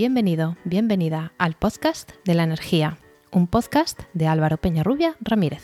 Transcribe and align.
Bienvenido, 0.00 0.56
bienvenida 0.64 1.34
al 1.36 1.52
podcast 1.52 2.12
de 2.24 2.32
la 2.32 2.44
energía, 2.44 2.96
un 3.32 3.46
podcast 3.46 4.00
de 4.14 4.28
Álvaro 4.28 4.56
Peñarrubia 4.56 5.14
Ramírez. 5.20 5.62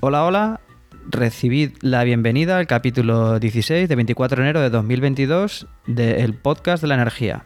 Hola, 0.00 0.24
hola. 0.24 0.60
Recibid 1.08 1.76
la 1.82 2.02
bienvenida 2.02 2.58
al 2.58 2.66
capítulo 2.66 3.38
16 3.38 3.88
de 3.88 3.94
24 3.94 4.38
de 4.38 4.42
enero 4.42 4.60
de 4.60 4.70
2022 4.70 5.68
del 5.86 6.34
podcast 6.34 6.82
de 6.82 6.88
la 6.88 6.96
energía. 6.96 7.44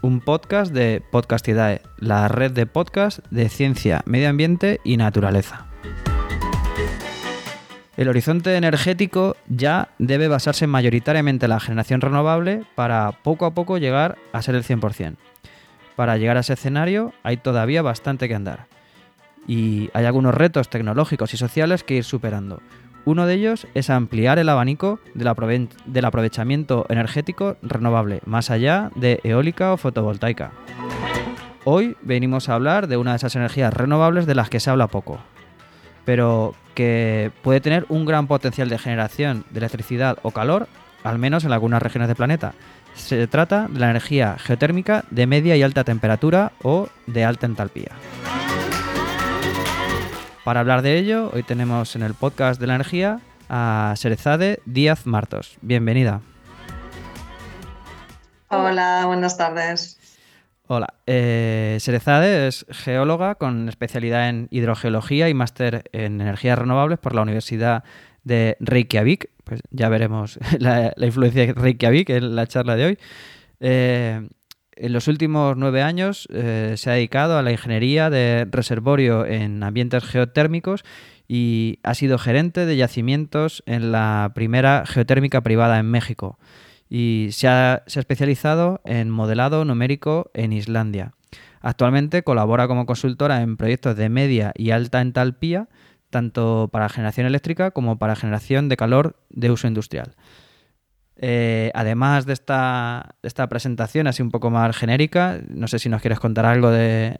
Un 0.00 0.20
podcast 0.20 0.72
de 0.72 1.02
Podcastidae, 1.10 1.82
la 1.98 2.28
red 2.28 2.52
de 2.52 2.66
podcast 2.66 3.18
de 3.30 3.48
ciencia, 3.48 4.02
medio 4.06 4.28
ambiente 4.28 4.80
y 4.84 4.96
naturaleza. 4.96 5.66
El 7.96 8.08
horizonte 8.08 8.56
energético 8.56 9.36
ya 9.48 9.88
debe 9.98 10.28
basarse 10.28 10.68
mayoritariamente 10.68 11.46
en 11.46 11.50
la 11.50 11.60
generación 11.60 12.00
renovable 12.00 12.62
para 12.76 13.10
poco 13.10 13.44
a 13.44 13.54
poco 13.54 13.78
llegar 13.78 14.16
a 14.32 14.40
ser 14.40 14.54
el 14.54 14.62
100%. 14.62 15.16
Para 15.96 16.16
llegar 16.16 16.36
a 16.36 16.40
ese 16.40 16.52
escenario 16.52 17.12
hay 17.24 17.38
todavía 17.38 17.82
bastante 17.82 18.28
que 18.28 18.36
andar 18.36 18.66
y 19.48 19.90
hay 19.94 20.04
algunos 20.04 20.34
retos 20.34 20.68
tecnológicos 20.68 21.34
y 21.34 21.38
sociales 21.38 21.82
que 21.82 21.96
ir 21.96 22.04
superando. 22.04 22.60
Uno 23.04 23.26
de 23.26 23.34
ellos 23.34 23.66
es 23.74 23.90
ampliar 23.90 24.38
el 24.38 24.48
abanico 24.48 25.00
del, 25.14 25.28
aprovechamiento 26.04 26.86
energético 26.88 27.56
renovable, 27.62 28.20
más 28.26 28.50
allá 28.50 28.90
de 28.94 29.20
eólica 29.24 29.72
o 29.72 29.76
fotovoltaica. 29.76 30.52
Hoy 31.64 31.96
venimos 32.02 32.48
a 32.48 32.54
hablar 32.54 32.86
de 32.86 32.96
una 32.96 33.12
de 33.12 33.16
esas 33.16 33.36
energías 33.36 33.72
renovables 33.72 34.26
de 34.26 34.34
las 34.34 34.50
que 34.50 34.60
se 34.60 34.70
habla 34.70 34.88
poco, 34.88 35.18
pero 36.04 36.54
que 36.74 37.30
puede 37.42 37.60
tener 37.60 37.86
un 37.88 38.04
gran 38.04 38.26
potencial 38.26 38.68
de 38.68 38.78
generación 38.78 39.44
de 39.50 39.58
electricidad 39.58 40.18
o 40.22 40.30
calor, 40.30 40.68
al 41.02 41.18
menos 41.18 41.44
en 41.44 41.52
algunas 41.52 41.82
regiones 41.82 42.08
del 42.08 42.16
planeta. 42.16 42.54
Se 42.94 43.26
trata 43.26 43.68
de 43.68 43.80
la 43.80 43.90
energía 43.90 44.36
geotérmica 44.38 45.04
de 45.10 45.26
media 45.26 45.56
y 45.56 45.62
alta 45.62 45.84
temperatura 45.84 46.52
o 46.62 46.88
de 47.06 47.24
alta 47.24 47.46
entalpía. 47.46 47.92
Para 50.48 50.60
hablar 50.60 50.80
de 50.80 50.96
ello, 50.96 51.30
hoy 51.34 51.42
tenemos 51.42 51.94
en 51.94 52.00
el 52.00 52.14
podcast 52.14 52.58
de 52.58 52.66
la 52.66 52.76
energía 52.76 53.20
a 53.50 53.92
Serezade 53.98 54.60
Díaz 54.64 55.04
Martos. 55.04 55.58
Bienvenida. 55.60 56.22
Hola, 58.48 59.02
buenas 59.04 59.36
tardes. 59.36 60.00
Hola, 60.66 60.94
eh, 61.06 61.76
Serezade 61.80 62.48
es 62.48 62.64
geóloga 62.70 63.34
con 63.34 63.68
especialidad 63.68 64.30
en 64.30 64.48
hidrogeología 64.50 65.28
y 65.28 65.34
máster 65.34 65.90
en 65.92 66.18
energías 66.22 66.58
renovables 66.58 66.98
por 66.98 67.14
la 67.14 67.20
Universidad 67.20 67.84
de 68.24 68.56
Reykjavik. 68.58 69.28
Pues 69.44 69.60
ya 69.70 69.90
veremos 69.90 70.38
la, 70.58 70.94
influencia 70.96 71.44
de 71.44 71.52
Reykjavik 71.52 72.08
en 72.08 72.34
la 72.34 72.46
charla 72.46 72.74
de 72.74 72.86
hoy. 72.86 72.98
Eh, 73.60 74.26
en 74.80 74.92
los 74.92 75.08
últimos 75.08 75.56
nueve 75.56 75.82
años 75.82 76.28
eh, 76.32 76.74
se 76.76 76.90
ha 76.90 76.94
dedicado 76.94 77.36
a 77.36 77.42
la 77.42 77.52
ingeniería 77.52 78.10
de 78.10 78.46
reservorio 78.50 79.26
en 79.26 79.62
ambientes 79.62 80.04
geotérmicos 80.04 80.84
y 81.26 81.78
ha 81.82 81.94
sido 81.94 82.18
gerente 82.18 82.64
de 82.64 82.76
yacimientos 82.76 83.62
en 83.66 83.92
la 83.92 84.32
primera 84.34 84.84
geotérmica 84.86 85.42
privada 85.42 85.78
en 85.78 85.86
México 85.86 86.38
y 86.88 87.28
se 87.32 87.48
ha, 87.48 87.82
especializado 87.86 88.80
en 88.84 89.10
modelado 89.10 89.64
numérico 89.64 90.30
en 90.34 90.52
Islandia. 90.52 91.12
Actualmente 91.60 92.22
colabora 92.22 92.68
como 92.68 92.86
consultora 92.86 93.42
en 93.42 93.56
proyectos 93.56 93.96
de 93.96 94.08
media 94.08 94.52
y 94.56 94.70
alta 94.70 95.00
entalpía, 95.00 95.68
tanto 96.10 96.68
para 96.72 96.88
generación 96.88 97.26
eléctrica 97.26 97.72
como 97.72 97.98
para 97.98 98.16
generación 98.16 98.68
de 98.68 98.76
calor 98.76 99.16
de 99.28 99.50
uso 99.50 99.66
industrial. 99.66 100.14
Eh, 101.20 101.72
además 101.74 102.26
de 102.26 102.32
esta, 102.32 103.14
presentación 103.50 104.06
así 104.06 104.22
un 104.22 104.30
poco 104.30 104.50
más 104.50 104.76
genérica, 104.76 105.40
no 105.48 105.66
sé 105.66 105.80
si 105.80 105.88
nos 105.88 106.00
quieres 106.00 106.20
contar 106.20 106.46
algo 106.46 106.70
de, 106.70 107.16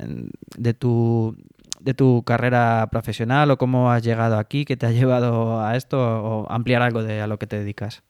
tu, 0.78 1.36
de 1.80 1.94
tu 1.94 2.22
carrera 2.24 2.86
profesional 2.90 3.50
o 3.50 3.58
cómo 3.58 3.90
has 3.90 4.04
llegado 4.04 4.38
aquí, 4.38 4.64
qué 4.64 4.76
te 4.76 4.86
ha 4.86 4.90
llevado 4.92 5.60
a 5.60 5.76
esto 5.76 5.98
o 5.98 6.50
ampliar 6.50 6.82
algo 6.82 7.02
de 7.02 7.20
a 7.20 7.26
lo 7.26 7.38
que 7.38 7.46
te 7.46 7.58
dedicas. 7.58 8.02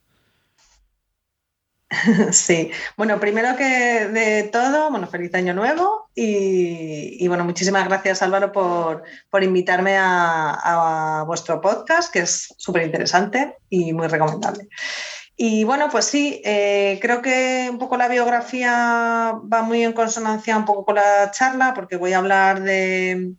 Sí, 2.32 2.70
bueno, 2.98 3.18
primero 3.18 3.56
que 3.56 3.64
de 3.64 4.42
todo, 4.52 4.90
bueno, 4.90 5.06
feliz 5.06 5.34
año 5.34 5.54
nuevo 5.54 6.10
y, 6.14 7.26
bueno, 7.28 7.44
muchísimas 7.44 7.86
gracias 7.86 8.20
Álvaro 8.22 8.52
por, 8.52 9.04
invitarme 9.42 9.96
a, 9.96 11.20
a, 11.20 11.22
vuestro 11.24 11.60
podcast, 11.62 12.12
que 12.12 12.20
es 12.20 12.54
súper 12.58 12.82
interesante 12.82 13.56
y 13.70 13.94
muy 13.94 14.06
recomendable. 14.06 14.68
Y 15.40 15.62
bueno, 15.62 15.88
pues 15.88 16.06
sí, 16.06 16.42
eh, 16.44 16.98
creo 17.00 17.22
que 17.22 17.68
un 17.70 17.78
poco 17.78 17.96
la 17.96 18.08
biografía 18.08 19.34
va 19.52 19.62
muy 19.62 19.84
en 19.84 19.92
consonancia 19.92 20.56
un 20.56 20.64
poco 20.64 20.84
con 20.84 20.96
la 20.96 21.30
charla, 21.30 21.74
porque 21.74 21.94
voy 21.94 22.12
a 22.12 22.18
hablar 22.18 22.60
de, 22.64 23.34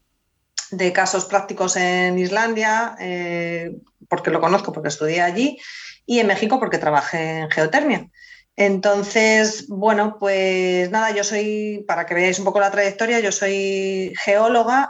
casos 0.94 1.26
prácticos 1.26 1.76
en 1.76 2.18
Islandia, 2.18 2.96
eh, 3.02 3.76
porque 4.08 4.32
lo 4.32 4.40
conozco, 4.40 4.72
porque 4.72 4.88
estudié 4.88 5.20
allí, 5.20 5.58
y 6.06 6.20
en 6.20 6.28
México 6.28 6.58
porque 6.58 6.78
trabajé 6.78 7.40
en 7.40 7.52
geotermia. 7.52 8.10
Entonces, 8.56 9.68
bueno, 9.68 10.16
pues 10.18 10.90
nada, 10.92 11.12
yo 11.12 11.26
soy, 11.26 11.84
para 11.86 12.06
que 12.06 12.14
veáis 12.14 12.40
un 12.40 12.46
poco 12.46 12.62
la 12.62 12.72
trayectoria, 12.72 13.20
yo 13.20 13.34
soy 13.34 14.14
geóloga, 14.24 14.90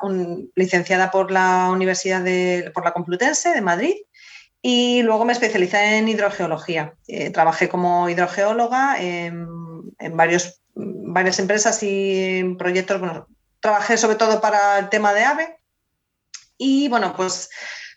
licenciada 0.56 1.10
por 1.10 1.32
la 1.32 1.70
Universidad 1.72 2.22
de, 2.22 2.70
por 2.72 2.86
la 2.86 2.94
Complutense 2.94 3.50
de 3.50 3.62
Madrid 3.62 3.96
y 4.62 5.02
luego 5.04 5.26
me 5.26 5.34
especialicé 5.34 5.98
en 5.98 6.10
hidrogeología. 6.10 6.94
Eh, 7.08 7.30
trabajé 7.30 7.70
como 7.70 8.10
hidrogeóloga 8.10 9.02
en, 9.02 9.48
varios, 10.12 10.62
varias 10.76 11.40
empresas 11.40 11.80
y 11.82 12.56
proyectos. 12.58 13.00
Bueno, 13.00 13.28
trabajé 13.62 13.98
sobre 13.98 14.18
todo 14.18 14.42
para 14.42 14.80
el 14.80 14.90
tema 14.90 15.14
de 15.14 15.24
AVE. 15.24 15.60
Y 16.58 16.90
bueno, 16.90 17.14
pues 17.16 17.50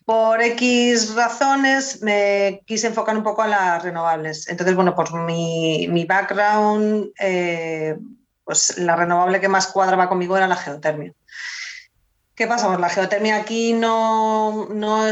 por 0.04 0.40
X 0.40 1.14
razones 1.16 2.00
me 2.02 2.62
quise 2.64 2.86
enfocar 2.86 3.16
un 3.16 3.24
poco 3.24 3.42
a 3.42 3.48
las 3.48 3.82
renovables. 3.82 4.48
Entonces, 4.48 4.76
bueno, 4.76 4.94
por 4.94 5.12
mi, 5.24 5.88
mi 5.88 6.04
background, 6.04 7.10
eh, 7.18 7.96
pues 8.44 8.78
la 8.78 8.94
renovable 8.94 9.40
que 9.40 9.48
más 9.48 9.66
cuadraba 9.66 10.08
conmigo 10.08 10.36
era 10.36 10.46
la 10.46 10.56
geotermia. 10.56 11.12
¿Qué 12.36 12.46
pasa? 12.46 12.68
Pues 12.68 12.80
la 12.80 12.88
geotermia 12.88 13.36
aquí 13.36 13.72
no, 13.72 14.68
no, 14.70 15.06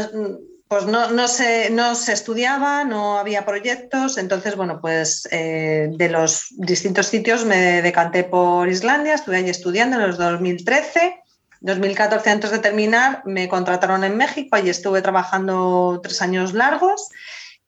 pues 0.71 0.85
no, 0.85 1.27
se, 1.27 1.69
no 1.69 1.95
se 1.95 2.13
estudiaba, 2.13 2.85
no 2.85 3.19
había 3.19 3.43
proyectos, 3.43 4.17
entonces, 4.17 4.55
bueno, 4.55 4.79
pues 4.79 5.27
eh, 5.29 5.89
de 5.91 6.07
los 6.07 6.45
distintos 6.51 7.07
sitios 7.07 7.43
me 7.43 7.81
decanté 7.81 8.23
por 8.23 8.69
Islandia, 8.69 9.15
estuve 9.15 9.35
allí 9.35 9.49
estudiando 9.49 9.97
en 9.97 10.07
los 10.07 10.17
2013. 10.17 11.21
2014, 11.59 12.29
antes 12.29 12.51
de 12.51 12.59
terminar, 12.59 13.21
me 13.25 13.49
contrataron 13.49 14.05
en 14.05 14.15
México, 14.15 14.55
allí 14.55 14.69
estuve 14.69 15.01
trabajando 15.01 15.99
tres 16.01 16.21
años 16.21 16.53
largos 16.53 17.09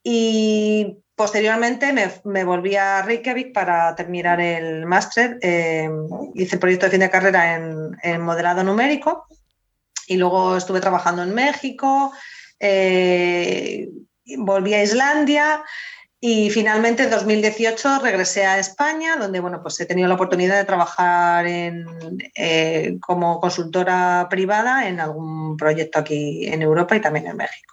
y 0.02 1.00
posteriormente 1.14 1.92
me, 2.24 2.44
volví 2.46 2.78
a 2.78 3.02
Reykjavik 3.02 3.54
para 3.54 3.96
terminar 3.96 4.40
el 4.40 4.86
máster. 4.86 5.40
Eh, 5.42 5.90
hice 6.36 6.56
el 6.56 6.60
proyecto 6.62 6.86
de 6.86 6.92
fin 6.92 7.02
de 7.02 7.10
carrera 7.10 7.56
en, 7.56 7.98
en 8.02 8.22
modelado 8.22 8.64
numérico 8.64 9.26
y 10.08 10.16
luego 10.16 10.56
estuve 10.56 10.80
trabajando 10.80 11.22
en 11.22 11.34
México, 11.34 12.14
eh, 12.64 13.90
volví 14.38 14.74
a 14.74 14.84
Islandia 14.84 15.64
y 16.26 16.50
finalmente 16.52 17.04
en 17.04 17.10
2018 17.10 18.00
regresé 18.00 18.46
a 18.46 18.58
España, 18.58 19.18
donde 19.18 19.42
bueno, 19.42 19.62
pues 19.62 19.78
he 19.82 19.86
tenido 19.86 20.08
la 20.08 20.14
oportunidad 20.14 20.56
de 20.56 20.64
trabajar 20.64 21.46
eh, 21.46 22.98
como 23.02 23.42
consultora 23.42 24.28
privada 24.30 24.88
en 24.88 25.02
algún 25.02 25.58
proyecto 25.58 26.00
aquí 26.00 26.48
en 26.48 26.62
Europa 26.62 26.96
y 26.96 27.02
también 27.02 27.28
en 27.28 27.36
México. 27.36 27.73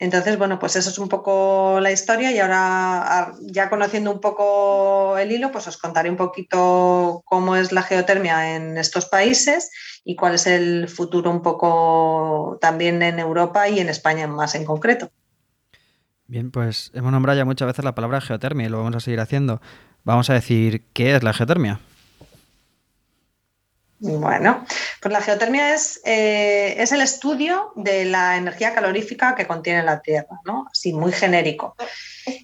Entonces, 0.00 0.38
bueno, 0.38 0.60
pues 0.60 0.76
eso 0.76 0.90
es 0.90 0.98
un 0.98 1.08
poco 1.08 1.80
la 1.80 1.90
historia 1.90 2.30
y 2.30 2.38
ahora 2.38 3.32
ya 3.40 3.68
conociendo 3.68 4.12
un 4.12 4.20
poco 4.20 5.18
el 5.18 5.32
hilo, 5.32 5.50
pues 5.50 5.66
os 5.66 5.76
contaré 5.76 6.08
un 6.08 6.16
poquito 6.16 7.22
cómo 7.24 7.56
es 7.56 7.72
la 7.72 7.82
geotermia 7.82 8.54
en 8.54 8.78
estos 8.78 9.06
países 9.06 9.70
y 10.04 10.14
cuál 10.14 10.34
es 10.34 10.46
el 10.46 10.88
futuro 10.88 11.30
un 11.30 11.42
poco 11.42 12.58
también 12.60 13.02
en 13.02 13.18
Europa 13.18 13.68
y 13.68 13.80
en 13.80 13.88
España 13.88 14.28
más 14.28 14.54
en 14.54 14.64
concreto. 14.64 15.10
Bien, 16.28 16.52
pues 16.52 16.92
hemos 16.94 17.10
nombrado 17.10 17.38
ya 17.38 17.44
muchas 17.44 17.66
veces 17.66 17.84
la 17.84 17.94
palabra 17.94 18.20
geotermia 18.20 18.66
y 18.66 18.70
lo 18.70 18.78
vamos 18.78 18.94
a 18.94 19.00
seguir 19.00 19.18
haciendo. 19.18 19.60
Vamos 20.04 20.30
a 20.30 20.34
decir, 20.34 20.84
¿qué 20.92 21.16
es 21.16 21.24
la 21.24 21.32
geotermia? 21.32 21.80
Bueno, 24.00 24.64
pues 25.00 25.12
la 25.12 25.20
geotermia 25.20 25.74
es, 25.74 26.00
eh, 26.04 26.76
es, 26.78 26.92
el 26.92 27.00
estudio 27.00 27.72
de 27.74 28.04
la 28.04 28.36
energía 28.36 28.72
calorífica 28.72 29.34
que 29.34 29.46
contiene 29.46 29.82
la 29.82 30.00
Tierra, 30.00 30.38
¿no? 30.44 30.68
Así, 30.70 30.92
muy 30.92 31.10
genérico. 31.10 31.74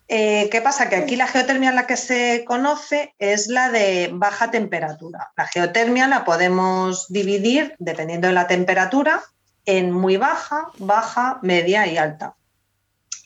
Eh, 0.08 0.48
¿Qué 0.50 0.60
pasa? 0.60 0.88
Que 0.88 0.96
aquí 0.96 1.14
la 1.14 1.28
geotermia 1.28 1.70
la 1.70 1.86
que 1.86 1.96
se 1.96 2.44
conoce 2.44 3.14
es 3.20 3.46
la 3.46 3.70
de 3.70 4.10
baja 4.12 4.50
temperatura. 4.50 5.32
La 5.36 5.46
geotermia 5.46 6.08
la 6.08 6.24
podemos 6.24 7.06
dividir, 7.08 7.76
dependiendo 7.78 8.26
de 8.26 8.34
la 8.34 8.48
temperatura, 8.48 9.22
en 9.64 9.92
muy 9.92 10.16
baja, 10.16 10.68
baja, 10.78 11.38
media 11.42 11.86
y 11.86 11.98
alta. 11.98 12.34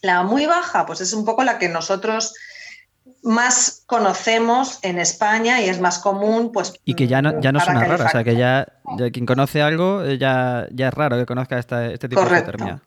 La 0.02 0.22
muy 0.22 0.44
baja, 0.44 0.84
pues 0.84 1.00
es 1.00 1.14
un 1.14 1.24
poco 1.24 1.44
la 1.44 1.58
que 1.58 1.68
nosotros 1.70 2.34
más 3.22 3.82
conocemos 3.86 4.78
en 4.82 4.98
España 4.98 5.60
y 5.60 5.68
es 5.68 5.80
más 5.80 5.98
común, 5.98 6.52
pues. 6.52 6.74
Y 6.84 6.94
que 6.94 7.06
ya 7.06 7.22
no, 7.22 7.40
ya 7.40 7.52
no 7.52 7.60
suena 7.60 7.84
raro, 7.84 8.04
o 8.04 8.08
sea, 8.08 8.24
que 8.24 8.36
ya, 8.36 8.66
quien 9.12 9.26
conoce 9.26 9.62
algo 9.62 10.02
eh, 10.04 10.18
ya, 10.18 10.66
ya 10.70 10.88
es 10.88 10.94
raro 10.94 11.16
que 11.16 11.26
conozca 11.26 11.58
este 11.58 11.98
tipo 11.98 12.22
de 12.22 12.30
geotermia. 12.30 12.82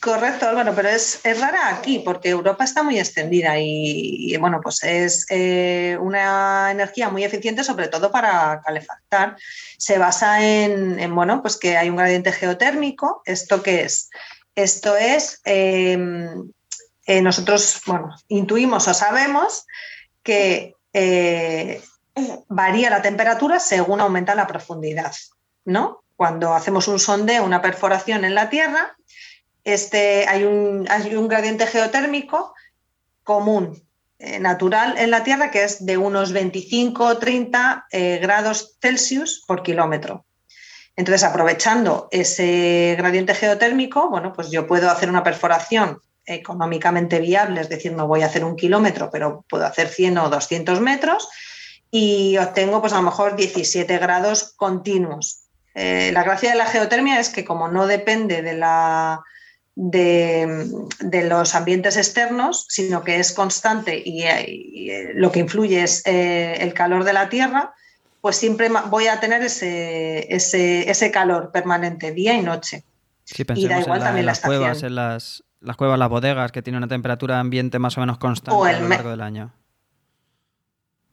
Correcto, 0.00 0.48
Álvaro, 0.48 0.72
pero 0.74 0.88
es, 0.88 1.20
rara 1.24 1.68
aquí 1.68 1.98
porque 1.98 2.30
Europa 2.30 2.64
está 2.64 2.82
muy 2.82 2.98
extendida 2.98 3.58
y, 3.58 4.34
bueno, 4.38 4.60
pues 4.62 4.82
es 4.82 5.26
eh, 5.28 5.98
una 6.00 6.70
energía 6.70 7.10
muy 7.10 7.22
eficiente, 7.22 7.62
sobre 7.64 7.88
todo 7.88 8.10
para 8.10 8.62
calefactar. 8.64 9.36
Se 9.76 9.98
basa 9.98 10.42
en, 10.42 11.14
bueno, 11.14 11.42
pues 11.42 11.58
que 11.58 11.76
hay 11.76 11.90
un 11.90 11.96
gradiente 11.96 12.32
geotérmico. 12.32 13.20
¿Esto 13.26 13.62
qué 13.62 13.82
es? 13.82 14.08
Esto 14.54 14.96
es, 14.96 15.42
em, 15.44 16.50
eh, 17.10 17.22
nosotros, 17.22 17.80
bueno, 17.86 18.14
intuimos 18.28 18.86
o 18.86 18.94
sabemos 18.94 19.66
que 20.22 20.76
eh, 20.92 21.82
varía 22.48 22.88
la 22.88 23.02
temperatura 23.02 23.58
según 23.58 24.00
aumenta 24.00 24.36
la 24.36 24.46
profundidad, 24.46 25.12
¿no? 25.64 26.04
Cuando 26.14 26.54
hacemos 26.54 26.86
un 26.86 27.00
sondeo, 27.00 27.44
una 27.44 27.62
perforación 27.62 28.24
en 28.24 28.36
la 28.36 28.48
Tierra, 28.48 28.96
este, 29.64 30.28
hay, 30.28 30.44
un, 30.44 30.86
gradiente 31.26 31.66
geotérmico 31.66 32.54
común, 33.24 33.82
eh, 34.20 34.38
natural 34.38 34.96
en 34.96 35.10
la 35.10 35.24
Tierra, 35.24 35.50
que 35.50 35.64
es 35.64 35.84
de 35.84 35.96
unos 35.96 36.30
25 36.32 37.04
o 37.04 37.18
30 37.18 37.86
eh, 37.90 38.18
grados 38.22 38.76
Celsius 38.80 39.42
por 39.48 39.64
kilómetro. 39.64 40.26
Entonces, 40.94 41.24
aprovechando 41.24 42.06
ese 42.12 42.94
gradiente 42.96 43.34
geotérmico, 43.34 44.08
bueno, 44.10 44.32
pues 44.32 44.52
yo 44.52 44.68
puedo 44.68 44.88
hacer 44.88 45.08
una 45.08 45.24
perforación 45.24 46.00
económicamente 46.34 47.20
viable, 47.20 47.60
es 47.60 47.68
decir, 47.68 47.92
no 47.92 48.06
voy 48.06 48.22
a 48.22 48.26
hacer 48.26 48.44
un 48.44 48.56
kilómetro, 48.56 49.10
pero 49.10 49.44
puedo 49.48 49.66
hacer 49.66 49.88
100 49.88 50.18
o 50.18 50.30
200 50.30 50.80
metros 50.80 51.28
y 51.90 52.36
obtengo 52.38 52.80
pues 52.80 52.92
a 52.92 52.96
lo 52.96 53.02
mejor 53.02 53.36
17 53.36 53.98
grados 53.98 54.54
continuos. 54.56 55.40
Eh, 55.74 56.10
la 56.12 56.22
gracia 56.22 56.50
de 56.50 56.56
la 56.56 56.66
geotermia 56.66 57.20
es 57.20 57.28
que 57.28 57.44
como 57.44 57.68
no 57.68 57.86
depende 57.86 58.42
de 58.42 58.54
la, 58.54 59.20
de, 59.74 61.26
los 61.28 61.54
ambientes 61.54 61.96
externos, 61.96 62.66
sino 62.68 63.02
que 63.02 63.16
es 63.16 63.32
constante 63.32 64.00
y, 64.04 64.22
eh, 64.24 65.12
lo 65.14 65.30
que 65.32 65.40
influye 65.40 65.82
es 65.82 66.02
eh, 66.06 66.58
el 66.60 66.74
calor 66.74 67.04
de 67.04 67.12
la 67.12 67.28
Tierra, 67.28 67.74
pues 68.20 68.36
siempre 68.36 68.68
voy 68.88 69.06
a 69.06 69.18
tener 69.20 69.42
ese, 69.42 70.26
ese, 70.34 71.10
calor 71.10 71.50
permanente, 71.50 72.12
día 72.12 72.34
y 72.34 72.42
noche. 72.42 72.84
y 73.54 73.66
da 73.66 73.80
igual 73.80 74.00
también 74.00 74.26
las 74.26 74.40
cuevas, 74.40 74.82
en 74.82 74.94
las, 74.94 75.42
las 75.60 75.76
cuevas, 75.76 75.98
las 75.98 76.08
bodegas, 76.08 76.52
que 76.52 76.62
tienen 76.62 76.78
una 76.78 76.88
temperatura 76.88 77.38
ambiente 77.38 77.78
más 77.78 77.96
o 77.96 78.00
menos 78.00 78.18
constante 78.18 78.70
a 78.70 78.80
lo 78.80 78.88
largo 78.88 79.10
del 79.10 79.20
año. 79.20 79.52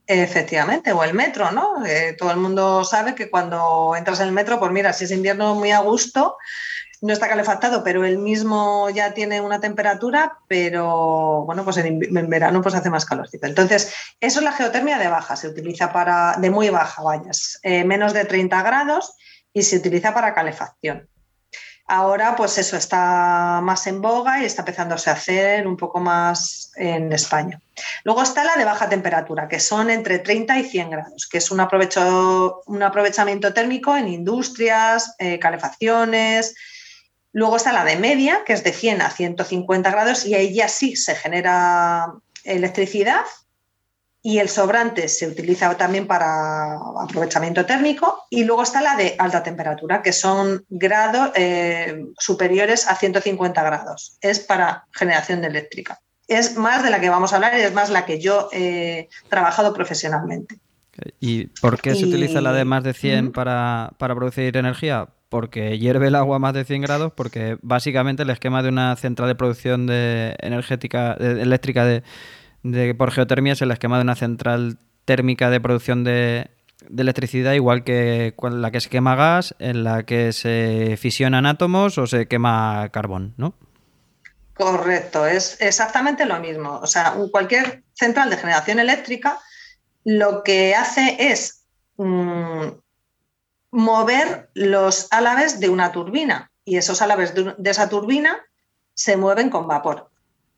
Efectivamente, 0.05 0.93
o 0.93 1.03
el 1.03 1.13
metro, 1.13 1.51
¿no? 1.51 1.85
Eh, 1.85 2.15
todo 2.17 2.31
el 2.31 2.37
mundo 2.37 2.85
sabe 2.85 3.13
que 3.13 3.29
cuando 3.29 3.93
entras 3.97 4.21
en 4.21 4.27
el 4.27 4.33
metro, 4.33 4.57
pues 4.57 4.71
mira, 4.71 4.93
si 4.93 5.03
es 5.03 5.11
invierno 5.11 5.53
muy 5.53 5.71
a 5.71 5.79
gusto, 5.79 6.37
no 7.01 7.11
está 7.11 7.27
calefactado, 7.27 7.83
pero 7.83 8.05
él 8.05 8.17
mismo 8.17 8.89
ya 8.89 9.13
tiene 9.13 9.41
una 9.41 9.59
temperatura, 9.59 10.39
pero 10.47 11.43
bueno, 11.45 11.65
pues 11.65 11.77
en, 11.77 11.99
verano 12.29 12.61
pues 12.61 12.73
hace 12.73 12.89
más 12.89 13.05
calor. 13.05 13.27
Entonces, 13.33 13.93
eso 14.21 14.39
es 14.39 14.45
la 14.45 14.53
geotermia 14.53 14.97
de 14.97 15.09
baja, 15.09 15.35
se 15.35 15.49
utiliza 15.49 15.91
para, 15.91 16.37
de 16.37 16.49
muy 16.49 16.69
baja, 16.69 17.03
vayas, 17.03 17.59
eh, 17.63 17.83
menos 17.83 18.13
de 18.13 18.23
30 18.23 18.63
grados 18.63 19.13
y 19.51 19.63
se 19.63 19.77
utiliza 19.77 20.13
para 20.13 20.33
calefacción. 20.33 21.09
Ahora, 21.87 22.35
pues 22.35 22.57
eso 22.57 22.75
está 22.75 23.59
más 23.63 23.87
en 23.87 24.01
boga 24.01 24.41
y 24.41 24.45
está 24.45 24.61
empezándose 24.61 25.09
a 25.09 25.13
hacer 25.13 25.65
un 25.65 25.77
poco 25.77 25.99
más 25.99 26.71
en 26.75 27.13
España. 27.13 27.61
Luego 28.03 28.23
está 28.23 28.43
la 28.43 28.55
de 28.55 28.65
baja 28.65 28.89
temperatura, 28.89 29.47
que 29.47 29.61
son 29.61 29.89
entre 29.89 30.19
30 30.19 30.59
y 30.59 30.63
100 30.65 30.89
grados, 30.89 31.27
que 31.27 31.37
es 31.37 31.49
un, 31.49 31.61
aprovechamiento 31.61 33.53
térmico 33.53 33.95
en 33.95 34.09
industrias, 34.09 35.15
eh, 35.17 35.39
calefacciones, 35.39 36.55
Luego 37.37 37.57
está 37.57 37.71
la 37.71 37.85
de 37.85 37.97
media, 37.97 38.43
que 38.47 38.53
es 38.53 38.63
de 38.63 38.73
100 38.73 38.99
a 39.03 39.11
150 39.11 39.91
grados, 39.91 40.25
y 40.25 40.33
ahí 40.33 40.55
ya 40.55 40.67
sí 40.67 40.95
se 40.95 41.13
genera 41.13 42.13
electricidad. 42.43 43.25
Y 44.27 44.39
el 44.39 44.49
sobrante 44.49 45.07
se 45.07 45.25
utiliza 45.25 45.73
también 45.77 46.05
para 46.05 46.75
aprovechamiento 47.01 47.65
térmico. 47.65 48.25
Y 48.29 48.43
luego 48.43 48.63
está 48.63 48.81
la 48.81 48.97
de 48.97 49.15
alta 49.17 49.41
temperatura, 49.41 50.01
que 50.01 50.11
son 50.11 50.65
grados 50.67 51.31
eh, 51.33 52.03
superiores 52.19 52.89
a 52.89 52.97
150 52.97 53.63
grados. 53.63 54.17
Es 54.19 54.41
para 54.41 54.85
generación 54.91 55.39
de 55.39 55.47
eléctrica. 55.47 56.01
Es 56.27 56.57
más 56.57 56.83
de 56.83 56.89
la 56.89 56.99
que 56.99 57.07
vamos 57.07 57.31
a 57.31 57.37
hablar 57.37 57.57
y 57.57 57.61
es 57.61 57.73
más 57.73 57.89
la 57.89 58.03
que 58.03 58.19
yo 58.19 58.49
he 58.51 59.07
trabajado 59.29 59.73
profesionalmente. 59.73 60.59
¿Y 61.21 61.45
por 61.61 61.79
qué 61.79 61.95
se 61.95 62.03
utiliza 62.03 62.41
la 62.41 62.51
de 62.51 62.65
más 62.65 62.83
de 62.83 62.93
100 62.93 63.31
para, 63.31 63.93
para 63.97 64.13
producir 64.13 64.57
energía? 64.57 65.07
porque 65.29 65.77
hierve 65.77 66.07
el 66.07 66.15
agua 66.15 66.37
a 66.37 66.39
más 66.39 66.53
de 66.53 66.63
100 66.63 66.81
grados, 66.81 67.11
porque 67.13 67.57
básicamente 67.61 68.23
el 68.23 68.29
esquema 68.29 68.63
de 68.63 68.69
una 68.69 68.95
central 68.95 69.27
de 69.27 69.35
producción 69.35 69.85
de 69.85 70.37
energética 70.39 71.15
eléctrica 71.19 71.83
de, 71.83 72.01
por 72.97 73.11
geotermia 73.11 73.53
es 73.53 73.61
el 73.61 73.71
esquema 73.71 73.97
de 73.97 74.03
una 74.03 74.15
central 74.15 74.77
térmica 75.05 75.49
de 75.49 75.61
producción 75.61 76.03
de, 76.03 76.49
electricidad, 76.95 77.53
igual 77.53 77.83
que 77.83 78.33
la 78.41 78.71
que 78.71 78.81
se 78.81 78.89
quema 78.89 79.15
gas, 79.15 79.55
en 79.59 79.83
la 79.83 80.03
que 80.03 80.33
se 80.33 80.95
fisionan 80.97 81.45
átomos 81.45 81.97
o 81.97 82.07
se 82.07 82.27
quema 82.27 82.89
carbón, 82.91 83.33
¿no? 83.37 83.53
Correcto, 84.53 85.25
es 85.25 85.57
exactamente 85.61 86.25
lo 86.25 86.39
mismo. 86.39 86.79
O 86.81 86.87
sea, 86.87 87.15
cualquier 87.31 87.83
central 87.93 88.29
de 88.29 88.37
generación 88.37 88.79
eléctrica 88.79 89.39
lo 90.03 90.41
que 90.43 90.73
hace 90.73 91.17
es 91.19 91.65
mm, 91.97 92.67
mover 93.71 94.49
los 94.53 95.07
álabes 95.11 95.59
de 95.59 95.69
una 95.69 95.91
turbina 95.91 96.51
y 96.65 96.77
esos 96.77 97.01
álabes 97.01 97.33
de, 97.35 97.55
esa 97.65 97.89
turbina 97.89 98.37
se 98.93 99.17
mueven 99.17 99.49
con 99.49 99.67
vapor. 99.67 100.09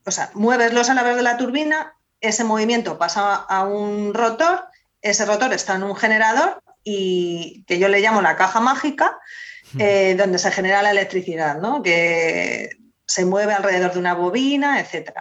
O 0.05 0.11
sea, 0.11 0.31
mueves 0.33 0.73
los 0.73 0.89
álabes 0.89 1.15
de 1.15 1.23
la 1.23 1.37
turbina, 1.37 1.95
ese 2.21 2.43
movimiento 2.43 2.97
pasa 2.97 3.35
a 3.35 3.63
un 3.63 4.13
rotor, 4.13 4.65
ese 5.01 5.25
rotor 5.25 5.53
está 5.53 5.75
en 5.75 5.83
un 5.83 5.95
generador 5.95 6.61
y 6.83 7.63
que 7.67 7.79
yo 7.79 7.87
le 7.87 8.01
llamo 8.01 8.21
la 8.21 8.35
caja 8.35 8.59
mágica, 8.59 9.17
eh, 9.77 10.15
donde 10.17 10.39
se 10.39 10.51
genera 10.51 10.81
la 10.81 10.91
electricidad, 10.91 11.59
¿no? 11.59 11.83
que 11.83 12.69
se 13.05 13.25
mueve 13.25 13.53
alrededor 13.53 13.93
de 13.93 13.99
una 13.99 14.13
bobina, 14.13 14.79
etc. 14.79 15.11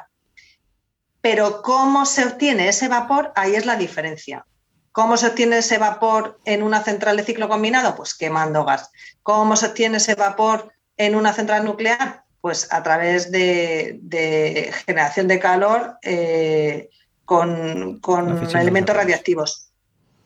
Pero 1.21 1.63
cómo 1.63 2.07
se 2.07 2.25
obtiene 2.25 2.69
ese 2.69 2.89
vapor, 2.89 3.33
ahí 3.35 3.55
es 3.55 3.67
la 3.67 3.77
diferencia. 3.77 4.47
¿Cómo 4.93 5.17
se 5.17 5.29
obtiene 5.29 5.59
ese 5.59 5.79
vapor 5.79 6.41
en 6.45 6.63
una 6.63 6.83
central 6.83 7.17
de 7.17 7.25
ciclo 7.25 7.49
combinado? 7.49 7.95
Pues 7.95 8.15
quemando 8.15 8.65
gas. 8.65 8.91
¿Cómo 9.23 9.55
se 9.55 9.67
obtiene 9.67 9.99
ese 9.99 10.15
vapor 10.15 10.73
en 10.97 11.15
una 11.15 11.33
central 11.33 11.65
nuclear? 11.65 12.25
Pues 12.41 12.73
a 12.73 12.83
través 12.83 13.31
de, 13.31 14.73
generación 14.87 15.29
de 15.29 15.39
calor 15.39 15.99
eh, 16.03 16.91
con, 17.25 18.01
elementos 18.55 18.97
radioactivos. 18.97 19.71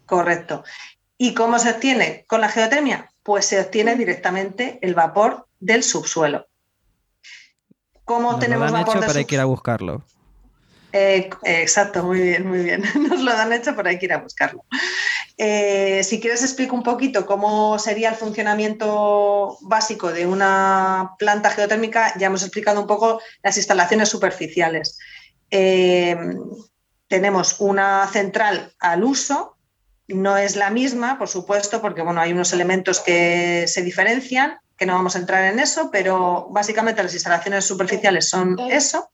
Correcto. 0.06 0.64
¿Y 1.16 1.34
cómo 1.34 1.58
se 1.58 1.70
obtiene 1.70 2.24
con 2.28 2.40
la 2.40 2.48
geotermia? 2.48 3.10
Pues 3.22 3.46
se 3.46 3.60
obtiene 3.60 3.96
directamente 3.96 4.78
el 4.82 4.94
vapor 4.94 5.46
del 5.60 5.82
subsuelo. 5.82 6.46
¿Cómo 8.04 8.38
tenemos 8.38 8.70
vapor 8.72 8.96
hecho, 8.96 9.06
pero 9.06 9.18
hay 9.18 9.24
que 9.24 9.36
ir 9.36 9.40
a 9.40 9.46
buscarlo. 9.46 10.04
Eh, 10.92 11.30
exacto, 11.44 12.02
muy 12.02 12.20
bien, 12.20 12.46
muy 12.46 12.64
bien. 12.64 12.82
Nos 13.08 13.20
lo 13.20 13.32
han 13.32 13.52
hecho, 13.52 13.74
pero 13.74 13.88
hay 13.88 13.98
que 13.98 14.06
ir 14.06 14.12
a 14.12 14.18
buscarlo. 14.18 14.64
Eh, 15.38 16.04
si 16.04 16.20
quieres 16.20 16.42
explico 16.42 16.76
un 16.76 16.82
poquito 16.82 17.24
cómo 17.24 17.78
sería 17.78 18.10
el 18.10 18.14
funcionamiento 18.14 19.56
básico 19.62 20.12
de 20.12 20.26
una 20.26 21.12
planta 21.18 21.50
geotérmica. 21.50 22.12
Ya 22.18 22.26
hemos 22.26 22.42
explicado 22.42 22.80
un 22.80 22.86
poco 22.86 23.20
las 23.42 23.56
instalaciones 23.56 24.08
superficiales. 24.08 24.98
Eh, 25.50 26.16
tenemos 27.08 27.56
una 27.60 28.08
central 28.08 28.72
al 28.78 29.04
uso, 29.04 29.56
no 30.08 30.36
es 30.36 30.56
la 30.56 30.70
misma, 30.70 31.18
por 31.18 31.28
supuesto, 31.28 31.80
porque 31.80 32.02
bueno, 32.02 32.20
hay 32.20 32.32
unos 32.32 32.52
elementos 32.52 33.00
que 33.00 33.66
se 33.66 33.82
diferencian, 33.82 34.58
que 34.76 34.86
no 34.86 34.94
vamos 34.94 35.16
a 35.16 35.18
entrar 35.18 35.44
en 35.44 35.58
eso, 35.58 35.90
pero 35.90 36.48
básicamente 36.50 37.02
las 37.02 37.14
instalaciones 37.14 37.64
superficiales 37.64 38.28
son 38.28 38.58
eso. 38.70 39.11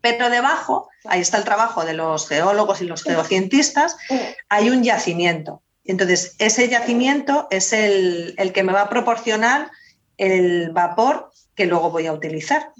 Pero 0.00 0.30
debajo, 0.30 0.88
ahí 1.06 1.20
está 1.20 1.38
el 1.38 1.44
trabajo 1.44 1.84
de 1.84 1.94
los 1.94 2.28
geólogos 2.28 2.80
y 2.80 2.86
los 2.86 3.02
geocientistas, 3.02 3.96
hay 4.48 4.70
un 4.70 4.82
yacimiento. 4.82 5.62
Entonces, 5.84 6.36
ese 6.38 6.68
yacimiento 6.68 7.48
es 7.50 7.72
el, 7.72 8.34
el 8.36 8.52
que 8.52 8.62
me 8.62 8.72
va 8.72 8.82
a 8.82 8.88
proporcionar 8.88 9.70
el 10.16 10.70
vapor 10.70 11.32
que 11.54 11.66
luego 11.66 11.90
voy 11.90 12.06
a 12.06 12.12
utilizar. 12.12 12.72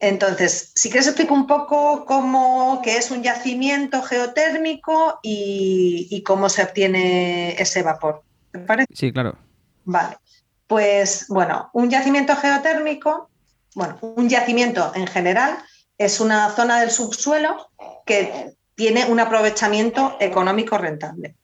Entonces, 0.00 0.72
si 0.74 0.90
quieres 0.90 1.06
explico 1.06 1.32
un 1.32 1.46
poco 1.46 2.04
cómo 2.04 2.80
qué 2.82 2.98
es 2.98 3.10
un 3.10 3.22
yacimiento 3.22 4.02
geotérmico 4.02 5.18
y, 5.22 6.22
cómo 6.26 6.48
se 6.48 6.62
obtiene 6.62 7.52
ese 7.60 7.82
vapor. 7.82 8.22
¿Te 8.52 8.58
parece? 8.58 8.94
Sí, 8.94 9.12
claro. 9.12 9.38
Vale. 9.84 10.18
Pues 10.66 11.26
bueno, 11.28 11.70
un 11.72 11.88
yacimiento 11.88 12.36
geotérmico, 12.36 13.30
bueno, 13.74 13.96
un 14.00 14.28
yacimiento 14.28 14.92
en 14.94 15.06
general 15.06 15.56
es 15.98 16.20
una 16.20 16.50
zona 16.50 16.80
del 16.80 16.90
subsuelo 16.90 17.68
que 18.06 18.54
tiene 18.74 19.06
un 19.06 19.20
aprovechamiento 19.20 20.16
económico 20.20 20.78
rentable. 20.78 21.36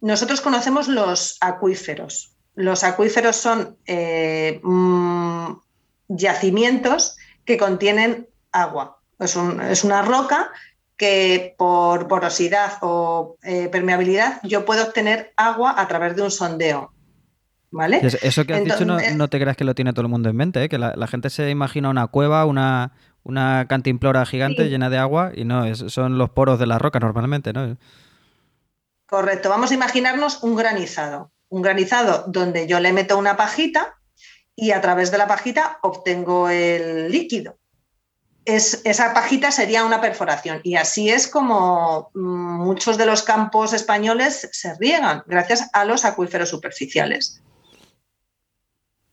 Nosotros 0.00 0.40
conocemos 0.40 0.88
los 0.88 1.36
acuíferos. 1.40 2.32
Los 2.54 2.84
acuíferos 2.84 3.36
son 3.36 3.76
eh, 3.86 4.60
mm, 4.62 5.52
yacimientos 6.08 7.16
que 7.44 7.58
contienen 7.58 8.28
agua. 8.52 8.98
Es, 9.18 9.36
una 9.84 10.02
roca 10.02 10.50
que 10.96 11.54
por 11.58 12.08
porosidad 12.08 12.78
o 12.80 13.36
eh, 13.42 13.68
permeabilidad 13.68 14.40
yo 14.42 14.64
puedo 14.64 14.84
obtener 14.84 15.32
agua 15.36 15.74
a 15.76 15.88
través 15.88 16.16
de 16.16 16.22
un 16.22 16.30
sondeo. 16.30 16.92
¿Vale? 17.70 18.00
Eso 18.02 18.44
que 18.46 18.54
has 18.54 18.64
dicho 18.64 18.84
no, 18.84 19.28
te 19.28 19.40
creas 19.40 19.56
que 19.56 19.64
lo 19.64 19.74
tiene 19.74 19.92
todo 19.92 20.02
el 20.02 20.08
mundo 20.08 20.30
en 20.30 20.36
mente, 20.36 20.64
¿eh? 20.64 20.68
que 20.68 20.78
la, 20.78 21.06
gente 21.06 21.28
se 21.28 21.50
imagina 21.50 21.90
una 21.90 22.06
cueva, 22.06 22.46
una, 22.46 22.92
una 23.26 23.66
cantimplora 23.68 24.24
gigante 24.24 24.68
llena 24.68 24.88
de 24.88 24.98
agua 24.98 25.32
y 25.34 25.44
no, 25.44 25.74
son 25.74 26.16
los 26.16 26.30
poros 26.30 26.60
de 26.60 26.66
la 26.66 26.78
roca 26.78 27.00
normalmente, 27.00 27.52
¿no? 27.52 27.76
Correcto, 29.06 29.48
vamos 29.48 29.72
a 29.72 29.74
imaginarnos 29.74 30.42
un 30.44 30.54
granizado. 30.54 31.32
Un 31.48 31.62
granizado 31.62 32.24
donde 32.28 32.68
yo 32.68 32.78
le 32.78 32.92
meto 32.92 33.18
una 33.18 33.36
pajita 33.36 33.96
y 34.54 34.70
a 34.70 34.80
través 34.80 35.10
de 35.10 35.18
la 35.18 35.26
pajita 35.26 35.78
obtengo 35.82 36.48
el 36.48 37.10
líquido. 37.10 37.58
Es, 38.44 38.82
esa 38.84 39.12
pajita 39.12 39.50
sería 39.50 39.84
una 39.84 40.00
perforación 40.00 40.60
y 40.62 40.76
así 40.76 41.10
es 41.10 41.26
como 41.26 42.10
mm, 42.14 42.64
muchos 42.64 42.96
de 42.96 43.06
los 43.06 43.24
campos 43.24 43.72
españoles 43.72 44.48
se 44.52 44.74
riegan, 44.74 45.24
gracias 45.26 45.68
a 45.72 45.84
los 45.84 46.04
acuíferos 46.04 46.48
superficiales. 46.48 47.42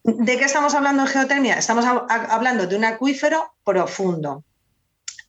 ¿De 0.04 0.38
qué 0.38 0.46
estamos 0.46 0.76
hablando 0.76 1.04
en 1.04 1.08
geotermia? 1.08 1.56
Estamos 1.56 1.86
hablando 1.86 2.68
de 2.68 2.76
un 2.76 2.86
acuífero 2.86 3.54
profundo. 3.64 4.44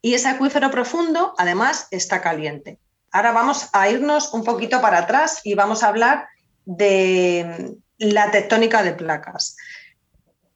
Y 0.03 0.15
ese 0.15 0.29
acuífero 0.29 0.71
profundo, 0.71 1.35
además, 1.39 1.87
está 1.91 2.21
caliente. 2.21 2.79
Ahora 3.13 3.33
vamos 3.33 3.69
a 3.73 3.89
irnos 3.89 4.35
un 4.35 4.45
poquito 4.45 4.81
para 4.81 4.99
atrás 4.99 5.41
y 5.45 5.55
vamos 5.55 5.83
a 5.83 5.89
hablar 5.89 6.27
de 6.65 7.77
la 7.99 8.31
tectónica 8.31 8.83
de 8.83 8.93
placas 8.93 9.57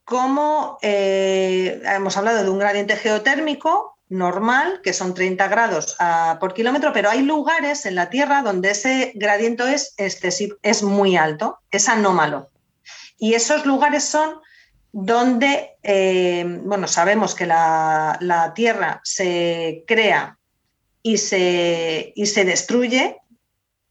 como 0.09 0.79
eh, 0.81 1.83
hemos 1.85 2.17
hablado 2.17 2.43
de 2.43 2.49
un 2.49 2.59
gradiente 2.59 2.97
geotérmico 2.97 3.99
normal, 4.09 4.81
que 4.83 4.95
son 4.95 5.13
30 5.13 5.49
grados 5.49 5.97
ah, 5.99 6.39
por 6.41 6.55
kilómetro, 6.55 6.95
pero 6.95 7.11
hay 7.11 7.21
lugares 7.21 7.85
en 7.85 7.95
la 7.95 8.09
Tierra 8.09 8.41
donde 8.41 8.71
ese 8.71 9.13
gradiente 9.17 9.71
es 9.75 9.93
excesivo, 9.99 10.57
es 10.63 10.83
muy 10.83 11.19
alto, 11.19 11.59
es 11.71 11.91
anómalo. 11.91 12.49
Y 13.19 13.35
esos 13.35 13.67
lugares 13.67 14.05
son 14.05 14.41
donde, 14.93 15.77
eh, 15.83 16.45
bueno, 16.63 16.87
sabemos 16.89 17.35
que 17.35 17.47
la, 17.47 18.53
Tierra 18.55 19.01
se 19.05 19.85
crea 19.87 20.39
y 21.03 21.19
se, 21.19 22.13
y 22.15 22.27
se 22.27 22.45
destruye, 22.45 23.17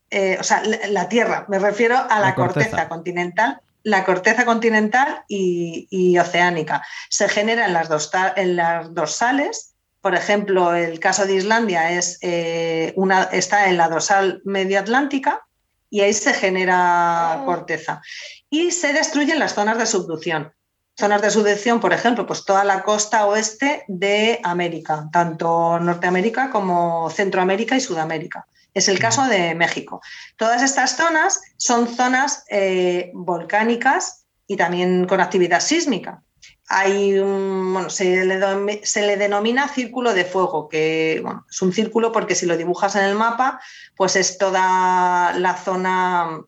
eh, 0.10 0.38
o 0.40 0.44
sea, 0.44 0.64
la, 0.90 1.10
Tierra, 1.10 1.46
me 1.50 1.60
refiero 1.60 1.98
a 1.98 2.20
la, 2.20 2.34
corteza 2.34 2.88
continental, 2.90 3.62
la 3.84 4.04
corteza 4.04 4.46
continental 4.46 5.24
y, 5.28 6.18
oceánica. 6.18 6.84
Se 7.10 7.30
genera 7.30 7.66
en 7.66 7.74
las, 7.74 7.90
en 8.36 8.56
las, 8.56 8.94
dorsales. 8.94 9.74
Por 10.02 10.16
ejemplo, 10.16 10.74
el 10.76 11.00
caso 11.00 11.26
de 11.26 11.36
Islandia 11.36 11.92
es, 11.92 12.18
eh, 12.22 12.94
una, 12.96 13.24
está 13.24 13.70
en 13.70 13.78
la 13.78 13.90
dorsal 13.90 14.42
medio 14.46 14.80
atlántica 14.80 15.48
y 15.90 16.02
ahí 16.02 16.14
se 16.14 16.34
genera 16.34 17.44
corteza. 17.46 18.02
Y 18.50 18.72
se 18.72 18.94
destruyen 18.94 19.40
las 19.40 19.56
zonas 19.56 19.78
de 19.78 19.86
subducción. 19.86 20.54
Zonas 20.98 21.22
de 21.22 21.30
subducción, 21.30 21.80
por 21.80 21.94
ejemplo, 21.94 22.26
pues 22.26 22.44
toda 22.44 22.64
la 22.64 22.82
costa 22.84 23.28
oeste 23.28 23.84
de 23.88 24.40
América, 24.44 25.08
tanto 25.12 25.80
Norteamérica 25.80 26.50
como 26.50 27.10
Centroamérica 27.10 27.76
y 27.76 27.82
Sudamérica. 27.82 28.48
Es 28.74 28.88
el 28.88 29.00
caso 29.00 29.26
de 29.26 29.56
México. 29.56 30.02
Todas 30.38 30.62
estas 30.62 30.96
zonas 30.96 31.42
son 31.58 31.88
zonas 31.88 32.46
eh, 32.50 33.12
volcánicas 33.14 34.26
y 34.48 34.56
también 34.56 35.06
con 35.06 35.20
actividad 35.20 35.60
sísmica. 35.60 36.22
Hay 36.70 37.18
bueno, 37.20 37.90
se, 37.90 38.26
le, 38.26 39.18
denomina 39.18 39.68
círculo 39.70 40.14
de 40.14 40.26
fuego, 40.26 40.68
que 40.68 41.24
es 41.50 41.62
un 41.62 41.74
círculo 41.74 42.12
porque 42.12 42.36
si 42.36 42.46
lo 42.46 42.58
dibujas 42.58 42.96
en 42.96 43.06
el 43.06 43.16
mapa, 43.16 43.60
pues 43.96 44.16
es 44.16 44.38
toda 44.38 45.34
la 45.34 45.56
zona, 45.56 46.42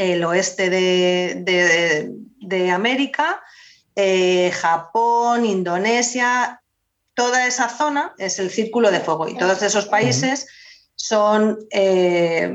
el 0.00 0.24
oeste 0.24 0.70
de, 0.70 2.70
América, 2.70 3.42
eh, 3.94 4.50
Japón, 4.50 5.44
Indonesia, 5.44 6.62
toda 7.12 7.46
esa 7.46 7.68
zona 7.68 8.14
es 8.16 8.38
el 8.38 8.50
círculo 8.50 8.90
de 8.90 9.00
fuego 9.00 9.28
y 9.28 9.36
todos 9.36 9.62
esos 9.62 9.86
países 9.86 10.46
son, 10.94 11.58
eh, 11.70 12.50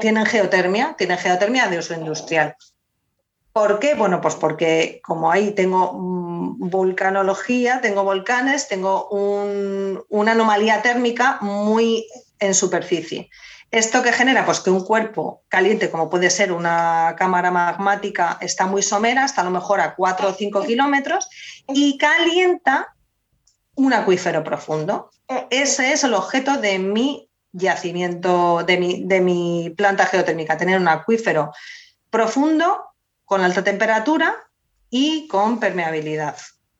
tienen 0.00 0.24
geotermia, 0.24 0.94
tienen 0.96 1.18
geotermia 1.18 1.68
de 1.68 1.78
uso 1.78 1.92
industrial. 1.92 2.56
¿Por 3.52 3.78
qué? 3.78 3.94
Bueno, 3.94 4.22
pues 4.22 4.34
porque 4.34 5.02
como 5.04 5.30
ahí 5.30 5.50
tengo 5.50 5.92
vulcanología, 5.92 7.82
tengo 7.82 8.04
volcanes, 8.04 8.68
tengo 8.68 9.08
una 9.10 10.32
anomalía 10.32 10.80
térmica 10.80 11.38
muy 11.42 12.06
en 12.38 12.54
superficie. 12.54 13.28
¿Esto 13.74 14.04
que 14.04 14.12
genera? 14.12 14.44
Pues 14.44 14.60
que 14.60 14.70
un 14.70 14.84
cuerpo 14.84 15.42
caliente, 15.48 15.90
como 15.90 16.08
puede 16.08 16.30
ser 16.30 16.52
una 16.52 17.16
cámara 17.18 17.50
magmática, 17.50 18.38
está 18.40 18.66
muy 18.66 18.82
somera, 18.82 19.24
está 19.24 19.40
a 19.40 19.44
lo 19.44 19.50
mejor 19.50 19.80
a 19.80 19.96
4 19.96 20.28
o 20.28 20.32
5 20.32 20.62
kilómetros, 20.62 21.28
y 21.66 21.98
calienta 21.98 22.94
un 23.74 23.92
acuífero 23.92 24.44
profundo. 24.44 25.10
Ese 25.50 25.92
es 25.92 26.04
el 26.04 26.14
objeto 26.14 26.56
de 26.58 26.78
mi 26.78 27.28
yacimiento 27.50 28.62
de 28.62 28.76
mi, 28.76 29.02
de 29.06 29.20
mi 29.20 29.74
planta 29.76 30.06
geotérmica, 30.06 30.56
tener 30.56 30.78
un 30.78 30.86
acuífero 30.86 31.52
profundo, 32.10 32.80
con 33.24 33.40
alta 33.40 33.64
temperatura 33.64 34.36
y 34.88 35.26
con 35.26 35.58
permeabilidad, 35.58 36.36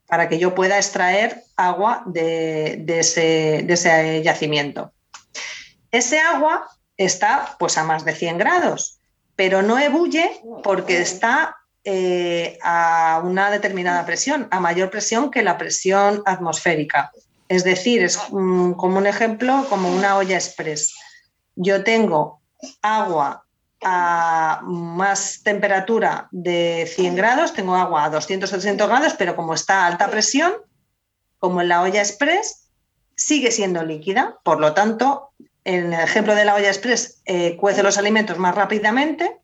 para 0.06 0.28
que 0.28 0.38
yo 0.38 0.54
pueda 0.54 0.76
extraer 0.76 1.42
agua 1.56 2.04
de, 2.06 2.84
ese, 2.86 3.64
de 3.64 3.74
ese, 3.74 4.22
yacimiento. 4.22 4.92
Ese 5.90 6.20
agua 6.20 6.68
está 6.96 7.56
pues, 7.58 7.78
a 7.78 7.84
más 7.84 8.04
de 8.04 8.14
100 8.14 8.38
grados, 8.38 8.98
pero 9.36 9.62
no 9.62 9.78
ebulle 9.78 10.40
porque 10.62 11.00
está 11.00 11.56
eh, 11.84 12.58
a 12.62 13.20
una 13.24 13.50
determinada 13.50 14.06
presión, 14.06 14.48
a 14.50 14.60
mayor 14.60 14.90
presión 14.90 15.30
que 15.30 15.42
la 15.42 15.58
presión 15.58 16.22
atmosférica. 16.24 17.12
Es 17.48 17.64
decir, 17.64 18.02
es 18.02 18.16
como 18.16 18.98
un 18.98 19.06
ejemplo, 19.06 19.66
como 19.68 19.94
una 19.94 20.16
olla 20.16 20.36
express. 20.36 20.94
Yo 21.56 21.84
tengo 21.84 22.40
agua 22.80 23.44
a 23.82 24.62
más 24.64 25.42
temperatura 25.42 26.28
de 26.30 26.90
100 26.94 27.16
grados, 27.16 27.52
tengo 27.52 27.74
agua 27.74 28.04
a 28.04 28.10
200 28.10 28.50
o 28.50 28.52
300 28.56 28.88
grados, 28.88 29.14
pero 29.18 29.36
como 29.36 29.52
está 29.52 29.82
a 29.84 29.86
alta 29.88 30.10
presión, 30.10 30.54
como 31.38 31.60
en 31.60 31.68
la 31.68 31.82
olla 31.82 32.00
express, 32.00 32.70
sigue 33.14 33.50
siendo 33.50 33.84
líquida. 33.84 34.38
Por 34.42 34.58
lo 34.58 34.72
tanto, 34.72 35.32
en 35.64 35.92
el 35.92 36.00
ejemplo 36.00 36.34
de 36.34 36.44
la 36.44 36.54
olla 36.54 36.68
express, 36.68 37.22
eh, 37.24 37.56
cuece 37.56 37.82
los 37.82 37.98
alimentos 37.98 38.38
más 38.38 38.54
rápidamente 38.54 39.40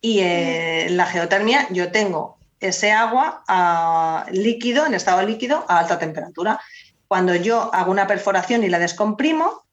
y 0.00 0.20
en 0.20 0.96
la 0.96 1.06
geotermia 1.06 1.66
yo 1.70 1.90
tengo 1.90 2.38
ese 2.60 2.92
agua 2.92 3.44
a 3.48 4.26
líquido, 4.30 4.86
en 4.86 4.94
estado 4.94 5.22
líquido, 5.22 5.64
a 5.68 5.80
alta 5.80 5.98
temperatura. 5.98 6.60
Cuando 7.08 7.34
yo 7.34 7.74
hago 7.74 7.90
una 7.90 8.06
perforación 8.06 8.64
y 8.64 8.68
la 8.68 8.78
descomprimo, 8.78 9.64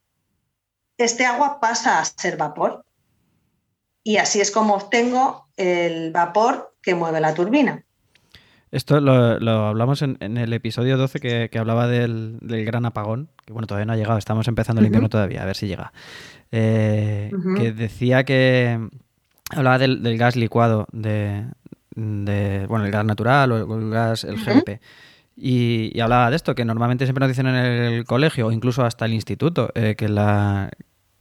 este 0.97 1.25
agua 1.25 1.59
pasa 1.59 1.99
a 1.99 2.05
ser 2.05 2.37
vapor. 2.37 2.85
Y 4.03 4.17
así 4.17 4.41
es 4.41 4.51
como 4.51 4.75
obtengo 4.75 5.47
el 5.55 6.11
vapor 6.11 6.75
que 6.81 6.95
mueve 6.95 7.21
la 7.21 7.33
turbina. 7.33 7.85
Esto 8.71 9.01
lo, 9.01 9.67
hablamos 9.67 10.01
en, 10.01 10.17
el 10.21 10.53
episodio 10.53 10.97
12 10.97 11.19
que, 11.49 11.59
hablaba 11.59 11.87
del, 11.87 12.37
gran 12.41 12.85
apagón, 12.85 13.29
que 13.45 13.51
bueno, 13.51 13.67
todavía 13.67 13.85
no 13.85 13.93
ha 13.93 13.97
llegado, 13.97 14.17
estamos 14.17 14.47
empezando 14.47 14.79
el 14.79 14.85
invierno 14.85 15.09
todavía, 15.09 15.43
a 15.43 15.45
ver 15.45 15.57
si 15.57 15.67
llega. 15.67 15.91
Eh, 16.53 17.31
que 17.57 17.73
decía 17.73 18.23
que 18.23 18.79
hablaba 19.49 19.77
del, 19.77 20.17
gas 20.17 20.37
licuado, 20.37 20.87
de, 20.93 21.45
bueno, 21.95 22.85
el 22.85 22.91
gas 22.91 23.05
natural 23.05 23.51
o 23.51 23.77
el 23.77 23.89
gas, 23.89 24.23
el 24.23 24.37
GLP. 24.37 24.79
Y, 25.35 25.99
hablaba 25.99 26.29
de 26.29 26.35
esto, 26.37 26.55
que 26.55 26.63
normalmente 26.63 27.05
siempre 27.05 27.21
nos 27.21 27.29
dicen 27.29 27.47
en 27.47 27.55
el 27.55 28.05
colegio 28.05 28.47
o 28.47 28.51
incluso 28.51 28.85
hasta 28.85 29.05
el 29.05 29.13
instituto, 29.13 29.71
eh, 29.75 29.95
que, 29.97 30.07
la, 30.07 30.69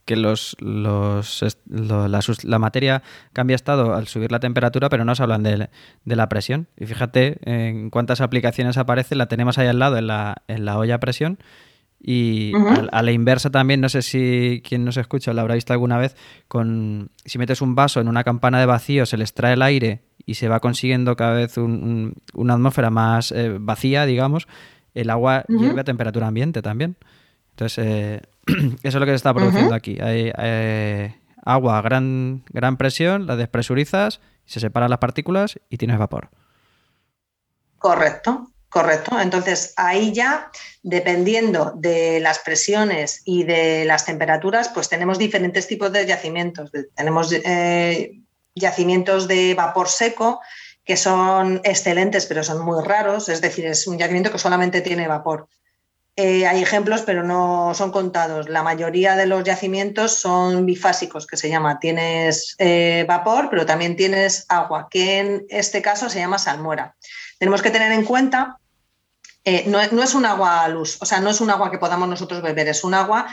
que 0.05 0.15
los, 0.15 0.55
los, 0.59 1.43
la, 1.67 2.59
materia 2.59 3.03
cambia 3.33 3.55
estado 3.55 3.93
al 3.93 4.07
subir 4.07 4.31
la 4.31 4.39
temperatura, 4.39 4.89
pero 4.89 5.05
no 5.05 5.15
se 5.15 5.23
hablan 5.23 5.43
de, 5.43 5.69
la 6.05 6.29
presión. 6.29 6.67
Y 6.77 6.85
fíjate 6.85 7.37
en 7.43 7.89
cuántas 7.89 8.21
aplicaciones 8.21 8.77
aparece, 8.77 9.15
la 9.15 9.27
tenemos 9.27 9.57
ahí 9.57 9.67
al 9.67 9.79
lado 9.79 9.97
en 9.97 10.07
la, 10.07 10.43
en 10.47 10.65
la 10.65 10.77
olla 10.77 10.95
a 10.95 10.99
presión. 10.99 11.39
Y 12.03 12.51
a, 12.91 13.03
la 13.03 13.11
inversa 13.11 13.51
también, 13.51 13.79
no 13.79 13.87
sé 13.87 14.01
si 14.01 14.63
quien 14.67 14.83
nos 14.83 14.97
escucha 14.97 15.33
lo 15.33 15.41
habrá 15.41 15.53
visto 15.53 15.71
alguna 15.71 15.99
vez, 15.99 16.15
con 16.47 17.11
si 17.25 17.37
metes 17.37 17.61
un 17.61 17.75
vaso 17.75 18.01
en 18.01 18.07
una 18.07 18.23
campana 18.23 18.59
de 18.59 18.65
vacío, 18.65 19.05
se 19.05 19.17
le 19.17 19.23
extrae 19.23 19.53
el 19.53 19.61
aire 19.61 20.01
y 20.25 20.33
se 20.33 20.47
va 20.47 20.59
consiguiendo 20.59 21.15
cada 21.15 21.33
vez 21.33 21.57
una 21.57 22.53
atmósfera 22.53 22.89
más 22.89 23.31
eh, 23.31 23.55
vacía, 23.59 24.07
digamos, 24.07 24.47
el 24.95 25.11
agua 25.11 25.45
hierve 25.47 25.81
a 25.81 25.83
temperatura 25.83 26.27
ambiente 26.27 26.63
también. 26.63 26.97
Entonces, 27.61 27.85
eh, 27.85 28.21
eso 28.47 28.79
es 28.83 28.95
lo 28.95 29.05
que 29.05 29.11
se 29.11 29.17
está 29.17 29.35
produciendo 29.35 29.75
aquí. 29.75 29.99
Hay 30.01 30.33
eh, 30.35 31.15
agua 31.45 31.77
a 31.77 31.81
gran, 31.83 32.43
gran 32.49 32.75
presión, 32.75 33.27
la 33.27 33.35
despresurizas, 33.35 34.19
se 34.45 34.59
separan 34.59 34.89
las 34.89 34.97
partículas 34.97 35.59
y 35.69 35.77
tienes 35.77 35.99
vapor. 35.99 36.31
Correcto, 37.77 38.51
correcto. 38.67 39.19
Entonces, 39.19 39.75
ahí 39.77 40.11
ya, 40.11 40.49
dependiendo 40.81 41.73
de 41.75 42.19
las 42.19 42.39
presiones 42.39 43.21
y 43.25 43.43
de 43.43 43.85
las 43.85 44.05
temperaturas, 44.05 44.69
pues 44.69 44.89
tenemos 44.89 45.19
diferentes 45.19 45.67
tipos 45.67 45.91
de 45.91 46.07
yacimientos. 46.07 46.71
Tenemos 46.95 47.31
eh, 47.31 48.21
yacimientos 48.55 49.27
de 49.27 49.53
vapor 49.53 49.87
seco, 49.87 50.41
que 50.83 50.97
son 50.97 51.61
excelentes, 51.63 52.25
pero 52.25 52.43
son 52.43 52.65
muy 52.65 52.83
raros, 52.83 53.29
es 53.29 53.39
decir, 53.39 53.67
es 53.67 53.85
un 53.85 53.99
yacimiento 53.99 54.31
que 54.31 54.39
solamente 54.39 54.81
tiene 54.81 55.07
vapor. 55.07 55.47
Eh, 56.17 56.45
hay 56.45 56.61
ejemplos, 56.61 57.03
pero 57.05 57.23
no 57.23 57.73
son 57.73 57.91
contados. 57.91 58.49
La 58.49 58.63
mayoría 58.63 59.15
de 59.15 59.25
los 59.25 59.43
yacimientos 59.43 60.13
son 60.13 60.65
bifásicos, 60.65 61.25
que 61.25 61.37
se 61.37 61.49
llama. 61.49 61.79
Tienes 61.79 62.55
eh, 62.59 63.05
vapor, 63.07 63.49
pero 63.49 63.65
también 63.65 63.95
tienes 63.95 64.45
agua, 64.49 64.87
que 64.89 65.19
en 65.19 65.45
este 65.49 65.81
caso 65.81 66.09
se 66.09 66.19
llama 66.19 66.37
salmuera. 66.37 66.95
Tenemos 67.39 67.61
que 67.61 67.71
tener 67.71 67.93
en 67.93 68.03
cuenta, 68.03 68.57
eh, 69.45 69.63
no, 69.67 69.79
es 69.79 70.13
un 70.13 70.25
agua 70.25 70.63
a 70.63 70.67
luz, 70.67 70.97
o 71.01 71.05
sea, 71.05 71.21
no 71.21 71.29
es 71.29 71.39
un 71.39 71.49
agua 71.49 71.71
que 71.71 71.79
podamos 71.79 72.09
nosotros 72.09 72.41
beber, 72.41 72.67
es 72.67 72.83
un 72.83 72.93
agua 72.93 73.27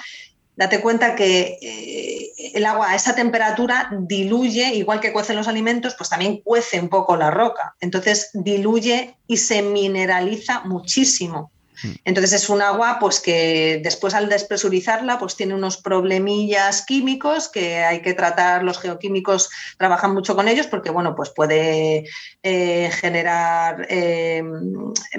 date 0.56 0.80
cuenta 0.80 1.14
que 1.14 2.32
el 2.52 2.66
agua 2.66 2.90
a 2.90 2.96
esa 2.96 3.14
temperatura 3.14 3.90
diluye, 3.96 4.74
igual 4.74 4.98
que 4.98 5.12
cuecen 5.12 5.36
los 5.36 5.46
alimentos, 5.46 5.94
pues 5.94 6.10
también 6.10 6.40
cuece 6.42 6.80
un 6.80 6.88
poco 6.88 7.16
la 7.16 7.30
roca. 7.30 7.76
Entonces 7.78 8.30
diluye 8.32 9.16
y 9.28 9.36
se 9.36 9.62
mineraliza 9.62 10.62
muchísimo. 10.64 11.52
Mm. 11.82 11.90
Entonces 12.04 12.32
es 12.32 12.48
un 12.48 12.62
agua 12.62 12.98
pues 13.00 13.20
que 13.20 13.80
después 13.82 14.14
al 14.14 14.28
despresurizarla 14.28 15.18
pues 15.18 15.36
tiene 15.36 15.54
unos 15.54 15.76
problemillas 15.76 16.84
químicos 16.84 17.48
que 17.48 17.84
hay 17.84 18.02
que 18.02 18.14
tratar, 18.14 18.62
los 18.62 18.78
geoquímicos 18.78 19.50
trabajan 19.76 20.14
mucho 20.14 20.34
con 20.34 20.48
ellos 20.48 20.66
porque 20.66 20.90
bueno 20.90 21.14
pues 21.14 21.30
puede 21.30 22.04
eh, 22.42 22.90
generar 22.92 23.86
eh, 23.88 24.42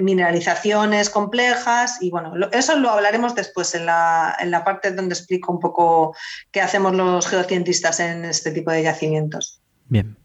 mineralizaciones 0.00 1.10
complejas 1.10 1.98
y 2.00 2.10
bueno, 2.10 2.34
eso 2.52 2.76
lo 2.76 2.90
hablaremos 2.90 3.34
después 3.34 3.74
en 3.74 3.86
la, 3.86 4.36
en 4.38 4.50
la 4.50 4.64
parte 4.64 4.90
donde 4.92 5.14
explico 5.14 5.52
un 5.52 5.60
poco 5.60 6.14
qué 6.50 6.60
hacemos 6.60 6.94
los 6.94 7.26
geocientistas 7.26 8.00
en 8.00 8.24
este 8.24 8.50
tipo 8.50 8.70
de 8.70 8.82
yacimientos. 8.82 9.60
Bien. 9.88 10.16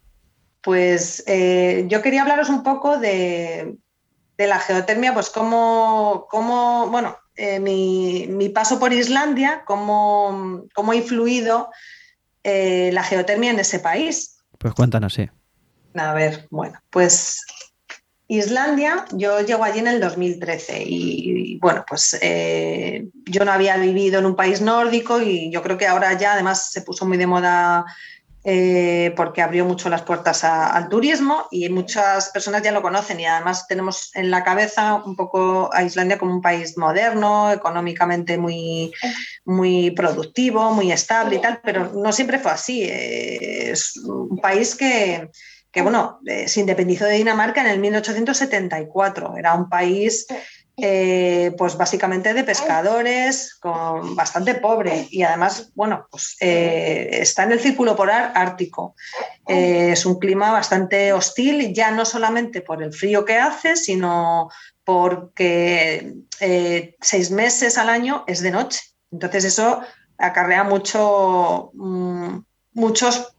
Pues 0.62 1.24
eh, 1.28 1.86
yo 1.88 2.02
quería 2.02 2.24
hablaros 2.24 2.50
un 2.50 2.64
poco 2.64 2.98
de, 2.98 3.76
de 4.38 4.48
la 4.48 4.60
geotermia, 4.60 5.14
pues 5.14 5.30
cómo, 5.30 6.28
cómo 6.30 6.88
bueno, 6.90 7.18
eh, 7.36 7.60
mi, 7.60 8.50
paso 8.50 8.80
por 8.80 8.94
Islandia, 8.94 9.64
cómo, 9.66 10.66
cómo 10.74 10.92
ha 10.92 10.96
influido 10.96 11.70
eh, 12.44 12.90
la 12.94 13.04
geotermia 13.04 13.52
en 13.52 13.60
ese 13.60 13.80
país. 13.80 14.38
Pues 14.58 14.74
cuéntanos, 14.74 15.14
sí. 15.14 15.30
A 15.96 16.14
ver, 16.14 16.48
bueno, 16.50 16.80
pues 16.90 17.46
Islandia, 18.28 19.06
yo 19.12 19.42
llego 19.42 19.64
allí 19.64 19.80
en 19.80 19.88
el 19.88 20.00
2013 20.00 20.84
y, 20.86 21.58
bueno, 21.60 21.86
pues 21.88 22.18
eh, 22.22 23.08
yo 23.26 23.46
no 23.46 23.52
había 23.52 23.78
vivido 23.78 24.20
en 24.20 24.26
un 24.26 24.36
país 24.36 24.62
nórdico 24.62 25.22
y 25.22 25.52
yo 25.52 25.62
creo 25.62 25.78
que 25.78 25.88
ahora 25.88 26.14
ya 26.14 26.34
además 26.34 26.72
se 26.72 26.82
puso 26.82 27.06
muy 27.06 27.18
de 27.18 27.28
moda 27.28 27.86
eh, 28.48 29.12
porque 29.16 29.42
abrió 29.42 29.66
mucho 29.66 29.90
las 29.90 30.04
puertas 30.04 30.44
al 30.44 30.88
turismo 30.88 31.48
y 31.50 31.68
muchas 31.70 32.30
personas 32.30 32.62
ya 32.62 32.72
lo 32.72 32.84
conocen 32.84 33.20
y 33.20 33.26
además 33.26 33.66
tenemos 33.68 34.16
en 34.16 34.30
la 34.30 34.44
cabeza 34.44 35.02
un 35.04 35.16
poco 35.16 35.72
a 35.74 35.82
Islandia 35.82 36.20
como 36.20 36.32
un 36.36 36.44
país 36.44 36.78
moderno, 36.78 37.52
económicamente 37.52 38.38
muy, 38.38 38.94
muy 39.46 39.90
productivo, 39.92 40.72
muy 40.74 40.92
estable 40.92 41.38
y 41.38 41.42
tal, 41.42 41.60
pero 41.64 41.92
no 41.92 42.12
siempre 42.12 42.38
fue 42.38 42.52
así. 42.52 42.84
Eh, 42.84 43.72
es 43.72 43.98
un 43.98 44.38
país 44.38 44.76
que, 44.76 45.32
que 45.72 45.82
bueno, 45.82 46.20
eh, 46.28 46.48
se 46.48 46.60
independizó 46.60 47.06
de 47.06 47.18
Dinamarca 47.18 47.62
en 47.62 47.68
el 47.68 47.80
1874. 47.80 49.38
Era 49.38 49.56
un 49.56 49.68
país 49.70 50.28
eh, 50.78 51.54
pues 51.58 51.78
básicamente 51.78 52.34
de 52.34 52.44
pescadores, 52.44 53.56
con 53.56 54.16
bastante 54.16 54.56
pobre 54.56 55.08
y 55.10 55.24
además, 55.24 55.72
bueno, 55.74 56.08
pues 56.12 56.36
eh, 56.42 57.10
está 57.12 57.44
en 57.44 57.54
el 57.54 57.62
círculo 57.62 57.96
polar 57.96 58.34
ártico. 58.36 58.96
Eh, 59.48 59.92
es 59.94 60.06
un 60.06 60.20
clima 60.20 60.52
bastante 60.52 61.14
hostil, 61.14 61.74
ya 61.74 61.92
no 61.92 62.04
solamente 62.04 62.62
por 62.62 62.84
el 62.84 62.94
frío 62.94 63.24
que 63.24 63.38
hace, 63.38 63.76
sino 63.78 64.50
porque 64.84 66.16
seis 67.02 67.32
meses 67.32 67.78
al 67.78 67.90
año 67.90 68.24
es 68.28 68.42
de 68.42 68.52
noche. 68.52 68.82
Entonces 69.12 69.46
eso 69.46 69.82
acarrea 70.18 70.64
mucho, 70.64 71.72
mm, 71.74 72.40
muchos 72.74 73.35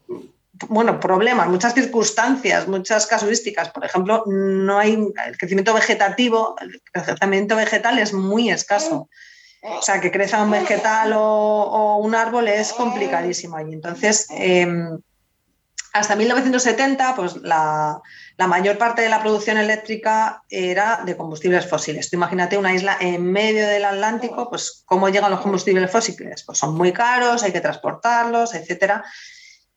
bueno, 0.69 1.01
problemas, 1.01 1.49
muchas 1.49 1.75
circunstancias, 1.75 2.69
muchas 2.69 3.07
casuísticas. 3.07 3.71
Por 3.71 3.85
ejemplo, 3.85 4.25
no 4.27 4.79
hay 4.79 4.93
el 5.27 5.37
crecimiento 5.37 5.75
vegetativo, 5.75 6.57
el 6.61 6.81
crecimiento 6.93 7.57
vegetal 7.57 7.99
es 7.99 8.13
muy 8.13 8.51
escaso. 8.51 9.09
O 9.63 9.83
sea, 9.83 10.01
que 10.01 10.13
crezca 10.13 10.43
un 10.43 10.51
vegetal 10.51 11.13
o, 11.15 11.97
un 11.97 12.15
árbol 12.15 12.49
es 12.49 12.73
complicadísimo 12.73 13.57
allí. 13.57 13.73
Entonces, 13.73 14.27
em, 14.31 14.99
hasta 15.93 16.15
1970, 16.15 17.17
pues 17.17 17.37
la, 17.37 18.01
mayor 18.39 18.79
parte 18.79 19.03
de 19.03 19.09
la 19.09 19.23
producción 19.23 19.57
eléctrica 19.57 20.43
era 20.51 21.01
de 21.05 21.17
combustibles 21.17 21.67
fósiles. 21.69 22.13
imagínate 22.13 22.59
una 22.59 22.75
isla 22.75 22.97
en 23.01 23.25
medio 23.33 23.67
del 23.67 23.85
Atlántico, 23.85 24.49
pues 24.49 24.83
cómo 24.85 25.09
llegan 25.09 25.31
los 25.31 25.41
combustibles 25.41 25.91
fósiles. 25.91 26.45
Pues 26.45 26.59
son 26.59 26.75
muy 26.75 26.93
caros, 26.93 27.43
hay 27.43 27.53
que 27.53 27.61
transportarlos, 27.61 28.55
etcétera. 28.55 29.05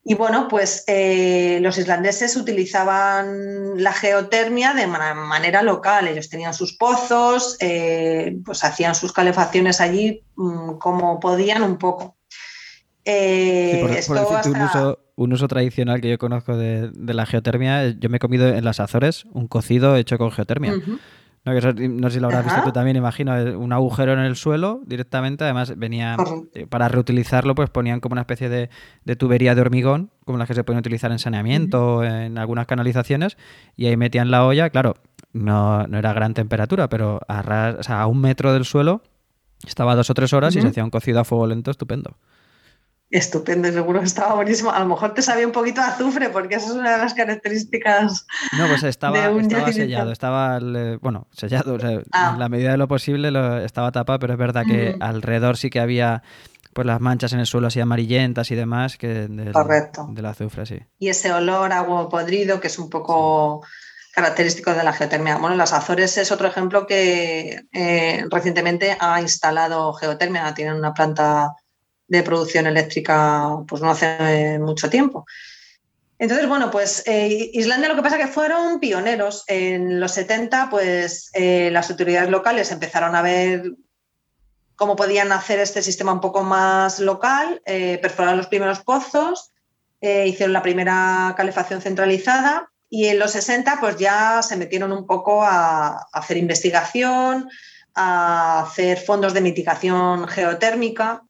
Y 0.09 0.15
bueno, 0.15 0.47
pues 0.47 0.85
eh, 0.87 1.59
los 1.61 1.77
islandeses 1.77 2.35
utilizaban 2.35 3.73
la 3.75 3.93
geotermia 3.93 4.73
de 4.73 4.87
manera 4.87 5.61
local. 5.61 6.07
Ellos 6.07 6.29
tenían 6.29 6.55
sus 6.55 6.73
pozos, 6.73 7.57
eh, 7.59 8.35
pues 8.43 8.63
hacían 8.63 8.95
sus 8.95 9.13
calefacciones 9.13 9.79
allí 9.79 10.23
mm, 10.35 10.79
como 10.79 11.19
podían 11.19 11.61
un 11.61 11.77
poco. 11.77 12.17
Eh, 13.05 13.83
un, 15.15 15.31
uso, 15.31 15.47
tradicional 15.47 16.01
que 16.01 16.09
yo 16.09 16.17
conozco 16.17 16.57
de, 16.57 16.89
la 16.95 17.27
geotermia, 17.27 17.89
yo 17.91 18.09
me 18.09 18.17
he 18.17 18.19
comido 18.19 18.47
en 18.47 18.65
las 18.65 18.79
Azores 18.79 19.25
un 19.31 19.47
cocido 19.47 19.95
hecho 19.95 20.17
con 20.17 20.31
geotermia. 20.31 20.73
No, 21.53 22.09
sé 22.09 22.15
si 22.15 22.19
lo 22.19 22.27
habrás 22.27 22.45
visto 22.45 22.61
tú 22.63 22.71
también, 22.71 22.97
imagino, 22.97 23.33
un 23.57 23.73
agujero 23.73 24.13
en 24.13 24.19
el 24.19 24.35
suelo 24.35 24.81
directamente, 24.85 25.43
además 25.43 25.77
venía, 25.77 26.15
eh, 26.53 26.67
para 26.67 26.87
reutilizarlo, 26.87 27.55
pues 27.55 27.69
ponían 27.69 27.99
como 27.99 28.13
una 28.13 28.21
especie 28.21 28.49
de, 28.49 28.69
tubería 29.15 29.55
de 29.55 29.61
hormigón, 29.61 30.11
como 30.25 30.37
las 30.37 30.47
que 30.47 30.53
se 30.53 30.63
pueden 30.63 30.79
utilizar 30.79 31.11
en 31.11 31.19
saneamiento, 31.19 32.03
en 32.03 32.37
algunas 32.37 32.67
canalizaciones, 32.67 33.37
y 33.75 33.87
ahí 33.87 33.97
metían 33.97 34.31
la 34.31 34.45
olla, 34.45 34.69
claro, 34.69 34.95
no, 35.33 35.87
no 35.87 35.97
era 35.97 36.13
gran 36.13 36.33
temperatura, 36.33 36.89
pero 36.89 37.19
a, 37.27 37.69
a 37.87 38.07
un 38.07 38.21
metro 38.21 38.53
del 38.53 38.65
suelo 38.65 39.01
estaba 39.65 39.95
dos 39.95 40.09
o 40.09 40.13
tres 40.13 40.33
horas 40.33 40.55
y 40.55 40.61
se 40.61 40.67
hacía 40.67 40.83
un 40.83 40.89
cocido 40.89 41.19
a 41.19 41.23
fuego 41.25 41.47
lento 41.47 41.71
estupendo. 41.71 42.17
Estupendo, 43.11 43.71
seguro 43.71 43.99
que 43.99 44.05
estaba 44.05 44.35
buenísimo. 44.35 44.71
A 44.71 44.79
lo 44.81 44.85
mejor 44.85 45.15
te 45.15 45.23
sabía 45.23 45.47
un 45.47 45.51
poquito 45.51 45.81
de 45.81 45.87
azufre, 45.87 46.29
porque 46.29 46.55
esa 46.55 46.67
es 46.67 46.73
una 46.73 46.91
de 46.91 46.97
las 46.99 47.15
características. 47.15 48.27
No, 48.57 48.67
pues 48.67 48.83
estaba, 48.83 49.25
estaba 49.39 49.73
sellado, 49.73 50.11
estaba, 50.11 50.59
bueno, 51.01 51.27
sellado, 51.31 51.77
ah. 52.11 52.31
en 52.33 52.39
la 52.39 52.49
medida 52.49 52.71
de 52.71 52.77
lo 52.77 52.87
posible 52.87 53.29
estaba 53.65 53.91
tapado, 53.91 54.19
pero 54.19 54.33
es 54.33 54.39
verdad 54.39 54.63
que 54.65 54.95
alrededor 54.99 55.57
sí 55.57 55.69
que 55.69 55.79
había 55.79 56.21
pues 56.73 56.85
las 56.85 57.01
manchas 57.01 57.33
en 57.33 57.39
el 57.39 57.47
suelo 57.47 57.67
así 57.67 57.79
amarillentas 57.79 58.51
y 58.51 58.55
demás 58.55 58.97
que 58.97 59.27
del, 59.27 59.51
Correcto. 59.53 60.07
del 60.11 60.25
azufre, 60.27 60.67
sí. 60.67 60.79
Y 60.99 61.09
ese 61.09 61.33
olor 61.33 61.73
a 61.73 61.81
huevo 61.81 62.09
podrido 62.09 62.59
que 62.59 62.67
es 62.67 62.77
un 62.77 62.91
poco 62.91 63.63
característico 64.13 64.73
de 64.73 64.83
la 64.83 64.93
geotermia. 64.93 65.37
Bueno, 65.37 65.55
las 65.55 65.73
Azores 65.73 66.17
es 66.17 66.31
otro 66.31 66.47
ejemplo 66.47 66.85
que 66.85 67.63
eh, 67.73 68.25
recientemente 68.29 68.95
ha 68.99 69.19
instalado 69.19 69.93
geotermia, 69.93 70.53
tienen 70.53 70.75
una 70.75 70.93
planta 70.93 71.55
de 72.09 72.23
producción 72.23 72.67
eléctrica 72.67 73.63
pues 73.67 73.81
no 73.81 73.91
hace 73.91 74.59
mucho 74.59 74.89
tiempo. 74.89 75.25
Entonces, 76.17 76.49
bueno, 76.49 76.69
pues 76.69 77.03
eh, 77.05 77.49
Islandia 77.53 77.87
lo 77.87 77.95
que 77.95 78.01
pasa 78.01 78.17
es 78.17 78.25
que 78.25 78.31
fueron 78.31 78.81
pioneros. 78.81 79.45
En 79.47 80.01
los 80.01 80.11
70, 80.11 80.69
pues 80.69 81.29
eh, 81.33 81.69
las 81.71 81.89
autoridades 81.89 82.29
locales 82.29 82.71
empezaron 82.73 83.15
a 83.15 83.21
ver 83.21 83.63
cómo 84.79 84.95
podían 84.95 85.33
hacer 85.33 85.59
este 85.59 85.81
sistema 85.81 86.13
un 86.13 86.21
poco 86.21 86.41
más 86.41 87.01
local, 87.01 87.61
eh, 87.65 87.99
perforaron 88.01 88.37
los 88.37 88.47
primeros 88.47 88.79
pozos, 88.79 89.51
eh, 89.99 90.25
hicieron 90.25 90.53
la 90.53 90.61
primera 90.61 91.33
calefacción 91.35 91.81
centralizada 91.81 92.71
y 92.89 93.07
en 93.07 93.19
los 93.19 93.31
60 93.31 93.77
pues 93.81 93.97
ya 93.97 94.41
se 94.41 94.55
metieron 94.55 94.93
un 94.93 95.05
poco 95.05 95.43
a, 95.43 96.07
hacer 96.13 96.37
investigación, 96.37 97.49
a 97.93 98.61
hacer 98.61 98.97
fondos 98.97 99.33
de 99.33 99.41
mitigación 99.41 100.29
geotérmica. 100.29 101.23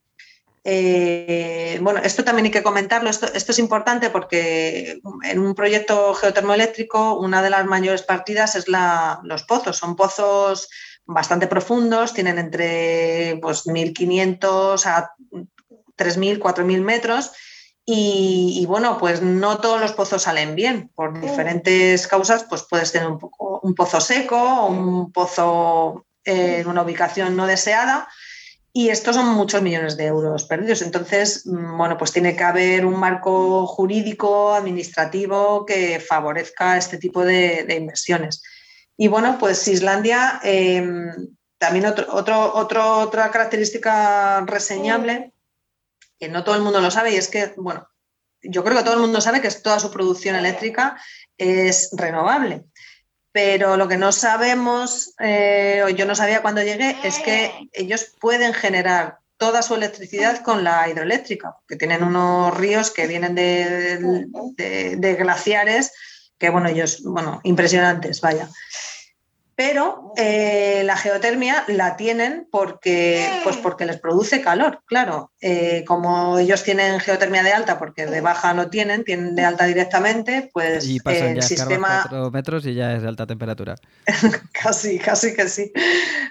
Eh, 0.63 1.79
bueno, 1.81 2.01
esto 2.03 2.23
también 2.23 2.45
hay 2.45 2.51
que 2.51 2.63
comentarlo, 2.63 3.09
esto, 3.09 3.27
esto, 3.33 3.51
es 3.51 3.59
importante 3.59 4.09
porque 4.09 4.99
en 5.23 5.39
un 5.39 5.55
proyecto 5.55 6.13
geotermoeléctrico 6.13 7.17
una 7.17 7.41
de 7.41 7.49
las 7.49 7.65
mayores 7.65 8.03
partidas 8.03 8.55
es 8.55 8.67
la, 8.67 9.21
los 9.23 9.43
pozos, 9.43 9.77
son 9.77 9.95
pozos 9.95 10.69
bastante 11.05 11.47
profundos, 11.47 12.13
tienen 12.13 12.37
entre 12.37 13.39
pues, 13.41 13.65
1.500 13.65 14.85
a 14.85 15.11
3.000, 15.97 16.39
4.000 16.39 16.81
metros 16.81 17.31
y, 17.91 18.63
bueno, 18.67 18.99
pues 18.99 19.23
no 19.23 19.57
todos 19.57 19.81
los 19.81 19.93
pozos 19.93 20.21
salen 20.21 20.53
bien. 20.53 20.91
Por 20.93 21.19
diferentes 21.19 22.07
causas, 22.07 22.43
pues 22.47 22.61
puedes 22.69 22.91
tener 22.91 23.07
un, 23.07 23.17
poco, 23.17 23.61
un 23.63 23.73
pozo 23.73 23.99
seco 23.99 24.37
o 24.37 24.67
un 24.67 25.11
pozo 25.11 26.05
en 26.23 26.67
una 26.67 26.83
ubicación 26.83 27.35
no 27.35 27.47
deseada. 27.47 28.07
Y 28.71 28.89
estos 28.89 29.15
son 29.15 29.27
muchos 29.33 29.61
millones 29.61 29.97
de 29.97 30.05
euros 30.05 30.43
perdidos. 30.43 30.81
Entonces, 30.81 31.45
mm, 31.45 31.77
bueno, 31.77 31.97
pues 31.97 32.11
tiene 32.11 32.35
que 32.35 32.43
haber 32.43 32.85
un 32.85 32.99
marco 32.99 33.65
jurídico, 33.65 34.53
administrativo 34.53 35.65
que 35.65 35.99
favorezca 35.99 36.77
este 36.77 36.97
tipo 36.97 37.25
de, 37.25 37.65
inversiones. 37.75 38.43
Y 38.95 39.07
bueno, 39.07 39.37
pues 39.39 39.67
Islandia, 39.67 40.39
em, 40.43 41.09
también 41.57 41.85
otro, 41.85 42.53
otra 42.53 43.31
característica 43.31 44.41
reseñable 44.45 45.33
que 46.19 46.27
no 46.27 46.43
todo 46.43 46.55
el 46.55 46.61
mundo 46.61 46.81
lo 46.81 46.91
sabe 46.91 47.13
y 47.13 47.15
es 47.15 47.29
que, 47.29 47.53
bueno, 47.55 47.87
yo 48.41 48.63
creo 48.63 48.77
que 48.77 48.83
todo 48.83 48.95
el 48.95 48.99
mundo 48.99 49.21
sabe 49.21 49.41
que 49.41 49.49
toda 49.51 49.79
su 49.79 49.91
producción 49.91 50.35
eléctrica 50.35 50.99
es 51.37 51.89
renovable. 51.93 52.65
Pero 53.31 53.77
lo 53.77 53.87
que 53.87 53.97
no 53.97 54.11
sabemos, 54.11 55.13
eh, 55.19 55.81
o 55.85 55.89
yo 55.89 56.05
no 56.05 56.15
sabía 56.15 56.41
cuando 56.41 56.63
llegué, 56.63 56.97
es 57.03 57.19
que 57.19 57.69
ellos 57.73 58.13
pueden 58.19 58.53
generar 58.53 59.19
toda 59.37 59.61
su 59.61 59.75
electricidad 59.75 60.41
con 60.41 60.63
la 60.63 60.89
hidroeléctrica, 60.89 61.55
que 61.67 61.75
tienen 61.75 62.03
unos 62.03 62.57
ríos 62.57 62.91
que 62.91 63.07
vienen 63.07 63.35
de, 63.35 64.25
de 64.97 65.15
glaciares, 65.15 65.93
que 66.37 66.49
bueno, 66.49 66.69
ellos, 66.69 67.03
bueno, 67.03 67.39
impresionantes, 67.43 68.19
vaya 68.19 68.49
pero 69.59 70.13
eh, 70.15 70.83
la 70.85 70.95
geotermia 70.95 71.65
la 71.67 71.97
tienen 71.97 72.47
porque, 72.49 73.29
pues 73.43 73.57
porque 73.57 73.85
les 73.85 73.99
produce 73.99 74.39
calor, 74.39 74.83
claro. 74.85 75.33
Eh, 75.41 75.83
como 75.85 76.39
ellos 76.39 76.63
tienen 76.63 77.01
geotermia 77.01 77.43
de 77.43 77.51
alta, 77.51 77.77
porque 77.77 78.05
de 78.05 78.21
baja 78.21 78.53
no 78.53 78.69
tienen, 78.69 79.03
tienen 79.03 79.35
de 79.35 79.43
alta 79.43 79.65
directamente, 79.65 80.49
pues 80.53 80.87
y 80.87 81.01
pasan 81.01 81.31
el 81.31 81.35
ya 81.35 81.41
sistema... 81.41 82.05
4 82.07 82.31
metros 82.31 82.65
y 82.67 82.73
ya 82.73 82.93
es 82.93 83.01
de 83.01 83.09
alta 83.09 83.27
temperatura. 83.27 83.75
casi, 84.53 84.97
casi 84.97 85.35
que 85.35 85.49
sí. 85.49 85.73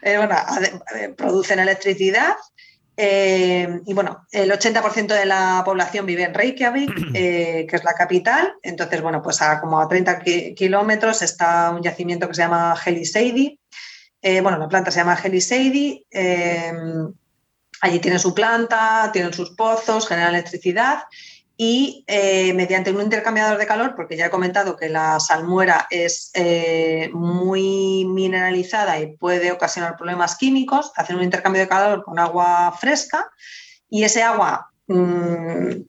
Eh, 0.00 0.16
bueno, 0.16 0.34
producen 1.14 1.58
electricidad 1.58 2.34
eh, 3.00 3.80
y 3.86 3.94
bueno, 3.94 4.26
el 4.32 4.50
80% 4.50 5.06
de 5.06 5.24
la 5.24 5.62
población 5.64 6.04
vive 6.04 6.24
en 6.24 6.34
Reykjavik, 6.34 6.90
eh, 7.14 7.64
que 7.70 7.76
es 7.76 7.84
la 7.84 7.94
capital. 7.94 8.54
Entonces, 8.60 9.00
bueno, 9.00 9.22
pues 9.22 9.40
a 9.40 9.60
como 9.60 9.80
a 9.80 9.86
30 9.86 10.18
kilómetros 10.56 11.22
está 11.22 11.70
un 11.70 11.80
yacimiento 11.80 12.26
que 12.26 12.34
se 12.34 12.42
llama 12.42 12.76
Heliseidi. 12.84 13.60
Eh, 14.20 14.40
bueno, 14.40 14.58
la 14.58 14.68
planta 14.68 14.90
se 14.90 14.98
llama 14.98 15.16
Heliseidi. 15.22 16.04
allí 17.80 17.98
tiene 18.00 18.18
su 18.18 18.34
planta, 18.34 19.10
tienen 19.12 19.32
sus 19.32 19.50
pozos, 19.50 20.08
generan 20.08 20.34
electricidad 20.34 21.04
y 21.60 22.04
eh, 22.06 22.54
mediante 22.54 22.92
un 22.92 23.02
intercambiador 23.02 23.58
de 23.58 23.66
calor, 23.66 23.96
porque 23.96 24.16
ya 24.16 24.26
he 24.26 24.30
comentado 24.30 24.76
que 24.76 24.88
la 24.88 25.18
salmuera 25.18 25.88
es 25.90 26.30
eh, 26.34 27.10
muy 27.12 28.04
mineralizada 28.04 29.00
y 29.00 29.16
puede 29.16 29.50
ocasionar 29.50 29.96
problemas 29.96 30.36
químicos, 30.36 30.92
hacen 30.94 31.16
un 31.16 31.24
intercambio 31.24 31.60
de 31.60 31.68
calor 31.68 32.04
con 32.04 32.20
agua 32.20 32.72
fresca 32.78 33.28
y 33.90 34.04
ese 34.04 34.22
agua, 34.22 34.70
mm, 34.86 35.82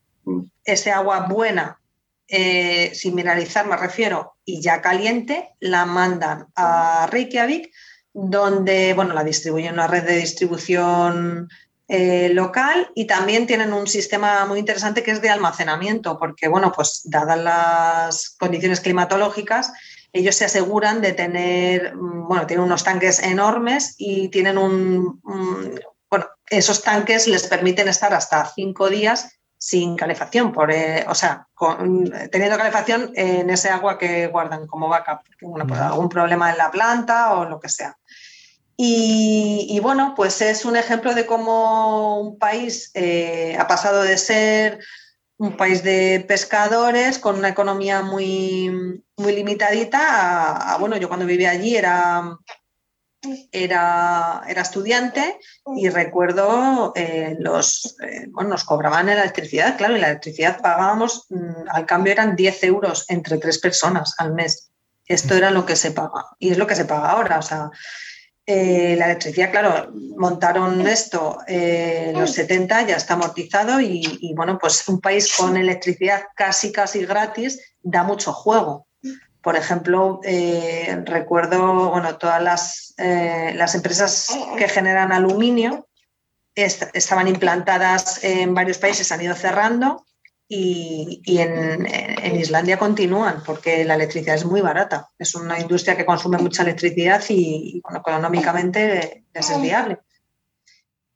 ese 0.63 0.91
agua 0.91 1.27
buena, 1.29 1.79
eh, 2.27 2.89
sin 2.95 3.13
mineralizar 3.13 3.67
me 3.67 3.77
refiero, 3.77 4.37
y 4.43 4.61
ya 4.61 4.81
caliente, 4.81 5.51
la 5.59 5.85
mandan 5.85 6.47
a 6.55 7.07
Reykjavik, 7.11 7.71
donde 8.11 8.95
bueno, 8.95 9.13
la 9.13 9.23
distribuyen 9.23 9.67
en 9.67 9.73
una 9.75 9.87
red 9.87 10.03
de 10.03 10.17
distribución 10.17 11.47
eh, 11.91 12.29
local 12.35 12.91
y 12.93 13.07
también 13.07 13.47
tienen 13.47 13.73
un 13.73 13.87
sistema 13.87 14.45
muy 14.45 14.59
interesante 14.59 15.01
que 15.01 15.09
es 15.09 15.23
de 15.23 15.31
almacenamiento, 15.31 16.19
porque, 16.19 16.47
bueno, 16.47 16.71
pues 16.71 17.01
dadas 17.03 17.39
las 17.39 18.35
condiciones 18.37 18.79
climatológicas, 18.79 19.73
ellos 20.13 20.35
se 20.35 20.45
aseguran 20.45 21.01
de 21.01 21.13
tener, 21.13 21.95
mm, 21.95 22.27
bueno, 22.27 22.45
tienen 22.45 22.67
unos 22.67 22.83
tanques 22.83 23.23
enormes 23.23 23.95
y 23.97 24.29
tienen 24.29 24.59
un, 24.59 25.19
bueno, 26.11 26.27
esos 26.47 26.83
tanques 26.83 27.27
les 27.27 27.47
permiten 27.47 27.87
estar 27.87 28.13
hasta 28.13 28.45
cinco 28.53 28.87
días 28.87 29.39
sin 29.57 29.97
calefacción, 29.97 30.53
por, 30.53 30.71
eh, 30.71 31.05
o 31.07 31.15
sea, 31.15 31.47
teniendo 32.31 32.57
calefacción 32.57 33.11
en 33.15 33.49
ese 33.49 33.69
agua 33.69 33.97
que 33.97 34.27
guardan 34.27 34.67
como 34.67 34.87
vaca, 34.87 35.21
porque, 35.25 35.45
bueno, 35.47 35.65
pues 35.65 35.79
algún 35.79 36.07
problema 36.07 36.51
en 36.51 36.57
la 36.59 36.69
planta 36.69 37.33
o 37.33 37.45
lo 37.45 37.59
que 37.59 37.67
sea. 37.67 37.97
Y, 38.81 39.77
bueno, 39.81 40.13
pues 40.15 40.39
es 40.39 40.63
un 40.63 40.77
ejemplo 40.77 41.13
de 41.13 41.25
cómo 41.25 42.21
un 42.21 42.39
país 42.39 42.91
eh, 42.93 43.57
ha 43.59 43.67
pasado 43.67 44.03
de 44.03 44.17
ser 44.17 44.79
un 45.37 45.57
país 45.57 45.83
de 45.83 46.23
pescadores 46.25 47.19
con 47.19 47.37
una 47.37 47.49
economía 47.49 48.01
muy, 48.03 49.03
muy 49.17 49.35
limitadita 49.35 50.77
bueno, 50.79 50.95
yo 50.95 51.09
cuando 51.09 51.25
vivía 51.25 51.49
allí 51.49 51.75
era, 51.75 52.37
era, 53.51 54.43
era 54.47 54.61
estudiante 54.61 55.37
y 55.75 55.89
recuerdo 55.89 56.93
eh, 56.95 57.35
los, 57.37 57.97
eh, 58.01 58.27
bueno, 58.29 58.51
nos 58.51 58.63
cobraban 58.63 59.09
electricidad, 59.09 59.77
claro, 59.77 59.97
y 59.97 59.99
la 59.99 60.07
electricidad 60.07 60.61
pagábamos, 60.61 61.25
mm, 61.27 61.67
al 61.69 61.85
cambio 61.85 62.13
eran 62.13 62.37
10 62.37 62.63
euros 62.63 63.03
entre 63.09 63.39
tres 63.39 63.59
personas 63.59 64.15
al 64.19 64.33
mes. 64.33 64.71
Esto 65.05 65.35
era 65.35 65.51
lo 65.51 65.65
que 65.65 65.75
se 65.75 65.91
paga 65.91 66.27
y 66.39 66.51
es 66.51 66.57
lo 66.57 66.65
que 66.65 66.75
se 66.75 66.85
paga 66.85 67.11
ahora, 67.11 67.39
o 67.39 67.41
sea, 67.41 67.71
eh, 68.51 68.95
la 68.97 69.05
electricidad, 69.05 69.51
claro, 69.51 69.91
montaron 70.17 70.87
esto 70.87 71.37
en 71.45 72.19
los 72.19 72.31
70, 72.31 72.87
ya 72.87 72.95
está 72.95 73.13
amortizado 73.13 73.79
y, 73.79 74.33
bueno, 74.35 74.57
pues 74.57 74.87
un 74.87 74.99
país 74.99 75.31
con 75.37 75.55
electricidad 75.55 76.23
casi, 76.35 76.71
casi 76.71 77.05
gratis 77.05 77.59
da 77.83 78.01
mucho 78.01 78.33
juego. 78.33 78.87
Por 79.43 79.55
ejemplo, 79.55 80.19
eh, 80.23 80.99
recuerdo, 81.05 81.91
bueno, 81.91 82.17
todas 82.17 82.41
las, 82.41 82.95
eh, 82.97 83.53
las, 83.55 83.75
empresas 83.75 84.35
que 84.57 84.67
generan 84.67 85.11
aluminio 85.11 85.87
estaban 86.55 87.27
implantadas 87.27 88.23
en 88.23 88.55
varios 88.55 88.79
países, 88.79 89.11
han 89.11 89.21
ido 89.21 89.35
cerrando 89.35 90.07
y, 90.51 91.37
en, 91.37 92.35
Islandia 92.35 92.79
continúan 92.79 93.43
porque 93.45 93.85
la 93.85 93.93
electricidad 93.93 94.35
es 94.35 94.45
muy 94.45 94.61
barata. 94.61 95.09
Es 95.19 95.35
una 95.35 95.59
industria 95.59 95.95
que 95.95 96.05
consume 96.05 96.39
mucha 96.39 96.63
electricidad 96.63 97.23
y, 97.29 97.81
económicamente 97.95 99.25
es 99.31 99.61
viable. 99.61 99.99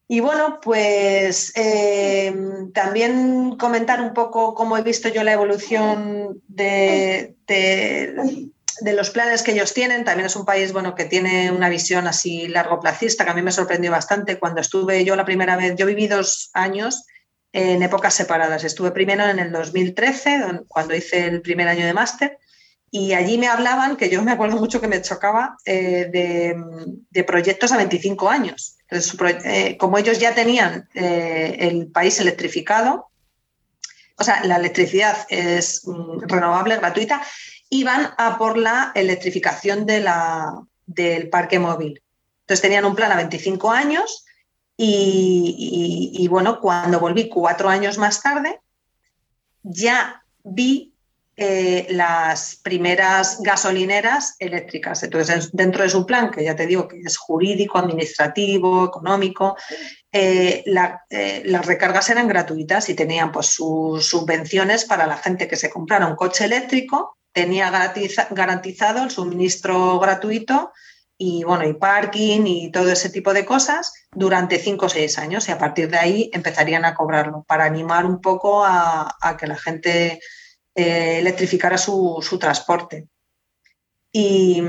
Y 0.08 0.20
bueno, 0.20 0.60
pues 0.62 1.52
eh, 1.56 2.32
también 2.74 3.56
comentar 3.58 4.02
un 4.02 4.14
poco 4.14 4.54
cómo 4.54 4.78
he 4.78 4.84
visto 4.84 5.10
yo 5.10 5.24
la 5.24 5.34
evolución 5.34 6.40
de, 6.48 7.36
de, 7.48 8.94
los 8.94 9.10
planes 9.10 9.42
que 9.42 9.54
ellos 9.54 9.74
tienen. 9.74 10.04
También 10.04 10.28
es 10.28 10.36
un 10.36 10.46
país 10.46 10.74
bueno, 10.74 10.94
que 10.94 11.06
tiene 11.06 11.50
una 11.50 11.70
visión 11.70 12.06
así 12.06 12.48
largoplacista, 12.48 13.26
que 13.26 13.32
a 13.32 13.34
mí 13.34 13.42
me 13.42 13.52
sorprendió 13.52 13.90
bastante 13.90 14.38
cuando 14.38 14.62
estuve 14.62 15.04
yo 15.04 15.16
la 15.16 15.26
primera 15.26 15.56
vez. 15.56 15.76
Yo 15.76 15.88
viví 15.88 16.06
dos 16.06 16.52
años 16.54 17.08
en 17.54 17.84
épocas 17.84 18.16
separadas. 18.16 18.64
Estuve 18.64 18.92
primero 18.92 19.24
en 19.26 19.40
el 19.40 19.52
2013, 19.52 20.64
cuando 20.68 20.96
hice 20.96 21.28
el 21.28 21.42
primer 21.42 21.68
año 21.68 21.86
de 21.86 21.94
máster, 21.94 22.40
y 22.90 23.14
allí 23.14 23.38
me 23.38 23.48
hablaban, 23.48 23.96
que 23.96 24.10
yo 24.10 24.22
me 24.22 24.32
acuerdo 24.32 24.58
mucho 24.58 24.82
que 24.82 24.88
me 24.88 25.02
chocaba, 25.02 25.58
eh, 25.66 26.10
de, 27.12 27.24
proyectos 27.24 27.72
a 27.72 27.78
25 27.78 28.30
años. 28.30 28.78
Entonces, 28.90 29.16
eh, 29.46 29.78
como 29.78 29.98
ellos 29.98 30.20
ya 30.20 30.36
tenían 30.36 30.90
eh, 30.94 31.58
el 31.60 31.88
país 31.88 32.20
electrificado, 32.20 33.08
o 34.18 34.24
sea, 34.24 34.44
la 34.46 34.58
electricidad 34.58 35.26
es 35.30 35.82
mm, 35.86 36.22
renovable, 36.28 36.78
gratuita, 36.78 37.24
iban 37.70 38.14
a 38.18 38.38
por 38.38 38.58
la 38.58 38.92
electrificación 38.94 39.86
de 39.86 40.00
la, 40.00 40.54
del 40.86 41.30
parque 41.30 41.60
móvil. 41.60 42.02
Entonces 42.42 42.62
tenían 42.62 42.86
un 42.86 42.96
plan 42.96 43.12
a 43.12 43.16
25 43.16 43.72
años 43.72 44.23
y, 44.76 46.28
bueno, 46.30 46.60
cuando 46.60 47.00
volví 47.00 47.30
cuatro 47.30 47.70
años 47.70 47.98
más 47.98 48.22
tarde, 48.22 48.60
ya 49.62 50.24
vi 50.44 50.94
eh, 51.36 51.88
las 51.90 52.58
primeras 52.58 53.42
gasolineras 53.42 54.36
eléctricas. 54.40 55.04
Entonces, 55.04 55.52
dentro 55.52 55.84
de 55.84 55.90
su 55.90 56.06
plan, 56.06 56.32
que 56.32 56.44
ya 56.44 56.56
te 56.56 56.68
digo 56.68 56.88
que 56.88 57.00
es 57.00 57.18
jurídico, 57.18 57.78
administrativo, 57.78 58.86
económico, 58.86 59.56
eh, 60.12 60.64
las 60.66 61.66
recargas 61.66 62.10
eran 62.10 62.28
gratuitas 62.28 62.90
y 62.90 62.94
tenían 62.94 63.32
pues 63.32 63.48
sus 63.48 64.06
subvenciones 64.06 64.86
para 64.86 65.08
la 65.08 65.18
gente 65.18 65.48
que 65.48 65.56
se 65.56 65.70
comprara 65.70 66.08
un 66.08 66.16
coche 66.16 66.46
eléctrico, 66.46 67.18
tenía 67.32 67.72
garantizado 68.30 69.04
el 69.04 69.10
suministro 69.10 70.00
gratuito 70.00 70.72
y 71.26 71.46
bueno, 71.46 71.66
y 71.66 71.74
parking 71.74 72.42
y 72.46 72.70
todo 72.70 72.92
ese 72.92 73.10
tipo 73.10 73.34
de 73.34 73.46
cosas 73.46 73.94
durante 74.12 74.60
cinco 74.60 74.88
o 74.88 74.90
seis 74.90 75.18
años 75.18 75.48
y 75.48 75.54
a 75.54 75.58
partir 75.58 75.90
de 75.90 75.98
ahí 75.98 76.30
empezarían 76.34 76.84
a 76.84 76.94
cobrarlo 76.94 77.46
para 77.48 77.64
animar 77.64 78.06
un 78.06 78.20
poco 78.20 78.66
a, 78.66 79.38
que 79.40 79.48
la 79.48 79.56
gente 79.56 80.20
eh, 80.76 81.20
electrificara 81.20 81.78
su, 81.78 82.38
transporte. 82.42 83.08
Y, 84.12 84.62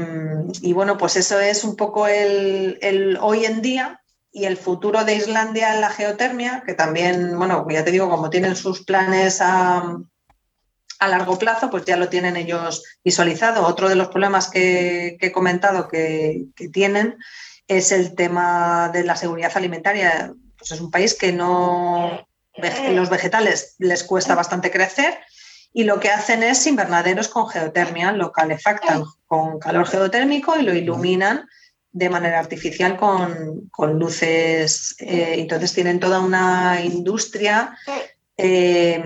bueno, 0.73 0.97
pues 0.97 1.17
eso 1.17 1.41
es 1.41 1.65
un 1.65 1.75
poco 1.75 2.07
el, 2.07 2.79
el, 2.81 3.19
hoy 3.21 3.47
en 3.47 3.61
día 3.61 4.01
y 4.31 4.45
el 4.45 4.57
futuro 4.57 5.05
de 5.05 5.17
Islandia 5.17 5.75
en 5.75 5.81
la 5.81 5.91
geotermia, 5.91 6.63
que 6.65 6.75
también, 6.75 7.37
bueno, 7.37 7.67
ya 7.69 7.85
te 7.85 7.91
digo, 7.91 8.09
como 8.09 8.31
tienen 8.31 8.55
sus 8.55 8.85
planes 8.85 9.41
a, 9.41 9.99
a 10.99 11.09
largo 11.09 11.39
plazo, 11.39 11.71
pues 11.71 11.85
ya 11.85 11.97
lo 11.97 12.09
tienen 12.09 12.37
ellos 12.37 12.83
visualizado. 13.05 13.67
Otro 13.67 13.89
de 13.89 13.97
los 13.97 14.09
problemas 14.09 14.49
que, 14.49 15.17
he 15.21 15.33
comentado 15.33 15.89
que, 15.89 16.47
tienen 16.73 17.17
es 17.69 17.93
el 17.93 18.15
tema 18.15 18.91
de 18.93 19.05
la 19.05 19.17
seguridad 19.17 19.53
alimentaria. 19.55 20.33
Pues 20.57 20.73
es 20.73 20.81
un 20.81 20.91
país 20.91 21.15
que 21.15 21.33
no 21.33 22.27
los 22.93 23.11
vegetales 23.11 23.75
les 23.79 24.05
cuesta 24.05 24.35
bastante 24.35 24.71
crecer 24.71 25.19
y 25.73 25.83
lo 25.83 25.99
que 25.99 26.09
hacen 26.09 26.45
es 26.45 26.67
invernaderos 26.69 27.29
con 27.29 27.49
geotermia, 27.49 28.13
lo 28.13 28.31
calefactan 28.31 29.03
con 29.27 29.59
calor 29.59 29.87
geotérmico 29.87 30.57
y 30.57 30.63
lo 30.63 30.73
iluminan 30.73 31.49
de 31.91 32.11
manera 32.11 32.39
artificial 32.39 32.97
con, 32.97 33.99
luces. 33.99 34.95
Eh, 35.01 35.35
entonces 35.39 35.73
tienen 35.73 35.99
toda 35.99 36.21
una 36.21 36.81
industria 36.81 37.77
eh, 38.37 39.03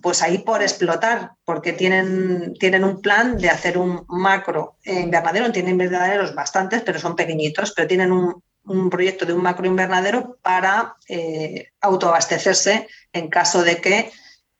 pues 0.00 0.22
ahí 0.22 0.38
por 0.38 0.62
explotar, 0.62 1.32
porque 1.44 1.72
tienen, 1.72 2.54
tienen 2.54 2.84
un 2.84 3.02
plan 3.02 3.36
de 3.36 3.50
hacer 3.50 3.76
un 3.76 4.04
macro 4.08 4.76
invernadero, 4.84 5.52
tienen 5.52 5.72
invernaderos 5.72 6.34
bastantes, 6.34 6.82
pero 6.82 6.98
son 6.98 7.14
pequeñitos, 7.14 7.72
pero 7.72 7.88
tienen 7.88 8.12
un, 8.12 8.42
proyecto 8.90 9.26
de 9.26 9.34
un 9.34 9.42
macro 9.42 9.66
invernadero 9.66 10.38
para 10.40 10.96
eh, 11.08 11.70
autoabastecerse 11.80 12.86
en 13.12 13.28
caso 13.28 13.62
de 13.62 13.80
que 13.80 14.12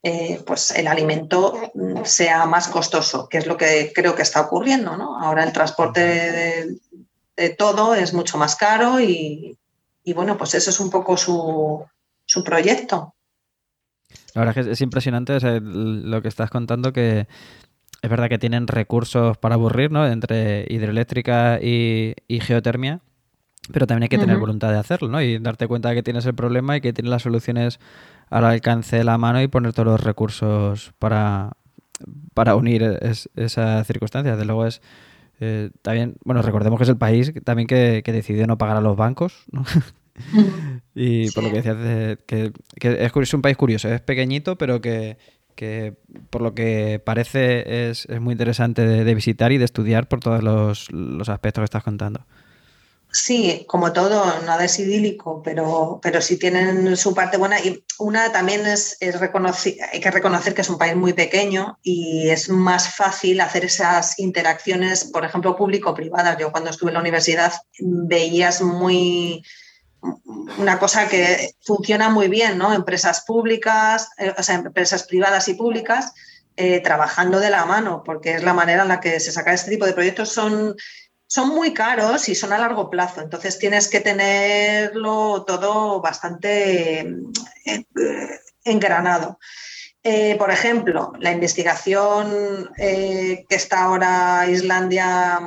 eh, 0.05 0.43
pues 0.45 0.73
el 0.73 0.89
alimento 0.89 1.71
sea 2.05 2.45
más 2.47 2.67
costoso, 2.67 3.29
que 3.29 3.39
es 3.39 3.47
lo 3.47 3.57
que 3.57 3.93
creo 3.95 4.17
que 4.17 4.23
está 4.23 4.41
ocurriendo. 4.41 4.97
¿no? 4.97 5.19
Ahora 5.21 5.45
el 5.45 5.53
transporte 5.53 6.01
de, 7.37 7.51
todo 7.51 7.95
es 7.95 8.13
mucho 8.13 8.37
más 8.37 8.57
caro 8.57 9.01
y, 9.01 9.57
bueno, 10.15 10.37
pues 10.37 10.55
eso 10.55 10.71
es 10.71 10.81
un 10.81 10.91
poco 10.91 11.17
su, 11.17 11.85
su 12.25 12.43
proyecto. 12.43 13.15
La 14.35 14.41
verdad 14.41 14.59
es 14.59 14.67
que 14.67 14.73
es 14.73 14.81
impresionante 14.81 15.39
lo 15.61 16.23
que 16.23 16.29
estás 16.29 16.51
contando, 16.51 16.93
que 16.93 17.27
es 18.03 18.11
verdad 18.11 18.29
que 18.29 18.39
tienen 18.39 18.67
recursos 18.67 19.37
para 19.39 19.55
aburrir, 19.55 19.91
¿no? 19.91 20.07
Entre 20.07 20.67
hidroeléctrica 20.69 21.61
y, 21.63 22.15
geotermia, 22.41 23.01
pero 23.73 23.87
también 23.87 24.05
hay 24.05 24.09
que 24.09 24.19
tener 24.19 24.39
voluntad 24.39 24.73
de 24.73 24.79
hacerlo, 24.79 25.09
¿no? 25.09 25.23
Y 25.23 25.39
darte 25.39 25.69
cuenta 25.69 25.91
de 25.91 25.97
que 25.97 26.03
tienes 26.03 26.27
el 26.27 26.35
problema 26.35 26.77
y 26.77 26.81
que 26.81 26.93
tienes 26.93 27.11
las 27.11 27.23
soluciones 27.23 27.79
al 28.29 28.45
alcance 28.45 28.97
de 28.97 29.05
la 29.05 29.19
mano 29.19 29.41
y 29.41 29.49
poner 29.49 29.73
todos 29.73 29.87
los 29.87 30.01
recursos 30.01 30.93
para, 30.99 31.53
para 32.35 32.57
unir 32.57 32.99
esas 33.37 33.87
circunstancias. 33.87 34.37
De 34.37 34.45
luego 34.45 34.67
es 34.67 34.83
eh, 35.39 35.71
también, 35.83 36.17
bueno, 36.25 36.43
recordemos 36.43 36.79
que 36.79 36.85
es 36.85 36.89
el 36.89 36.97
país 36.97 37.33
también 37.45 37.69
que, 37.69 38.03
que 38.05 38.13
decidió 38.13 38.47
no 38.47 38.59
pagar 38.59 38.77
a 38.77 38.81
los 38.81 38.97
bancos, 38.97 39.45
¿no? 39.53 39.65
y 40.95 41.31
por 41.31 41.45
lo 41.45 41.51
que 41.51 41.63
decías, 41.63 42.19
que, 42.27 42.53
es, 42.81 43.35
un 43.35 43.43
país 43.43 43.57
curioso, 43.57 43.89
es 43.89 44.01
pequeñito, 44.01 44.57
pero 44.57 44.81
que, 44.81 45.17
por 46.31 46.43
lo 46.43 46.55
que 46.55 47.01
parece 47.05 47.89
es, 47.91 48.09
muy 48.21 48.33
interesante 48.33 48.87
de, 48.87 49.15
visitar 49.15 49.53
y 49.53 49.59
de 49.59 49.65
estudiar 49.65 50.09
por 50.09 50.21
todos 50.21 50.43
los, 50.43 51.29
aspectos 51.29 51.63
que 51.63 51.67
estás 51.67 51.85
contando. 51.85 52.25
Sí, 53.15 53.67
como 53.69 53.93
todo, 53.93 54.25
nada 54.47 54.65
es 54.65 54.79
idílico, 54.79 55.43
pero, 55.43 56.01
pero 56.03 56.23
sí 56.23 56.39
tienen 56.39 56.97
su 56.97 57.15
parte 57.15 57.37
buena. 57.37 57.61
Y 57.61 57.85
una 57.99 58.33
también 58.33 58.67
es, 58.67 58.97
es 59.01 59.17
hay 59.21 60.01
que 60.01 60.11
reconocer 60.11 60.55
que 60.55 60.63
es 60.63 60.71
un 60.71 60.79
país 60.79 60.97
muy 60.97 61.13
pequeño 61.13 61.79
y 61.83 62.31
es 62.31 62.49
más 62.49 62.97
fácil 62.97 63.43
hacer 63.43 63.67
esas 63.67 64.19
interacciones, 64.19 65.05
por 65.05 65.27
ejemplo, 65.27 65.57
público-privadas. 65.57 66.39
Yo 66.39 66.51
cuando 66.53 66.71
estuve 66.71 66.89
en 66.89 66.95
la 66.95 67.01
universidad 67.01 67.53
veías 67.81 68.63
muy, 68.63 69.45
una 70.59 70.79
cosa 70.79 71.09
que 71.09 71.55
funciona 71.61 72.09
muy 72.09 72.29
bien, 72.29 72.59
¿no? 72.59 72.73
Empresas 72.73 73.25
públicas, 73.25 74.11
eh, 74.19 74.35
o 74.37 74.43
sea, 74.43 74.57
empresas 74.57 75.05
privadas 75.05 75.49
y 75.49 75.55
públicas 75.55 76.13
eh, 76.57 76.81
trabajando 76.81 77.39
de 77.41 77.51
la 77.51 77.65
mano, 77.65 78.03
porque 78.05 78.35
es 78.35 78.43
la 78.43 78.53
manera 78.53 78.83
en 78.83 78.89
la 78.89 79.01
que 79.01 79.21
se 79.21 79.33
saca 79.33 79.53
este 79.53 79.71
tipo 79.71 79.87
de 79.87 79.93
proyectos. 79.93 80.31
Son, 80.31 80.75
son 81.27 81.49
muy 81.49 81.73
caros 81.73 82.29
y 82.29 82.35
son 82.35 82.53
a 82.53 82.59
largo 82.59 82.91
plazo, 82.91 83.21
entonces 83.21 83.59
tienes 83.59 83.89
que 83.89 84.01
tenerlo 84.01 85.45
todo 85.47 86.01
bastante 86.01 87.01
eh, 87.01 87.85
engranado. 88.65 89.39
por 90.39 90.51
ejemplo, 90.51 91.13
la 91.21 91.33
investigación 91.33 92.71
que 92.77 93.47
está 93.49 93.85
ahora 93.85 94.47
Islandia 94.49 95.41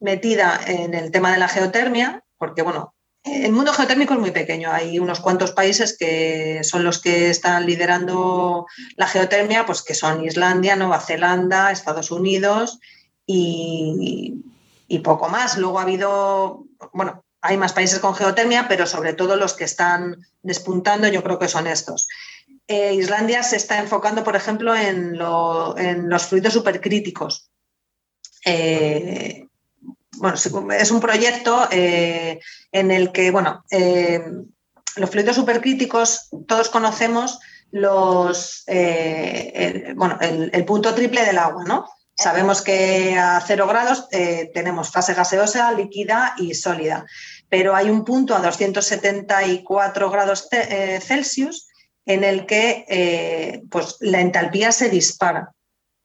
metida 0.00 0.60
en 0.66 0.94
el 0.94 1.10
tema 1.10 1.32
de 1.32 1.38
la 1.38 1.48
geotermia, 1.48 2.24
porque 2.38 2.62
bueno, 2.62 2.94
el 3.32 3.52
mundo 3.52 3.72
geotérmico 3.72 4.14
es 4.14 4.20
muy 4.20 4.30
pequeño. 4.30 4.70
Hay 4.72 4.98
unos 4.98 5.20
cuantos 5.20 5.52
países 5.52 5.96
que 5.98 6.60
son 6.62 6.84
los 6.84 7.00
que 7.00 7.30
están 7.30 7.66
liderando 7.66 8.66
la 8.96 9.06
geotermia, 9.06 9.66
pues 9.66 9.82
que 9.82 9.94
son 9.94 10.24
Islandia, 10.24 10.76
Nueva 10.76 11.00
Zelanda, 11.00 11.70
Estados 11.70 12.10
Unidos 12.10 12.78
y, 13.26 14.42
poco 15.04 15.28
más. 15.28 15.56
Luego 15.58 15.78
ha 15.78 15.82
habido, 15.82 16.64
bueno, 16.92 17.24
hay 17.40 17.56
más 17.56 17.72
países 17.72 17.98
con 17.98 18.14
geotermia, 18.14 18.66
pero 18.68 18.86
sobre 18.86 19.14
todo 19.14 19.36
los 19.36 19.54
que 19.54 19.64
están 19.64 20.16
despuntando 20.42 21.08
yo 21.08 21.22
creo 21.22 21.38
que 21.38 21.48
son 21.48 21.66
estos. 21.66 22.08
Eh, 22.66 22.94
Islandia 22.94 23.42
se 23.42 23.56
está 23.56 23.78
enfocando, 23.78 24.24
por 24.24 24.36
ejemplo, 24.36 24.76
en, 24.76 25.16
los 25.16 26.26
fluidos 26.26 26.52
supercríticos. 26.52 27.50
Eh, 28.44 29.47
bueno, 30.16 30.36
es 30.72 30.90
un 30.90 31.00
proyecto 31.00 31.68
eh, 31.70 32.40
en 32.72 32.90
el 32.90 33.12
que, 33.12 33.30
bueno, 33.30 33.64
eh, 33.70 34.22
los 34.96 35.10
fluidos 35.10 35.36
supercríticos, 35.36 36.28
todos 36.46 36.68
conocemos 36.68 37.38
los, 37.70 38.64
eh, 38.66 39.52
el, 39.54 39.94
bueno, 39.94 40.18
el, 40.20 40.64
punto 40.64 40.94
triple 40.94 41.24
del 41.24 41.38
agua, 41.38 41.64
¿no? 41.66 41.86
Sabemos 42.16 42.62
que 42.62 43.16
a 43.16 43.40
cero 43.46 43.68
grados 43.68 44.08
tenemos 44.08 44.90
fase 44.90 45.14
gaseosa, 45.14 45.70
líquida 45.70 46.34
y 46.36 46.54
sólida, 46.54 47.06
pero 47.48 47.76
hay 47.76 47.90
un 47.90 48.04
punto 48.04 48.34
a 48.34 48.40
274 48.40 50.10
grados 50.10 50.48
Celsius 51.00 51.68
en 52.06 52.24
el 52.24 52.44
que 52.44 53.62
pues, 53.70 53.98
la 54.00 54.20
entalpía 54.20 54.72
se 54.72 54.88
dispara. 54.88 55.52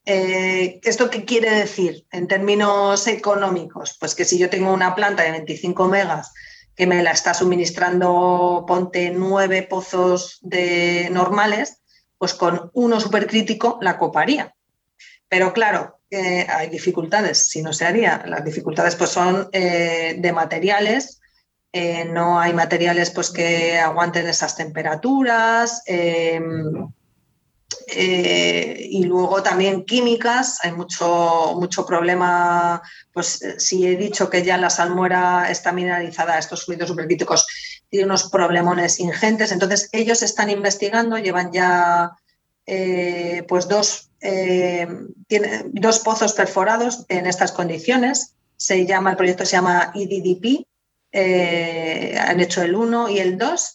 Eh, 0.06 0.80
¿Esto 0.82 1.08
qué 1.08 1.24
quiere 1.24 1.50
decir 1.50 2.06
en 2.12 2.28
términos 2.28 3.06
económicos? 3.06 3.96
Pues 3.98 4.14
que 4.14 4.24
si 4.24 4.38
yo 4.38 4.50
tengo 4.50 4.72
una 4.72 4.94
planta 4.94 5.22
de 5.22 5.30
25 5.30 5.88
megas 5.88 6.32
que 6.76 6.86
me 6.86 7.02
la 7.02 7.12
está 7.12 7.32
suministrando, 7.32 8.64
ponte 8.66 9.10
nueve 9.10 9.62
pozos 9.62 10.38
de 10.42 11.08
normales, 11.10 11.80
pues 12.18 12.34
con 12.34 12.70
uno 12.74 13.00
supercrítico 13.00 13.78
la 13.80 13.96
coparía. 13.96 14.54
Pero 15.28 15.52
claro, 15.52 16.00
eh, 16.10 16.46
hay 16.48 16.68
dificultades, 16.68 17.48
si 17.48 17.62
no 17.62 17.72
se 17.72 17.86
haría. 17.86 18.24
Las 18.26 18.44
dificultades 18.44 18.96
pues 18.96 19.10
son 19.10 19.48
eh, 19.52 20.16
de 20.18 20.32
materiales, 20.32 21.20
no 22.12 22.38
hay 22.38 22.52
materiales 22.52 23.10
pues, 23.10 23.30
que 23.30 23.78
aguanten 23.78 24.28
esas 24.28 24.54
temperaturas. 24.54 25.82
Eh, 27.88 28.88
y 28.90 29.04
luego 29.04 29.42
también 29.42 29.84
químicas, 29.84 30.58
hay 30.62 30.72
mucho, 30.72 31.54
mucho 31.56 31.86
problema, 31.86 32.82
pues 33.12 33.42
eh, 33.42 33.60
si 33.60 33.86
he 33.86 33.96
dicho 33.96 34.30
que 34.30 34.42
ya 34.42 34.56
la 34.58 34.70
salmuera 34.70 35.50
está 35.50 35.72
mineralizada, 35.72 36.38
estos 36.38 36.64
fluidos 36.64 36.88
supercríticos 36.88 37.46
tienen 37.88 38.08
unos 38.08 38.30
problemones 38.30 39.00
ingentes, 39.00 39.52
entonces 39.52 39.88
ellos 39.92 40.22
están 40.22 40.50
investigando, 40.50 41.18
llevan 41.18 41.52
ya 41.52 42.12
eh, 42.66 43.44
pues 43.48 43.68
dos, 43.68 44.10
dos 45.72 45.98
pozos 46.00 46.32
perforados 46.32 47.04
en 47.08 47.26
estas 47.26 47.52
condiciones, 47.52 48.34
se 48.56 48.86
llama, 48.86 49.10
el 49.10 49.16
proyecto 49.16 49.44
se 49.44 49.52
llama 49.56 49.92
IDDP, 49.94 50.66
han 52.18 52.40
hecho 52.40 52.62
el 52.62 52.74
1 52.74 53.10
y 53.10 53.18
el 53.18 53.38
2, 53.38 53.74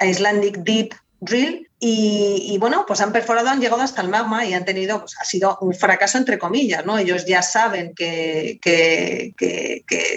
Icelandic 0.00 0.58
Deep 0.58 0.94
Drill, 1.24 1.68
y, 1.86 2.56
bueno, 2.58 2.84
pues 2.86 3.02
han 3.02 3.12
perforado, 3.12 3.50
han 3.50 3.60
llegado 3.60 3.82
hasta 3.82 4.00
el 4.00 4.08
magma 4.08 4.46
y 4.46 4.54
han 4.54 4.64
tenido, 4.64 5.00
pues 5.00 5.20
ha 5.20 5.24
sido 5.24 5.58
un 5.60 5.74
fracaso 5.74 6.16
entre 6.16 6.38
comillas, 6.38 6.86
¿no? 6.86 6.96
Ellos 6.96 7.26
ya 7.26 7.42
saben 7.42 7.94
que, 7.94 8.58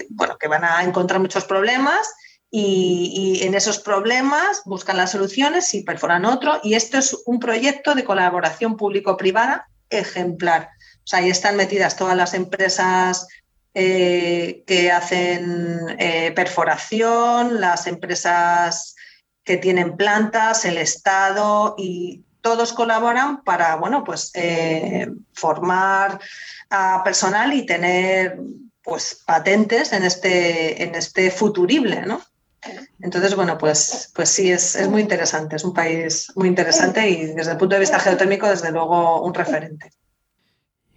bueno, 0.10 0.38
que 0.38 0.48
van 0.48 0.64
a 0.64 0.82
encontrar 0.84 1.20
muchos 1.20 1.44
problemas 1.44 2.08
y, 2.50 3.40
en 3.44 3.54
esos 3.54 3.80
problemas 3.80 4.62
buscan 4.64 4.96
las 4.96 5.12
soluciones 5.12 5.74
y 5.74 5.84
perforan 5.84 6.24
otro. 6.24 6.62
Y 6.64 6.76
esto 6.76 6.98
es 6.98 7.18
un 7.26 7.40
proyecto 7.40 7.96
de 7.96 8.06
colaboración 8.06 8.78
público-privada 8.78 9.68
ejemplar. 9.90 10.70
O 11.04 11.08
sea, 11.08 11.20
ahí 11.20 11.30
están 11.30 11.58
metidas 11.58 11.98
todas 11.98 12.16
las 12.16 12.34
empresas 12.34 13.28
eh, 13.74 14.64
que 14.66 14.90
hacen 14.92 15.96
eh, 16.00 16.32
perforación, 16.34 17.60
las 17.60 17.88
empresas 17.88 18.96
que 19.48 19.56
tienen 19.56 19.96
plantas, 19.96 20.66
el 20.66 20.78
Estado 20.78 21.74
y 21.78 22.26
todos 22.42 22.74
colaboran 22.74 23.44
para, 23.46 23.78
bueno, 23.78 24.04
pues 24.04 24.30
eh, 24.34 25.10
formar 25.32 26.20
a 26.70 27.02
personal 27.02 27.54
y 27.54 27.66
tener 27.66 28.38
pues 28.84 29.24
patentes 29.26 29.94
en 29.94 30.04
este, 30.04 30.84
en 30.84 30.96
este 30.96 31.32
futurible, 31.32 32.02
¿no? 32.02 32.22
Entonces, 33.00 33.36
bueno, 33.36 33.58
pues, 33.58 34.12
pues 34.14 34.28
sí, 34.28 34.52
es, 34.52 34.76
es, 34.76 34.90
muy 34.90 35.02
interesante, 35.02 35.56
es 35.56 35.64
un 35.64 35.74
país 35.74 36.30
muy 36.36 36.50
interesante 36.50 37.08
y 37.08 37.28
desde 37.28 37.52
el 37.52 37.58
punto 37.58 37.76
de 37.76 37.80
vista 37.80 38.00
geotérmico, 38.00 38.50
desde 38.50 38.74
luego, 38.74 39.24
un 39.24 39.34
referente. 39.34 39.92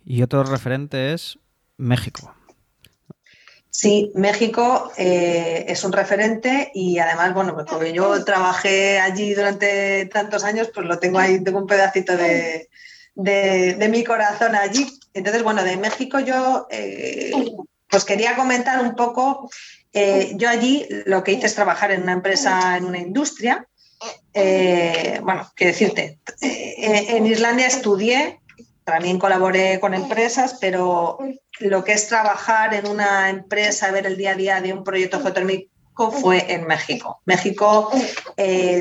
Y 0.05 0.23
otro 0.23 0.43
referente 0.43 1.13
es 1.13 1.39
México. 1.77 2.35
Sí, 3.81 4.12
México 4.14 4.93
eh, 4.99 5.64
es 5.66 5.85
un 5.85 5.93
referente 5.93 6.71
y 6.75 6.99
además, 6.99 7.33
bueno, 7.33 7.55
pues 7.55 7.64
porque 7.66 7.95
yo 7.95 8.23
trabajé 8.27 9.01
allí 9.01 9.33
durante 9.33 10.05
tantos 10.05 10.45
años, 10.45 10.69
pues 10.75 10.87
lo 10.87 10.99
tengo 10.99 11.19
ahí, 11.19 11.43
tengo 11.43 11.61
un 11.61 11.66
pedacito 11.66 12.14
de, 12.14 12.69
de, 13.14 13.88
mi 13.88 14.05
corazón 14.05 14.55
allí. 14.55 14.87
Entonces, 15.14 15.43
bueno, 15.43 15.64
de 15.64 15.79
México 15.79 16.21
yo 16.21 16.66
eh, 16.71 17.33
pues 17.88 18.05
quería 18.05 18.37
comentar 18.37 18.83
un 18.83 18.95
poco 18.95 19.49
eh, 19.95 20.33
yo 20.35 20.51
allí 20.51 20.87
lo 21.07 21.25
que 21.25 21.33
hice 21.33 21.47
es 21.47 21.55
trabajar 21.55 21.90
en 21.90 22.03
una 22.03 22.12
empresa, 22.12 22.77
en 22.77 22.85
una 22.85 22.99
industria. 22.99 23.66
Bueno, 24.35 25.51
quiero 25.55 25.73
decirte, 25.73 26.19
en 26.43 27.25
Islandia 27.25 27.66
estudié, 27.66 28.39
también 28.85 29.19
colaboré 29.19 29.79
con 29.81 29.95
empresas, 29.95 30.59
pero 30.61 31.19
lo 31.61 31.85
que 31.85 31.93
es 31.93 32.09
trabajar 32.09 32.75
en 32.75 32.88
una 32.88 33.31
empresa, 33.31 33.90
ver 33.90 34.07
el 34.07 34.16
día 34.16 34.33
a 34.33 34.37
día 34.37 34.61
de 34.61 34.73
un 34.73 34.85
proyecto 34.85 35.21
geotérmico 35.21 35.71
fue 36.11 36.53
en 36.53 36.66
México. 36.66 37.21
México 37.27 37.90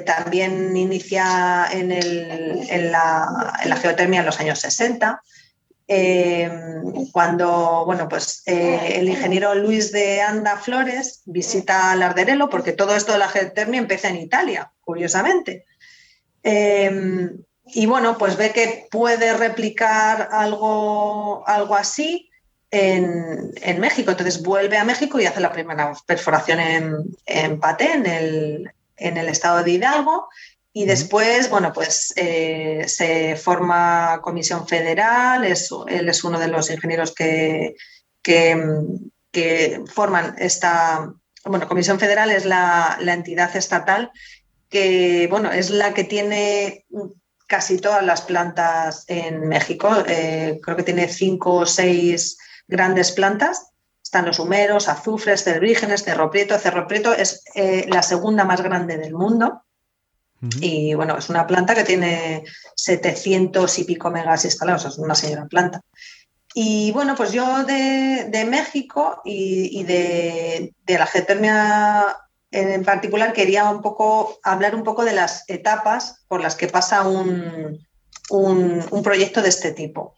también 0.06 0.76
inicia 0.78 1.68
en, 1.72 1.92
en, 1.92 2.92
la, 2.92 3.54
en, 3.62 3.70
la, 3.70 3.76
geotermia 3.76 4.22
en 4.22 4.26
los 4.26 4.40
años 4.40 4.60
60. 4.60 5.22
Em, 5.92 7.10
cuando 7.12 7.84
bueno, 7.84 8.08
pues, 8.08 8.44
eh, 8.46 8.98
el 8.98 9.10
ingeniero 9.10 9.56
Luis 9.56 9.92
de 9.92 10.22
Anda 10.22 10.56
Flores 10.58 11.24
visita 11.26 11.96
Larderelo, 11.96 12.48
porque 12.48 12.74
todo 12.74 12.96
esto 12.96 13.14
de 13.14 13.18
la 13.18 13.28
geotermia 13.28 13.80
empieza 13.80 14.10
en 14.10 14.18
Italia, 14.18 14.72
curiosamente. 14.82 15.66
Y 17.74 17.86
bueno, 17.86 18.18
pues 18.18 18.38
ve 18.38 18.52
que 18.52 18.88
puede 18.92 19.34
replicar 19.34 20.30
algo, 20.32 21.44
algo 21.48 21.76
así 21.76 22.30
en, 22.72 23.80
México. 23.80 24.12
Entonces 24.12 24.42
vuelve 24.42 24.78
a 24.78 24.84
México 24.84 25.20
y 25.20 25.26
hace 25.26 25.40
la 25.40 25.52
primera 25.52 25.94
perforación 26.06 26.60
en, 26.60 26.96
en 27.26 27.60
Paté, 27.60 27.94
en 27.94 28.06
el, 28.06 28.72
en 28.98 29.18
el 29.18 29.30
estado 29.30 29.64
de 29.64 29.72
Hidalgo, 29.72 30.28
y 30.72 30.86
después, 30.86 31.50
bueno, 31.50 31.74
pues 31.74 32.14
eh, 32.16 32.86
se 32.88 33.36
forma 33.36 34.20
Comisión 34.22 34.68
Federal, 34.68 35.44
es, 35.44 35.70
él 35.88 36.08
es 36.08 36.24
uno 36.24 36.40
de 36.40 36.48
los 36.48 36.70
ingenieros 36.70 37.14
que, 37.14 37.76
que, 38.22 39.84
forman 39.94 40.36
esta, 40.38 41.12
bueno, 41.44 41.68
Comisión 41.68 42.00
Federal 42.00 42.30
es 42.30 42.46
la, 42.46 43.00
entidad 43.02 43.56
estatal 43.56 44.12
que, 44.70 45.28
bueno, 45.30 45.52
es 45.52 45.72
la 45.72 45.94
que 45.96 46.04
tiene 46.04 46.86
casi 47.50 47.80
todas 47.80 48.06
las 48.06 48.22
plantas 48.22 49.06
en 49.08 49.48
México. 49.48 49.90
Eh, 50.08 50.60
creo 50.62 50.78
que 50.78 50.84
tiene 50.84 51.08
cinco 51.08 51.56
o 51.56 51.66
seis 51.66 52.38
grandes 52.68 53.12
plantas. 53.12 53.72
Están 54.04 54.28
los 54.28 54.40
humeros, 54.40 54.88
azufres, 54.88 55.44
cerbrígenes, 55.44 56.04
cerro 56.04 56.30
prieto. 56.30 56.58
Cerro 56.60 56.88
prieto 56.88 57.12
es 57.12 57.42
eh, 57.56 57.88
la 57.90 58.04
segunda 58.04 58.46
más 58.46 58.62
grande 58.62 58.98
del 58.98 59.14
mundo. 59.14 59.64
Y 60.62 60.94
bueno, 60.94 61.18
es 61.18 61.28
una 61.30 61.46
planta 61.46 61.76
que 61.76 61.84
tiene 61.84 62.46
700 62.76 63.80
y 63.80 63.84
pico 63.84 64.10
megas 64.10 64.46
instalados, 64.46 64.86
es 64.86 64.98
una 64.98 65.14
señora 65.14 65.48
planta. 65.48 65.82
Y 66.54 66.92
bueno, 66.94 67.14
pues 67.16 67.34
yo 67.34 67.66
de, 67.66 68.48
México 68.50 69.22
y, 69.26 69.84
de, 69.84 70.74
la 70.88 71.06
geotermia 71.08 72.16
en 72.52 72.84
particular 72.84 73.34
quería 73.34 73.70
un 73.70 73.82
poco 73.82 74.40
hablar 74.44 74.76
un 74.76 74.84
poco 74.84 75.06
de 75.06 75.14
las 75.14 75.44
etapas 75.50 76.26
por 76.28 76.42
las 76.42 76.56
que 76.56 76.68
pasa 76.68 77.08
un, 77.08 77.80
un 78.30 79.04
proyecto 79.04 79.42
de 79.42 79.50
este 79.50 79.72
tipo. 79.72 80.16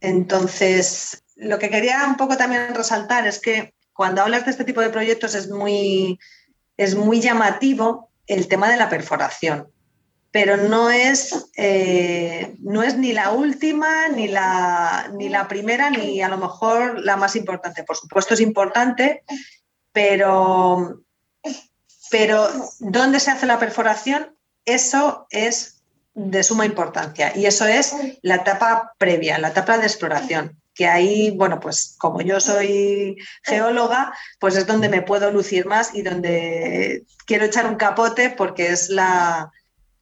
Entonces, 0.00 1.24
lo 1.36 1.58
que 1.58 1.70
quería 1.70 2.04
un 2.06 2.16
poco 2.16 2.36
también 2.36 2.74
resaltar 2.74 3.26
es 3.26 3.40
que 3.40 3.74
cuando 3.92 4.22
hablas 4.22 4.44
de 4.44 4.50
este 4.50 4.64
tipo 4.64 4.80
de 4.80 4.90
proyectos 4.90 5.34
es 5.34 5.48
muy, 5.48 6.18
es 6.76 6.94
muy 6.94 7.20
llamativo 7.20 8.10
el 8.26 8.48
tema 8.48 8.70
de 8.70 8.76
la 8.76 8.88
perforación, 8.88 9.68
pero 10.30 10.56
no 10.56 10.90
es, 10.90 11.50
eh, 11.56 12.56
no 12.58 12.82
es 12.82 12.98
ni 12.98 13.12
la 13.12 13.30
última, 13.30 14.08
ni 14.08 14.28
la, 14.28 15.10
ni 15.14 15.28
la 15.28 15.48
primera, 15.48 15.88
ni 15.88 16.20
a 16.20 16.28
lo 16.28 16.36
mejor 16.36 17.00
la 17.00 17.16
más 17.16 17.36
importante. 17.36 17.84
Por 17.84 17.96
supuesto 17.96 18.34
es 18.34 18.40
importante, 18.40 19.24
pero, 19.92 21.00
pero 22.10 22.48
¿dónde 22.78 23.20
se 23.20 23.30
hace 23.30 23.46
la 23.46 23.58
perforación? 23.58 24.36
Eso 24.64 25.26
es 25.30 25.82
de 26.14 26.42
suma 26.42 26.64
importancia 26.64 27.32
y 27.36 27.46
eso 27.46 27.66
es 27.66 27.94
la 28.22 28.36
etapa 28.36 28.94
previa, 28.98 29.38
la 29.38 29.48
etapa 29.48 29.78
de 29.78 29.86
exploración 29.86 30.60
que 30.76 30.86
ahí, 30.86 31.30
bueno, 31.30 31.58
pues 31.58 31.96
como 31.98 32.20
yo 32.20 32.38
soy 32.38 33.16
geóloga, 33.42 34.12
pues 34.38 34.56
es 34.56 34.66
donde 34.66 34.90
me 34.90 35.00
puedo 35.00 35.30
lucir 35.32 35.64
más 35.64 35.94
y 35.94 36.02
donde 36.02 37.04
quiero 37.24 37.46
echar 37.46 37.66
un 37.66 37.76
capote 37.76 38.28
porque 38.28 38.68
es 38.68 38.90
la, 38.90 39.50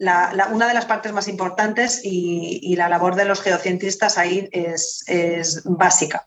una 0.01 0.67
de 0.67 0.75
las 0.75 0.85
partes 0.85 1.13
más 1.13 1.29
importantes 1.29 2.01
y, 2.03 2.75
la 2.75 2.89
labor 2.89 3.15
de 3.15 3.25
los 3.25 3.41
geocientistas 3.41 4.19
ahí 4.19 4.49
es, 4.51 5.05
es 5.07 5.63
básica. 5.65 6.27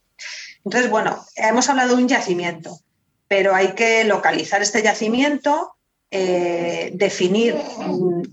Entonces, 0.64 0.90
bueno, 0.90 1.26
hemos 1.36 1.68
hablado 1.68 1.96
de 1.98 2.04
un 2.04 2.08
yacimiento, 2.08 2.80
pero 3.28 3.54
hay 3.54 3.74
que 3.74 4.04
localizar 4.04 4.62
este 4.62 4.82
yacimiento, 4.82 5.76
eh, 6.10 6.92
definir, 6.94 7.56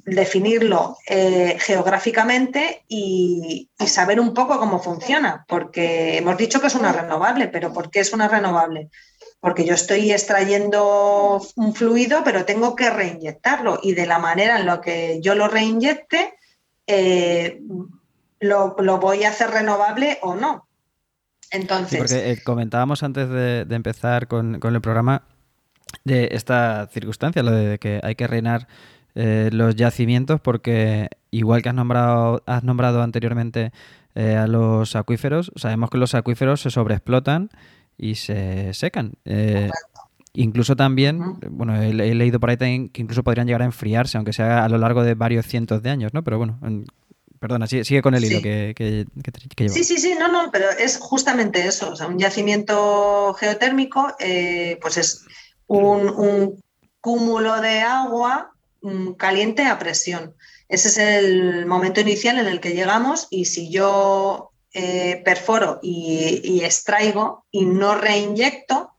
definirlo 0.05 0.97
eh, 1.09 1.57
geográficamente 1.59 2.85
y, 2.87 3.69
saber 3.85 4.21
un 4.21 4.33
poco 4.33 4.59
cómo 4.59 4.81
funciona, 4.81 5.45
porque 5.49 6.17
hemos 6.17 6.37
dicho 6.37 6.61
que 6.61 6.69
es 6.69 6.75
una 6.75 6.93
renovable, 6.93 7.49
pero 7.49 7.73
¿por 7.73 7.91
qué 7.91 8.01
es 8.01 8.13
una 8.13 8.29
renovable? 8.29 8.89
Porque 9.41 9.65
yo 9.65 9.75
estoy 9.75 10.11
extrayendo 10.13 11.43
un 11.57 11.75
fluido, 11.75 12.23
pero 12.25 12.45
tengo 12.45 12.77
que 12.77 12.91
reinyectarlo 12.91 13.81
y 13.83 13.93
de 13.93 14.07
la 14.07 14.19
manera 14.19 14.59
en 14.59 14.67
la 14.67 14.81
que 14.81 15.19
yo 15.21 15.35
lo 15.35 15.49
reinyecte, 15.49 16.35
eh, 16.87 17.61
lo, 18.41 18.75
voy 18.99 19.25
a 19.25 19.31
hacer 19.31 19.51
renovable 19.51 20.19
o 20.23 20.35
no. 20.35 20.67
Entonces. 21.55 21.99
porque 21.99 22.39
comentábamos 22.43 23.03
antes 23.03 23.29
de, 23.29 23.67
empezar 23.71 24.27
con, 24.29 24.61
con 24.61 24.75
el 24.75 24.81
programa 24.81 25.23
de 26.05 26.29
esta 26.33 26.89
circunstancia, 26.93 27.43
lo 27.43 27.53
de 27.53 27.79
que 27.79 28.01
hay 28.03 28.15
que 28.15 28.27
reinar 28.27 28.67
eh, 29.15 29.51
los 29.53 29.77
yacimientos, 29.77 30.41
porque 30.41 31.09
igual 31.31 31.63
que 31.63 31.69
has 31.69 31.75
nombrado, 31.75 32.43
has 32.47 32.65
nombrado 32.65 33.01
anteriormente 33.03 33.71
eh, 34.17 34.35
a 34.35 34.49
los 34.49 34.97
acuíferos, 34.97 35.53
sabemos 35.55 35.91
que 35.91 35.99
los 35.99 36.15
acuíferos 36.15 36.61
se 36.61 36.71
sobreexplotan 36.71 37.51
y 37.97 38.17
se 38.17 38.75
secan. 38.75 39.13
Eh, 39.25 39.71
incluso 40.33 40.75
también, 40.75 41.39
bueno, 41.51 41.81
he, 41.81 41.93
leído 41.93 42.41
por 42.41 42.51
ahí 42.51 42.57
que 42.57 43.03
incluso 43.03 43.23
podrían 43.23 43.47
llegar 43.47 43.63
a 43.63 43.67
enfriarse, 43.67 44.17
aunque 44.17 44.33
sea 44.33 44.65
a 44.65 44.69
lo 44.69 44.79
largo 44.79 45.05
de 45.05 45.15
varios 45.15 45.47
cientos 45.47 45.81
de 45.83 45.91
años, 45.91 46.13
¿no? 46.13 46.25
Pero 46.25 46.39
bueno, 46.39 46.59
perdona, 47.45 47.67
sigue, 47.67 48.01
con 48.01 48.15
el 48.15 48.25
hilo 48.25 48.41
que, 48.41 48.73
que, 48.75 49.69
Sí, 49.69 49.85
sí, 49.85 49.99
sí, 49.99 50.15
no, 50.19 50.29
no, 50.29 50.51
pero 50.51 50.71
es 50.71 50.97
justamente 50.97 51.67
eso. 51.67 51.91
O 51.91 51.97
sea, 51.97 52.07
un 52.07 52.19
yacimiento 52.19 53.35
geotérmico, 53.35 54.17
pues 54.81 54.97
es 54.97 55.27
un, 55.67 56.59
cúmulo 57.03 57.61
de 57.61 57.81
agua 57.81 58.53
mm, 58.81 59.13
caliente 59.13 59.67
a 59.67 59.79
presión. 59.79 60.35
Ese 60.71 60.89
es 60.89 60.97
el 60.97 61.67
momento 61.67 62.01
inicial 62.01 62.39
en 62.39 62.47
el 62.47 62.61
que 62.61 62.73
llegamos 62.73 63.27
y 63.29 63.45
si 63.45 63.69
yo 63.69 64.53
eh, 64.73 65.21
perforo 65.23 65.81
y, 65.83 66.63
extraigo 66.65 67.45
y 67.51 67.67
no 67.67 67.95
reinyecto, 67.95 68.91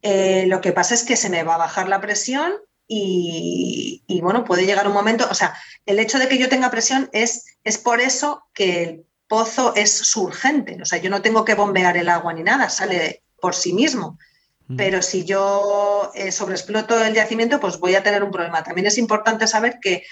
eh, 0.00 0.46
lo 0.46 0.62
que 0.62 0.72
pasa 0.72 0.94
es 0.94 1.04
que 1.04 1.16
se 1.16 1.28
me 1.28 1.42
va 1.42 1.56
a 1.56 1.58
bajar 1.58 1.86
la 1.90 2.00
presión 2.00 2.54
y, 2.90 4.20
bueno, 4.22 4.44
puede 4.46 4.64
llegar 4.64 4.86
un 4.86 4.94
momento, 4.94 5.28
o 5.30 5.34
sea, 5.34 5.54
el 5.84 5.98
hecho 5.98 6.18
de 6.18 6.26
que 6.26 6.38
yo 6.38 6.48
tenga 6.48 6.70
presión 6.70 7.10
es, 7.12 7.44
es 7.64 7.78
por 7.78 8.00
eso 8.00 8.44
que 8.54 8.82
el 8.82 9.04
pozo 9.26 9.74
es 9.74 9.92
surgente, 9.92 10.78
o 10.80 10.84
sea, 10.84 10.98
yo 10.98 11.10
no 11.10 11.22
tengo 11.22 11.44
que 11.44 11.54
bombear 11.54 11.96
el 11.96 12.08
agua 12.08 12.32
ni 12.32 12.42
nada, 12.42 12.68
sale 12.70 13.22
por 13.40 13.54
sí 13.54 13.72
mismo. 13.72 14.18
pero 14.76 15.00
si 15.00 15.24
yo 15.24 16.12
eh, 16.14 16.30
sobreexploto 16.30 17.02
el 17.02 17.14
yacimiento, 17.14 17.58
pues 17.58 17.78
voy 17.78 17.94
a 17.94 18.02
tener 18.02 18.22
un 18.22 18.30
problema. 18.30 18.62
También 18.62 18.86
es 18.86 18.98
importante 18.98 19.46
saber 19.46 19.78
que 19.80 20.02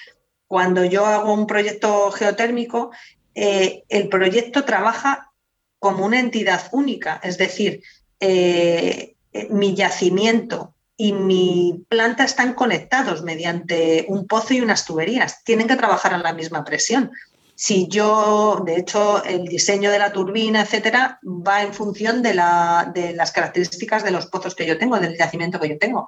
cuando 0.47 0.83
yo 0.83 1.05
hago 1.05 1.35
un 1.35 1.47
proyecto 1.47 2.11
geotérmico, 2.11 2.91
eh, 3.35 3.85
el 3.91 4.09
proyecto 4.09 4.65
trabaja 4.65 5.31
como 5.79 6.07
una 6.07 6.21
entidad 6.21 6.71
única, 6.73 7.21
es 7.23 7.37
decir, 7.37 7.83
eh, 8.19 9.15
mi 9.51 9.75
yacimiento 9.75 10.75
y 10.97 11.13
mi 11.13 11.85
planta 11.89 12.25
están 12.25 12.55
conectados 12.55 13.23
mediante 13.23 14.07
un 14.09 14.27
pozo 14.27 14.55
y 14.55 14.61
unas 14.61 14.87
tuberías. 14.87 15.45
Tienen 15.45 15.69
que 15.69 15.77
trabajar 15.77 16.15
a 16.15 16.19
la 16.19 16.33
misma 16.33 16.65
presión. 16.65 17.11
Si 17.59 17.89
yo, 17.89 18.63
de 18.67 18.77
hecho, 18.77 19.25
el 19.25 19.47
diseño 19.47 19.91
de 19.91 19.99
la 19.99 20.13
turbina, 20.13 20.61
etcétera, 20.61 21.19
va 21.25 21.63
en 21.63 21.73
función 21.73 22.23
de, 22.23 22.35
las 22.35 23.33
características 23.33 24.05
de 24.05 24.11
los 24.11 24.27
pozos 24.27 24.55
que 24.55 24.67
yo 24.67 24.77
tengo, 24.77 25.01
del 25.01 25.17
yacimiento 25.17 25.59
que 25.59 25.71
yo 25.71 25.79
tengo. 25.79 26.07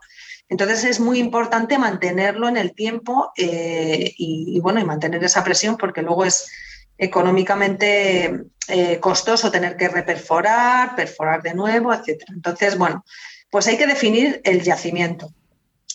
Entonces 0.51 0.85
es 0.85 1.01
muy 1.01 1.19
importante 1.19 1.79
mantenerlo 1.79 2.49
en 2.49 2.59
el 2.59 2.75
tiempo 2.75 3.33
eh, 3.35 4.13
y, 4.19 4.61
bueno, 4.61 4.79
y 4.79 4.85
mantener 4.85 5.25
esa 5.25 5.43
presión 5.43 5.79
porque 5.79 6.03
luego 6.03 6.27
es 6.27 6.51
económicamente 6.99 8.43
eh, 8.69 9.01
costoso 9.01 9.51
tener 9.51 9.79
que 9.79 9.89
reperforar, 9.89 10.95
perforar 10.97 11.41
de 11.41 11.55
nuevo, 11.55 11.95
etcétera. 11.95 12.35
Entonces, 12.35 12.77
bueno, 12.77 13.07
pues 13.51 13.67
hay 13.69 13.79
que 13.79 13.87
definir 13.87 14.43
el 14.45 14.61
yacimiento. 14.61 15.33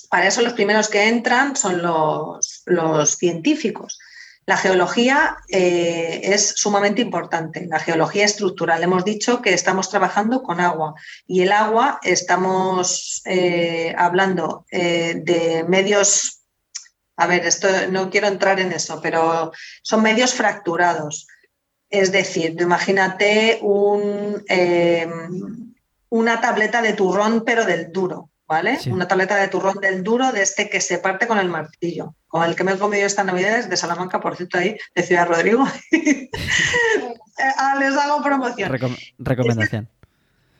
Para 0.10 0.28
eso 0.28 0.41
los 0.41 0.54
primeros 0.54 0.89
que 0.89 1.08
entran 1.08 1.56
son 1.56 1.80
los 1.84 3.12
científicos. 3.18 3.99
La 4.45 4.57
geología 4.57 5.37
eh, 5.47 6.19
es 6.23 6.53
sumamente 6.57 7.01
importante, 7.01 7.65
la 7.65 7.79
geología 7.79 8.25
estructural. 8.25 8.83
Hemos 8.83 9.05
dicho 9.05 9.41
que 9.41 9.53
estamos 9.53 9.89
trabajando 9.89 10.43
con 10.43 10.59
agua 10.59 10.95
y 11.25 11.41
el 11.41 11.53
agua 11.53 11.99
estamos 12.03 13.21
eh, 13.25 13.95
hablando 13.97 14.65
eh, 14.69 15.21
de 15.23 15.63
medios, 15.67 16.41
a 17.15 17.27
ver, 17.27 17.45
esto 17.45 17.67
no 17.89 18.09
quiero 18.09 18.27
entrar 18.27 18.59
en 18.59 18.73
eso, 18.73 18.99
pero 19.01 19.53
son 19.81 20.03
medios 20.03 20.33
fracturados. 20.33 21.25
Es 21.89 22.11
decir, 22.11 22.57
imagínate 22.59 23.59
un, 23.61 24.43
una 26.09 26.41
tableta 26.41 26.81
de 26.81 26.93
turrón, 26.93 27.43
pero 27.45 27.65
del 27.65 27.91
duro. 27.93 28.29
¿Vale? 28.47 28.79
Una 28.87 29.07
tableta 29.07 29.35
de 29.35 29.47
turrón 29.47 29.79
del 29.79 30.03
duro 30.03 30.31
de 30.31 30.41
este 30.41 30.69
que 30.69 30.81
se 30.81 30.99
parte 30.99 31.27
con 31.27 31.39
el 31.39 31.49
martillo, 31.49 32.15
con 32.27 32.43
el 32.43 32.55
que 32.55 32.63
me 32.63 32.73
he 32.73 32.77
comido 32.77 33.05
esta 33.05 33.23
Navidad 33.23 33.63
de 33.63 33.77
Salamanca, 33.77 34.19
por 34.19 34.35
cierto, 34.35 34.57
ahí, 34.57 34.77
de 34.95 35.03
Ciudad 35.03 35.27
Rodrigo. 35.27 35.65
Ah, 37.57 37.75
les 37.79 37.97
hago 37.97 38.21
promoción. 38.21 38.71
recomendación. 39.17 39.89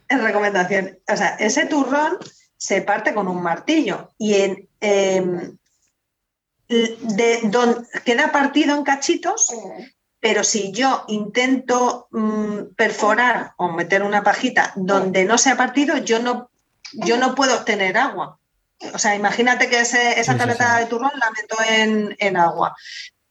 Es 0.10 0.24
recomendación. 0.24 0.98
O 1.08 1.16
sea, 1.16 1.36
ese 1.40 1.68
turrón 1.68 2.18
se 2.58 2.82
parte 2.82 3.14
con 3.14 3.28
un 3.28 3.44
martillo 3.44 4.12
y 4.18 4.34
en, 4.34 4.70
em, 4.82 5.58
de, 6.68 7.52
queda 8.04 8.32
partido 8.32 8.76
en 8.76 8.84
cachitos, 8.84 9.54
pero 10.20 10.44
si 10.44 10.72
yo 10.72 11.06
intento 11.10 12.08
mm, 12.12 12.74
perforar 12.76 13.54
o 13.58 13.72
meter 13.72 14.02
una 14.02 14.24
pajita 14.24 14.74
donde 14.76 15.26
no 15.26 15.38
se 15.38 15.52
ha 15.52 15.58
partido, 15.58 15.98
yo 15.98 16.20
no 16.20 16.50
yo 16.94 17.18
no 17.18 17.36
puedo 17.36 17.56
obtener 17.56 17.98
agua. 17.98 18.40
O 18.94 18.98
sea, 18.98 19.16
imagínate 19.16 19.70
que 19.70 19.80
esa 19.80 20.38
tableta 20.38 20.78
de 20.78 20.88
turrón 20.88 21.12
la 21.16 21.32
meto 21.32 21.58
en, 22.20 22.38
agua. 22.38 22.76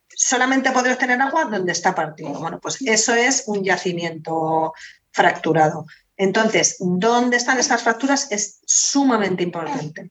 Solamente 0.09 0.71
podré 0.71 0.93
obtener 0.93 1.21
agua 1.21 1.45
donde 1.45 1.73
está 1.73 1.95
partido. 1.95 2.31
Bueno, 2.31 2.59
pues 2.61 2.81
eso 2.83 3.15
es 3.15 3.45
un 3.47 3.63
yacimiento 3.63 4.73
fracturado. 5.11 5.87
Entonces, 6.17 6.77
¿dónde 6.79 7.37
están 7.37 7.59
estas 7.59 7.83
fracturas? 7.83 8.31
Es 8.31 8.61
sumamente 8.65 9.43
importante. 9.43 10.11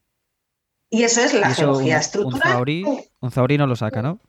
Y 0.90 1.04
eso 1.04 1.22
es 1.22 1.34
la 1.34 1.54
geología 1.54 1.98
estructural. 1.98 2.58
Un 3.22 3.32
zaurí, 3.32 3.58
no 3.58 3.66
lo 3.66 3.76
saca, 3.76 4.02
¿no? 4.02 4.20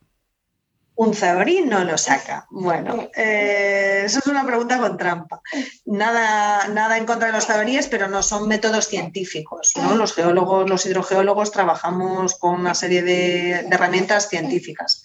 Un 1.03 1.15
zahorí 1.15 1.63
no 1.63 1.85
lo 1.85 1.99
saca. 1.99 2.47
Bueno, 2.51 3.09
eh, 3.17 4.03
eso 4.05 4.21
es 4.21 4.27
una 4.27 4.47
pregunta 4.47 4.79
con 4.79 4.97
trampa. 4.97 5.41
Nada, 5.85 6.69
nada 6.69 6.97
en 6.97 7.07
contra 7.07 7.29
de 7.29 7.33
los 7.33 7.47
zahoríes, 7.47 7.89
pero 7.89 8.09
no 8.09 8.23
son 8.23 8.49
métodos 8.49 8.87
científicos. 8.87 9.73
¿no? 9.77 9.97
Los 9.97 10.15
geólogos, 10.15 10.69
los 10.69 10.87
hidrogeólogos 10.87 11.51
trabajamos 11.51 12.37
con 12.37 12.61
una 12.61 12.75
serie 12.75 13.03
de, 13.03 13.51
herramientas 13.71 14.29
científicas. 14.29 15.03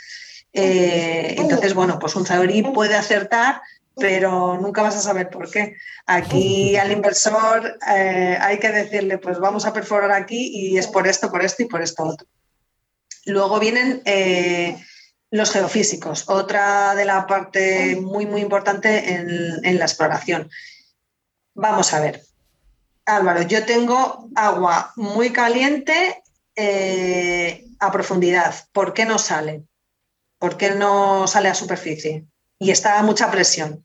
Eh, 0.54 1.36
entonces, 1.38 1.74
bueno, 1.74 2.00
pues 2.00 2.16
un 2.16 2.26
zahorí 2.26 2.62
puede 2.62 2.96
acertar, 2.96 3.62
pero 3.96 4.58
nunca 4.60 4.84
vas 4.84 4.96
a 4.96 5.02
saber 5.02 5.30
por 5.30 5.50
qué. 5.50 5.76
Aquí 6.06 6.78
al 6.78 6.92
inversor 6.92 7.80
eh, 7.90 8.38
hay 8.40 8.60
que 8.60 8.70
decirle, 8.70 9.18
pues 9.18 9.40
vamos 9.40 9.66
a 9.66 9.74
perforar 9.74 10.12
aquí 10.12 10.52
y 10.54 10.78
es 10.78 10.88
por 10.88 11.08
esto, 11.08 11.32
por 11.32 11.44
esto 11.44 11.64
y 11.64 11.66
por 11.66 11.82
esto 11.82 12.04
otro. 12.04 12.28
Luego 13.26 13.60
vienen 13.60 14.02
los 15.32 15.52
geofísicos, 15.52 16.30
otra 16.30 16.96
de 16.96 17.06
la 17.06 17.28
parte 17.28 17.98
muy, 18.00 18.26
muy 18.26 18.42
importante 18.42 19.14
en, 19.14 19.78
la 19.78 19.86
exploración. 19.86 20.50
Vamos 21.54 21.94
a 21.94 22.00
ver. 22.00 22.22
Álvaro, 23.06 23.42
yo 23.44 23.66
tengo 23.66 24.30
agua 24.36 24.92
muy 24.96 25.32
caliente 25.32 26.24
eh, 26.56 27.66
a 27.80 27.92
profundidad. 27.92 28.54
¿Por 28.72 28.94
qué 28.94 29.06
no 29.06 29.18
sale? 29.18 29.64
¿Por 30.40 30.58
qué 30.58 30.72
no 30.72 31.28
sale 31.28 31.50
a 31.50 31.56
superficie? 31.56 32.26
Y 32.60 32.72
está 32.72 33.00
a 33.00 33.04
mucha 33.04 33.32
presión. 33.32 33.84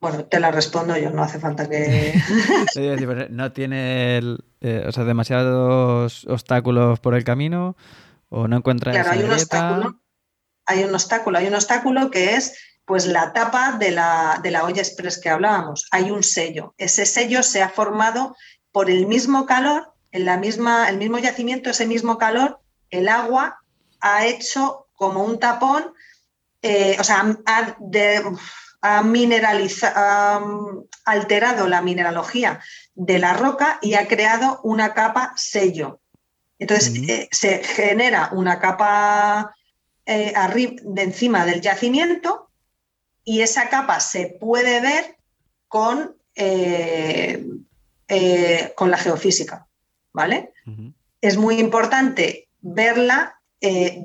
Bueno, 0.00 0.26
te 0.26 0.38
la 0.38 0.50
respondo 0.50 0.96
yo, 0.98 1.10
no 1.10 1.22
hace 1.22 1.38
falta 1.38 1.68
que. 1.68 2.14
no 3.30 3.52
tiene 3.52 4.18
eh, 4.60 4.90
demasiados 4.96 6.26
obstáculos 6.28 7.00
por 7.00 7.14
el 7.14 7.24
camino 7.24 7.74
o 8.28 8.46
no 8.46 8.58
encuentra 8.58 8.92
claro, 8.92 9.12
hay 9.12 9.22
un 9.22 9.32
obstáculo 9.32 10.03
hay 10.66 10.84
un 10.84 10.94
obstáculo, 10.94 11.38
hay 11.38 11.46
un 11.46 11.54
obstáculo 11.54 12.10
que 12.10 12.34
es 12.34 12.54
pues 12.84 13.06
la 13.06 13.32
tapa 13.32 13.72
de 13.72 13.90
la, 13.90 14.40
de 14.42 14.50
la 14.50 14.64
olla 14.64 14.82
express 14.82 15.18
que 15.18 15.30
hablábamos. 15.30 15.86
Hay 15.90 16.10
un 16.10 16.22
sello. 16.22 16.74
Ese 16.76 17.06
sello 17.06 17.42
se 17.42 17.62
ha 17.62 17.68
formado 17.68 18.36
por 18.72 18.90
el 18.90 19.06
mismo 19.06 19.46
calor, 19.46 19.92
en 20.10 20.26
la 20.26 20.36
misma, 20.36 20.88
el 20.88 20.98
mismo 20.98 21.18
yacimiento, 21.18 21.70
ese 21.70 21.86
mismo 21.86 22.18
calor, 22.18 22.60
el 22.90 23.08
agua 23.08 23.60
ha 24.00 24.26
hecho 24.26 24.86
como 24.94 25.24
un 25.24 25.38
tapón, 25.38 25.92
eh, 26.62 26.96
o 26.98 27.04
sea, 27.04 27.24
ha, 27.46 27.76
alterado 31.04 31.68
la 31.68 31.82
mineralogía 31.82 32.60
de 32.94 33.18
la 33.18 33.32
roca 33.32 33.78
y 33.80 33.94
ha 33.94 34.06
creado 34.06 34.60
una 34.62 34.92
capa 34.94 35.32
sello. 35.36 36.00
Entonces, 36.58 36.94
eh, 37.08 37.28
se 37.32 37.64
genera 37.64 38.30
una 38.32 38.60
capa 38.60 39.54
eh, 40.06 40.32
arriba, 40.36 40.74
de 40.84 41.02
encima 41.02 41.46
del 41.46 41.60
yacimiento 41.60 42.50
y 43.24 43.40
esa 43.40 43.68
capa 43.68 44.00
se 44.00 44.36
puede 44.40 44.80
ver 44.80 45.16
con, 45.68 46.16
eh, 46.34 47.44
eh, 48.08 48.72
con 48.76 48.90
la 48.90 48.98
geofísica. 48.98 49.66
¿vale? 50.12 50.52
Es 51.20 51.36
muy 51.36 51.58
importante 51.58 52.48
verla, 52.60 53.40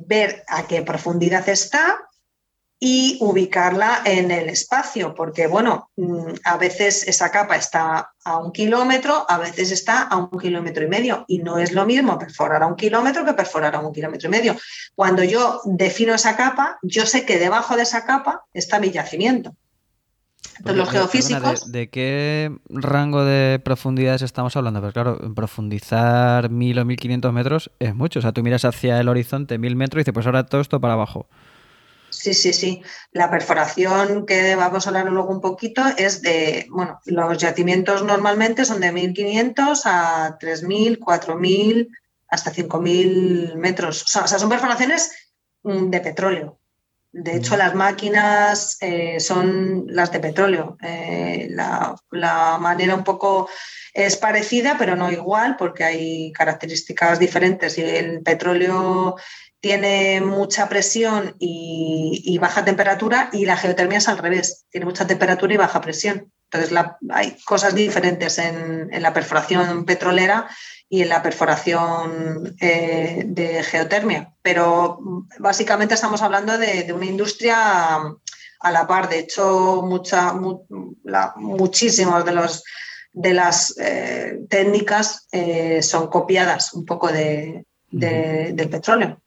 ver 0.06 0.44
a 0.48 0.68
qué 0.68 0.82
profundidad 0.84 1.48
está, 1.50 2.09
y 2.80 3.18
ubicarla 3.20 4.02
en 4.06 4.32
el 4.32 4.48
espacio, 4.48 5.14
porque 5.14 5.48
bueno, 5.48 5.90
mm, 5.98 6.34
a 6.46 6.58
veces 6.58 7.06
esa 7.08 7.30
capa 7.30 7.58
está 7.58 8.14
a 8.24 8.38
un 8.38 8.54
kilómetro, 8.54 9.26
a 9.28 9.38
veces 9.38 9.72
está 9.72 10.04
a 10.04 10.16
un 10.16 10.40
kilómetro 10.40 10.86
y 10.86 10.88
medio, 10.88 11.26
y 11.28 11.40
no 11.40 11.58
es 11.58 11.74
lo 11.74 11.86
mismo 11.86 12.18
perforar 12.18 12.64
a 12.64 12.68
un 12.68 12.76
kilómetro 12.76 13.26
que 13.26 13.34
perforar 13.34 13.76
a 13.76 13.80
un 13.80 13.94
kilómetro 13.94 14.30
y 14.30 14.32
medio. 14.32 14.56
Cuando 14.96 15.24
yo 15.24 15.62
defino 15.66 16.14
esa 16.14 16.38
capa, 16.38 16.80
yo 16.82 17.06
sé 17.06 17.26
que 17.26 17.38
debajo 17.38 17.76
de 17.76 17.84
esa 17.84 18.06
capa 18.06 18.46
está 18.54 18.80
mi 18.80 18.92
yacimiento. 18.92 19.54
Entonces, 20.60 20.78
los 20.78 20.90
geofísicos. 20.90 21.72
de, 21.72 21.90
qué 21.90 22.52
rango 22.70 23.24
de 23.24 23.60
profundidades 23.60 24.22
estamos 24.22 24.56
hablando? 24.56 24.82
Pues 24.82 24.94
claro, 24.94 25.18
profundizar 25.34 26.50
mil 26.50 26.80
o 26.80 26.86
mil 26.86 26.98
quinientos 26.98 27.34
metros 27.34 27.72
es 27.80 27.96
mucho. 27.96 28.20
O 28.20 28.22
sea, 28.22 28.34
tú 28.34 28.44
miras 28.44 28.66
hacia 28.66 29.00
el 29.00 29.08
horizonte 29.08 29.58
mil 29.58 29.76
metros 29.76 30.00
y 30.00 30.02
dices, 30.02 30.14
pues 30.14 30.26
ahora 30.26 30.46
todo 30.46 30.60
esto 30.62 30.82
para 30.82 30.94
abajo. 30.94 31.28
Sí, 32.20 32.34
sí, 32.34 32.52
sí. 32.52 32.84
La 33.14 33.32
perforación 33.32 34.26
que 34.26 34.54
vamos 34.56 34.86
a 34.86 34.90
hablar 34.90 35.06
luego 35.06 35.30
un 35.30 35.40
poquito 35.40 35.82
es 35.98 36.22
de, 36.22 36.68
bueno, 36.70 37.00
los 37.06 37.38
yacimientos 37.38 38.04
normalmente 38.04 38.66
son 38.66 38.82
de 38.82 38.92
1.500 38.92 39.82
a 39.86 40.38
3.000, 40.38 41.00
4.000, 41.00 41.88
hasta 42.28 42.52
5.000 42.52 43.56
metros. 43.56 44.04
O 44.04 44.28
sea, 44.28 44.28
son 44.28 44.50
perforaciones 44.50 45.14
mm, 45.64 45.90
de 45.90 46.02
petróleo. 46.02 46.60
De 47.14 47.38
hecho, 47.38 47.56
las 47.56 47.74
máquinas 47.74 48.78
eh, 48.82 49.22
son 49.22 49.86
las 49.88 50.12
de 50.12 50.20
petróleo. 50.20 50.78
Eh, 50.82 51.48
la, 51.52 51.96
la, 52.12 52.58
manera 52.60 52.96
un 52.96 53.06
poco 53.06 53.50
es 53.94 54.18
parecida, 54.18 54.76
pero 54.78 54.98
no 54.98 55.10
igual, 55.10 55.56
porque 55.56 55.86
hay 55.86 56.34
características 56.34 57.18
diferentes. 57.18 57.78
Y 57.78 57.82
el 57.84 58.22
petróleo 58.24 59.16
tiene 59.62 60.22
mucha 60.22 60.70
presión 60.70 61.36
y, 61.40 62.38
baja 62.40 62.64
temperatura 62.64 63.30
y 63.34 63.46
la 63.46 63.58
geotermia 63.58 63.98
es 63.98 64.08
al 64.08 64.18
revés, 64.18 64.66
tiene 64.70 64.86
mucha 64.86 65.06
temperatura 65.06 65.54
y 65.54 65.58
baja 65.58 65.82
presión. 65.82 66.32
Entonces 66.52 66.76
hay 67.10 67.38
cosas 67.46 67.76
diferentes 67.76 68.40
en, 68.40 68.90
la 69.02 69.14
perforación 69.14 69.86
petrolera 69.86 70.48
y 70.88 71.04
en 71.04 71.10
la 71.10 71.22
perforación 71.22 72.56
eh, 72.60 73.24
de 73.26 73.64
geotermia, 73.64 74.34
pero 74.42 75.00
básicamente 75.38 75.94
estamos 75.94 76.22
hablando 76.22 76.58
de, 76.58 76.92
una 76.94 77.06
industria 77.06 77.98
a 78.62 78.72
la 78.72 78.88
par. 78.88 79.10
De 79.10 79.20
hecho, 79.20 79.84
mucha, 79.84 80.34
muchísimos 81.36 82.26
de 82.26 82.32
los 82.32 82.64
de 83.12 83.34
las 83.34 83.76
eh, 83.80 84.40
técnicas 84.50 85.28
eh, 85.32 85.82
son 85.82 86.08
copiadas 86.08 86.74
un 86.74 86.86
poco 86.86 87.12
de, 87.12 87.66
del 87.90 88.70
petróleo. 88.70 89.20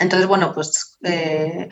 Entonces, 0.00 0.26
bueno, 0.26 0.52
pues 0.52 0.98
eh, 1.04 1.68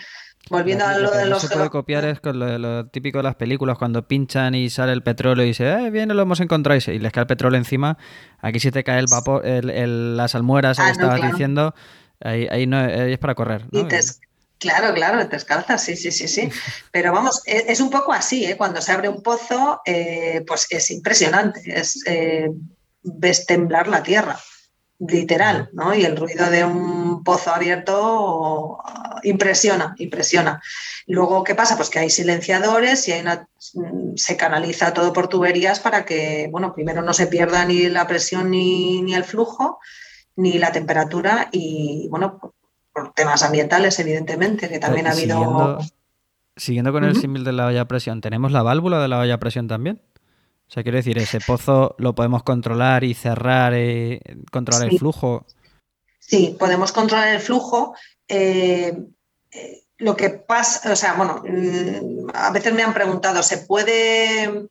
volviendo 0.49 0.87
a 0.87 0.97
lo, 0.97 1.11
de 1.11 1.27
los... 1.27 1.43
se 1.43 1.49
puede 1.49 1.71
copiar 1.71 2.05
es 2.05 2.21
con 2.21 2.39
lo, 2.39 2.87
típico 2.87 3.19
de 3.19 3.25
las 3.25 3.35
películas, 3.35 3.77
cuando 3.77 4.07
pinchan 4.07 4.55
y 4.55 4.71
sale 4.71 4.93
el 4.93 5.03
petróleo 5.03 5.45
y 5.45 5.49
dice, 5.49 5.69
eh, 5.69 5.91
bien, 5.91 6.15
lo 6.15 6.23
hemos 6.23 6.39
encontrado 6.39 6.79
y, 6.79 6.99
les 6.99 7.13
cae 7.13 7.23
el 7.23 7.27
petróleo 7.27 7.59
encima. 7.59 7.99
Aquí 8.41 8.61
si 8.61 8.71
te 8.71 8.85
cae 8.85 9.01
el 9.01 9.07
vapor, 9.11 9.45
el, 9.45 10.17
las 10.17 10.37
almueras, 10.37 10.79
ah, 10.79 10.91
estabas 10.91 11.21
diciendo, 11.23 11.75
ahí, 12.21 12.67
no, 12.67 12.85
es 12.85 13.19
para 13.19 13.35
correr. 13.35 13.67
Claro, 14.59 14.93
claro, 14.93 15.25
descalzas, 15.27 15.83
sí, 15.85 15.97
sí, 15.97 16.11
sí, 16.11 16.27
sí. 16.27 16.51
Pero 16.93 17.13
vamos, 17.13 17.43
e, 17.47 17.67
es, 17.69 17.81
un 17.81 17.91
poco 17.91 18.13
así, 18.13 18.45
¿eh? 18.45 18.57
cuando 18.57 18.81
se 18.81 18.93
abre 18.93 19.09
un 19.09 19.23
pozo, 19.23 19.81
eh, 19.87 20.45
pues 20.47 20.67
es 20.71 20.91
impresionante, 20.91 21.63
es 21.67 22.03
eh, 22.07 22.51
ves 23.03 23.47
temblar 23.47 23.87
la 23.87 24.03
tierra, 24.03 24.39
literal, 24.99 25.71
¿no? 25.73 25.95
Y 25.95 26.05
el 26.05 26.17
ruido 26.17 26.51
de 26.51 26.65
un 26.65 27.23
pozo 27.23 27.55
abierto 27.55 28.79
impresiona, 29.23 29.95
impresiona. 29.99 30.61
Luego, 31.07 31.45
¿qué 31.45 31.55
pasa? 31.55 31.77
Pues 31.77 31.91
que 31.91 32.01
hay 32.01 32.11
silenciadores 32.11 33.07
y 33.09 33.13
hay 33.13 33.25
se 34.17 34.37
canaliza 34.37 34.93
todo 34.93 35.13
por 35.13 35.29
tuberías 35.29 35.81
para 35.81 36.05
que, 36.05 36.49
bueno, 36.51 36.75
primero 36.75 37.03
no 37.03 37.13
se 37.13 37.27
pierda 37.27 37.65
ni 37.65 37.89
la 37.89 38.07
presión 38.07 38.51
ni, 38.51 39.03
ni 39.03 39.15
el 39.15 39.25
flujo 39.25 39.79
ni 40.37 40.59
la 40.59 40.73
temperatura 40.73 41.49
y, 41.53 42.07
bueno, 42.11 42.39
por 42.93 43.13
temas 43.13 43.43
ambientales, 43.43 43.99
evidentemente, 43.99 44.69
que 44.69 44.79
también 44.79 45.07
ha 45.07 45.13
habido... 45.13 45.79
Siguiendo, 46.57 46.93
con 46.93 47.05
el 47.05 47.15
símil 47.15 47.45
de 47.45 47.53
la 47.53 47.67
olla 47.67 47.83
a 47.83 47.85
presión, 47.85 48.21
¿tenemos 48.21 48.51
la 48.51 48.63
válvula 48.63 49.01
de 49.01 49.07
la 49.07 49.21
olla 49.21 49.35
a 49.35 49.39
presión 49.39 49.69
también? 49.69 50.03
O 50.69 50.71
sea, 50.71 50.83
quiero 50.83 50.99
decir, 50.99 51.17
ese 51.17 51.41
pozo 51.41 51.95
lo 51.99 52.15
podemos 52.15 52.43
controlar 52.43 53.03
y 53.03 53.15
cerrar, 53.15 53.75
y 53.75 54.21
controlar 54.53 54.89
el 54.91 54.99
flujo. 54.99 55.47
Sí, 56.19 56.55
podemos 56.59 56.93
controlar 56.93 57.29
el 57.29 57.41
flujo. 57.41 57.95
Eh, 58.29 58.95
eh, 59.51 59.83
lo 59.97 60.15
que 60.15 60.29
pasa, 60.29 60.93
o 60.93 60.97
sea, 60.97 61.15
bueno, 61.15 61.43
mm, 61.43 62.29
a 62.35 62.51
veces 62.51 62.75
me 62.75 62.83
han 62.83 62.93
preguntado, 62.93 63.43
¿se 63.43 63.59
puede 63.59 64.69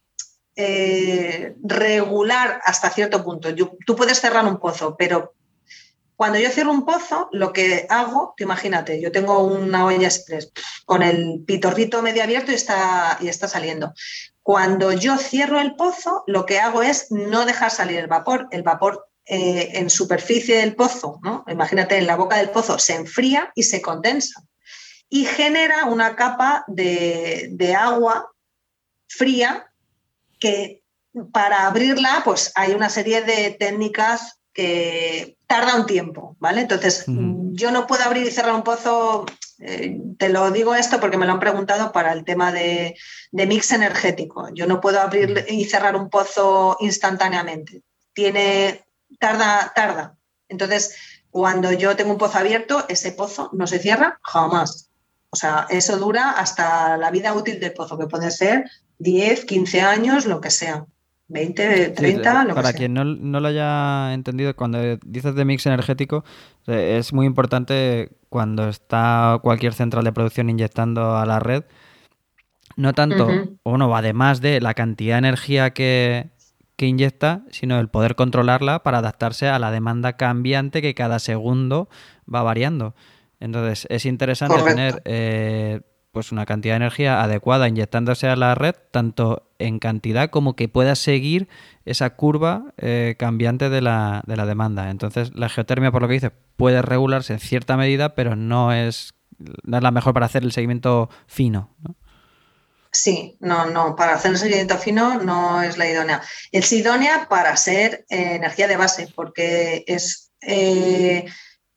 eh, 0.56 1.56
regular 1.64 2.62
hasta 2.64 2.92
cierto 2.92 3.24
punto? 3.24 3.50
tú 3.56 3.96
puedes 3.96 4.22
cerrar 4.22 4.46
un 4.46 4.58
pozo, 4.58 4.96
pero 4.96 5.34
cuando 6.18 6.40
yo 6.40 6.50
cierro 6.50 6.72
un 6.72 6.84
pozo, 6.84 7.30
lo 7.32 7.54
que 7.54 7.86
hago, 7.90 8.34
te 8.36 8.44
imagínate, 8.44 9.00
yo 9.00 9.12
tengo 9.12 9.44
una 9.44 9.86
olla 9.86 10.08
express 10.08 10.52
con 10.84 11.04
el 11.04 11.44
pitorrito 11.46 12.02
medio 12.02 12.24
abierto 12.24 12.52
y 12.52 12.56
está, 12.56 13.20
y 13.22 13.28
está 13.28 13.48
saliendo. 13.48 13.94
Cuando 14.48 14.94
yo 14.94 15.18
cierro 15.18 15.60
el 15.60 15.76
pozo, 15.76 16.24
lo 16.26 16.46
que 16.46 16.58
hago 16.58 16.82
es 16.82 17.12
no 17.12 17.46
dejar 17.46 17.70
salir 17.70 18.00
el 18.00 18.08
vapor. 18.08 18.48
El 18.52 18.64
vapor 18.64 19.10
eh, 19.26 19.72
en 19.74 19.90
superficie 19.90 20.60
del 20.60 20.74
pozo, 20.74 21.20
¿no? 21.22 21.44
imagínate, 21.50 21.98
en 21.98 22.08
la 22.08 22.16
boca 22.16 22.38
del 22.38 22.52
pozo, 22.52 22.80
se 22.80 22.96
enfría 22.96 23.52
y 23.56 23.64
se 23.64 23.82
condensa. 23.82 24.42
Y 25.10 25.26
genera 25.26 25.84
una 25.84 26.16
capa 26.16 26.64
de, 26.68 27.76
agua 27.78 28.32
fría 29.10 29.70
que 30.40 30.82
para 31.34 31.68
abrirla, 31.68 32.22
pues 32.24 32.54
hay 32.56 32.72
una 32.72 32.88
serie 32.88 33.24
de 33.24 33.52
técnicas 33.60 34.40
que 34.54 35.36
tarda 35.46 35.76
un 35.76 35.86
tiempo, 35.86 36.38
¿vale? 36.40 36.62
Entonces, 36.62 37.04
yo 37.58 37.72
no 37.72 37.88
puedo 37.88 38.04
abrir 38.04 38.28
y 38.28 38.32
cerrar 38.32 38.54
un 38.54 38.64
pozo, 38.64 39.26
eh, 39.60 40.00
te 40.20 40.30
lo 40.30 40.52
digo 40.52 40.76
esto 40.76 41.00
porque 41.00 41.18
me 41.18 41.26
lo 41.26 41.32
han 41.34 41.40
preguntado 41.40 41.92
para 41.92 42.14
el 42.14 42.24
tema 42.24 42.52
de, 42.52 42.96
mix 43.32 43.72
energético. 43.72 44.50
Yo 44.54 44.68
no 44.68 44.80
puedo 44.80 45.02
abrir 45.02 45.44
y 45.50 45.66
cerrar 45.66 45.96
un 45.96 46.10
pozo 46.10 46.78
instantáneamente. 46.80 47.82
Tiene, 48.14 48.86
tarda, 49.20 49.72
tarda. 49.76 50.16
Entonces, 50.48 50.96
cuando 51.32 51.72
yo 51.72 51.96
tengo 51.96 52.12
un 52.12 52.20
pozo 52.20 52.38
abierto, 52.38 52.86
ese 52.90 53.12
pozo 53.12 53.50
no 53.54 53.66
se 53.66 53.80
cierra 53.80 54.20
jamás. 54.22 54.92
O 55.32 55.36
sea, 55.36 55.66
eso 55.70 55.98
dura 55.98 56.32
hasta 56.32 56.96
la 56.98 57.10
vida 57.10 57.34
útil 57.34 57.60
del 57.60 57.74
pozo, 57.74 57.98
que 57.98 58.06
puede 58.06 58.30
ser 58.30 58.70
10, 59.00 59.46
15 59.46 59.82
años, 59.82 60.26
lo 60.28 60.42
que 60.42 60.52
sea. 60.52 60.86
20, 61.30 61.90
30, 61.90 62.44
lo 62.46 62.56
Para 62.56 62.72
que 62.72 62.80
quien 62.80 62.94
no, 62.94 63.04
no, 63.04 63.40
lo 63.40 63.48
haya 63.50 64.14
entendido, 64.14 64.56
cuando 64.56 64.80
dices 65.06 65.36
de 65.36 65.46
mix 65.46 65.66
energético, 65.66 66.24
eh, 66.68 66.98
es 67.00 67.12
muy 67.12 67.26
importante 67.26 68.12
cuando 68.30 68.70
está 68.70 69.40
cualquier 69.42 69.74
central 69.74 70.06
de 70.06 70.14
producción 70.14 70.50
inyectando 70.50 71.18
a 71.18 71.26
la 71.26 71.40
red, 71.40 71.66
no 72.78 72.94
tanto, 72.94 73.28
o 73.64 73.78
no, 73.78 73.96
además 73.96 74.40
de 74.40 74.62
la 74.62 74.74
cantidad 74.74 75.16
de 75.16 75.20
energía 75.20 75.72
que, 75.72 76.30
que 76.78 76.86
inyecta, 76.86 77.44
sino 77.52 77.80
el 77.80 77.90
poder 77.90 78.16
controlarla 78.16 78.84
para 78.84 79.00
adaptarse 79.00 79.48
a 79.48 79.60
la 79.60 79.72
demanda 79.72 80.14
cambiante 80.14 80.82
que 80.82 80.94
cada 80.94 81.20
segundo 81.20 81.90
va 82.34 82.44
variando. 82.44 82.96
Entonces, 83.40 83.88
es 83.90 84.06
interesante 84.06 84.62
tener 84.64 85.02
eh, 85.06 85.82
pues 86.18 86.32
una 86.32 86.48
cantidad 86.48 86.74
de 86.74 86.78
energía 86.78 87.22
adecuada 87.22 87.68
inyectándose 87.68 88.28
a 88.28 88.36
la 88.36 88.56
red, 88.56 88.74
tanto 88.90 89.52
en 89.60 89.78
cantidad 89.78 90.32
como 90.32 90.56
que 90.56 90.68
pueda 90.68 90.96
seguir 90.96 91.48
esa 91.86 92.10
curva 92.16 92.74
eh, 92.78 93.14
cambiante 93.20 93.70
de 93.70 93.82
la, 93.82 94.24
de 94.26 94.36
la, 94.36 94.48
demanda. 94.48 94.90
Entonces, 94.90 95.30
la 95.36 95.48
geotermia, 95.48 95.92
por 95.92 96.02
lo 96.02 96.08
que 96.08 96.16
dice, 96.16 96.32
puede 96.56 96.82
regularse 96.82 97.34
en 97.34 97.40
cierta 97.40 97.78
medida, 97.78 98.16
pero 98.16 98.36
no 98.36 98.74
es, 98.74 99.14
no 99.38 99.78
es 99.78 99.84
la 99.84 99.92
mejor 99.92 100.16
para 100.16 100.26
hacer 100.26 100.42
el 100.42 100.52
seguimiento 100.52 101.12
fino. 101.28 101.76
Sí, 102.92 103.38
no, 103.40 103.68
no, 103.68 103.96
para 103.96 104.16
hacer 104.16 104.32
el 104.32 104.40
seguimiento 104.40 104.80
fino 104.80 105.22
no 105.22 105.62
es 105.62 105.78
la 105.78 105.88
idónea. 105.88 106.24
Es 106.52 106.72
idónea 106.72 107.28
para 107.30 107.56
ser 107.58 108.06
eh, 108.10 108.38
energía 108.38 108.68
de 108.68 108.78
base, 108.78 109.08
porque 109.16 109.84
es 109.86 110.32
eh, 110.42 111.26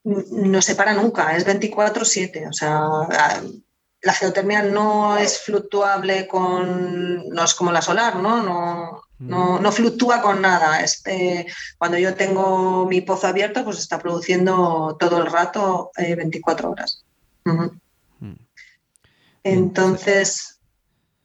no 0.04 0.62
se 0.62 0.74
para 0.76 0.94
nunca, 0.94 1.36
es 1.36 1.46
24-7. 1.46 2.48
O 2.48 2.52
sea, 2.54 3.42
la 4.02 4.12
geotermia 4.14 4.62
no 4.62 5.16
es 5.16 5.40
fluctuable 5.40 6.26
con, 6.26 7.28
no 7.28 7.44
es 7.44 7.54
como 7.54 7.72
la 7.72 7.82
solar, 7.82 8.16
¿no? 8.16 8.42
No, 8.42 9.02
no, 9.18 9.60
mm. 9.60 9.72
fluctúa 9.72 10.22
con 10.22 10.40
nada. 10.40 10.80
Este, 10.80 11.46
cuando 11.76 11.98
yo 11.98 12.14
tengo 12.14 12.86
mi 12.86 13.02
pozo 13.02 13.26
abierto, 13.26 13.64
pues 13.64 13.78
está 13.78 13.98
produciendo 13.98 14.96
todo 14.98 15.18
el 15.18 15.26
rato 15.30 15.90
24 15.96 16.68
eh, 16.68 16.72
horas. 16.72 17.04
Mm. 17.44 18.32
Entonces, 19.42 20.60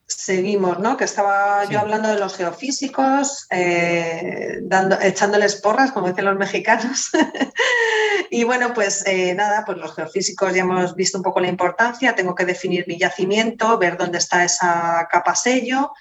seguimos, 0.07 0.79
¿no? 0.79 0.97
Que 0.97 1.05
estaba 1.05 1.65
yo 1.65 1.79
hablando 1.79 2.09
de 2.09 2.19
los 2.19 2.35
geofísicos, 2.35 3.47
eh, 3.49 4.59
dando, 4.63 4.99
echándoles 5.01 5.55
porras, 5.61 5.91
como 5.91 6.07
dicen 6.07 6.25
los 6.25 6.37
mexicanos. 6.37 7.11
y 8.29 8.43
bueno, 8.43 8.73
pues 8.73 9.05
eh, 9.05 9.33
nada, 9.33 9.63
pues 9.65 9.77
los 9.77 9.95
geofísicos 9.95 10.53
ya 10.53 10.61
hemos 10.61 10.95
visto 10.95 11.17
un 11.17 11.23
poco 11.23 11.39
la 11.39 11.47
importancia. 11.47 12.15
Tengo 12.15 12.35
que 12.35 12.45
definir 12.45 12.85
mi 12.87 12.97
yacimiento, 12.97 13.77
ver 13.77 13.97
dónde 13.97 14.17
está 14.17 14.43
esa 14.43 15.07
capa 15.09 15.35
sello 15.35 15.91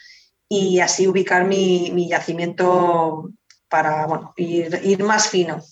y 0.49 0.81
así 0.81 1.07
ubicar 1.07 1.45
mi, 1.45 2.09
yacimiento 2.09 3.31
para 3.69 4.07
bueno, 4.07 4.33
ir, 4.37 4.81
ir 4.85 5.03
más 5.03 5.29
fino. 5.29 5.63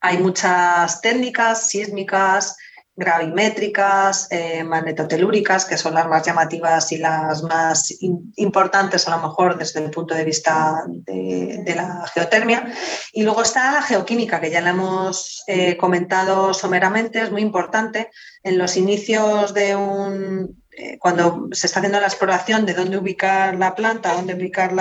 Hay 0.00 0.18
muchas 0.18 1.00
técnicas 1.00 1.68
sísmicas, 1.68 2.56
gravimétricas, 2.98 4.26
eh, 4.30 4.64
magnetotelúricas, 4.64 5.64
que 5.64 5.78
son 5.78 5.94
las 5.94 6.08
más 6.08 6.26
llamativas 6.26 6.90
y 6.90 6.98
las 6.98 7.44
más 7.44 7.94
importantes 8.34 9.06
a 9.06 9.16
lo 9.16 9.22
mejor 9.22 9.56
desde 9.56 9.84
el 9.84 9.90
punto 9.92 10.16
de 10.16 10.24
vista 10.24 10.82
de, 10.88 11.62
la 11.76 12.04
geotermia. 12.12 12.74
Y 13.12 13.22
luego 13.22 13.42
está 13.42 13.70
la 13.70 13.82
geoquímica, 13.82 14.40
que 14.40 14.50
ya 14.50 14.60
la 14.60 14.70
hemos 14.70 15.44
eh, 15.46 15.76
comentado 15.76 16.52
someramente, 16.52 17.22
es 17.22 17.30
muy 17.30 17.42
importante. 17.42 18.10
En 18.42 18.58
los 18.58 18.76
inicios 18.76 19.54
de 19.54 19.76
un... 19.76 20.64
Eh, 20.72 20.98
cuando 20.98 21.48
se 21.52 21.68
está 21.68 21.78
haciendo 21.78 22.00
la 22.00 22.08
exploración 22.08 22.66
de 22.66 22.74
dónde 22.74 22.98
ubicar 22.98 23.54
la 23.56 23.76
planta, 23.76 24.14
dónde 24.14 24.34
ubicar 24.34 24.72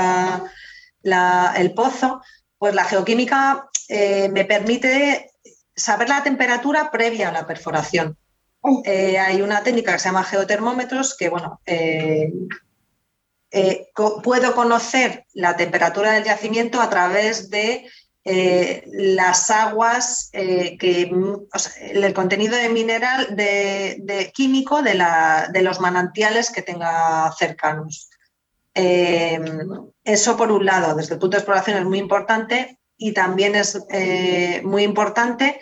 el 1.03 1.73
pozo, 1.75 2.21
pues 2.57 2.73
la 2.73 2.83
geoquímica 2.83 3.69
me 3.89 4.43
permite 4.45 5.31
saber 5.77 6.09
la 6.09 6.23
temperatura 6.23 6.91
previa 6.91 7.29
a 7.29 7.31
la 7.31 7.47
perforación. 7.47 8.17
Eh, 8.83 9.17
hay 9.17 9.41
una 9.41 9.63
técnica 9.63 9.93
que 9.93 9.99
se 9.99 10.09
llama 10.09 10.23
geotermómetros 10.23 11.15
que, 11.15 11.29
bueno, 11.29 11.61
eh, 11.65 12.33
eh, 13.51 13.87
puedo 14.23 14.55
conocer 14.55 15.25
la 15.33 15.55
temperatura 15.55 16.11
del 16.11 16.25
yacimiento 16.25 16.81
a 16.81 16.89
través 16.89 17.49
de 17.49 17.89
las 18.91 19.49
aguas, 19.51 20.29
que, 20.33 21.09
el 21.79 22.13
contenido 22.13 22.57
de 22.57 22.67
mineral, 22.67 23.37
de, 23.37 24.31
químico 24.33 24.81
de, 24.81 24.95
los 25.61 25.79
manantiales 25.79 26.51
que 26.51 26.61
tenga 26.61 27.31
cercanos. 27.39 28.09
Eso 28.73 30.35
por 30.35 30.51
un 30.51 30.65
lado, 30.65 30.93
desde 30.93 31.13
el 31.13 31.21
punto 31.21 31.37
de 31.37 31.39
exploración 31.39 31.77
es 31.77 31.85
muy 31.85 31.99
importante 31.99 32.77
y 32.97 33.13
también 33.13 33.55
es 33.55 33.81
eh, 33.91 34.61
muy 34.63 34.83
importante 34.83 35.59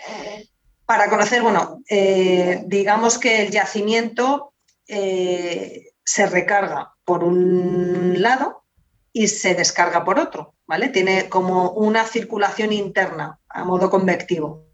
para 0.86 1.10
conocer, 1.10 1.42
bueno, 1.42 1.82
eh, 1.90 2.64
digamos 2.66 3.18
que 3.18 3.44
el 3.44 3.52
yacimiento 3.52 4.54
se 4.88 6.28
recarga 6.28 6.94
por 7.04 7.24
un 7.24 8.22
lado 8.22 8.66
y 9.12 9.28
se 9.28 9.56
descarga 9.56 10.04
por 10.04 10.20
otro, 10.20 10.54
¿vale? 10.68 10.90
Tiene 10.90 11.30
como 11.30 11.72
una 11.72 12.04
circulación 12.04 12.74
interna 12.74 13.40
a 13.50 13.64
modo 13.64 13.90
convectivo. 13.90 14.66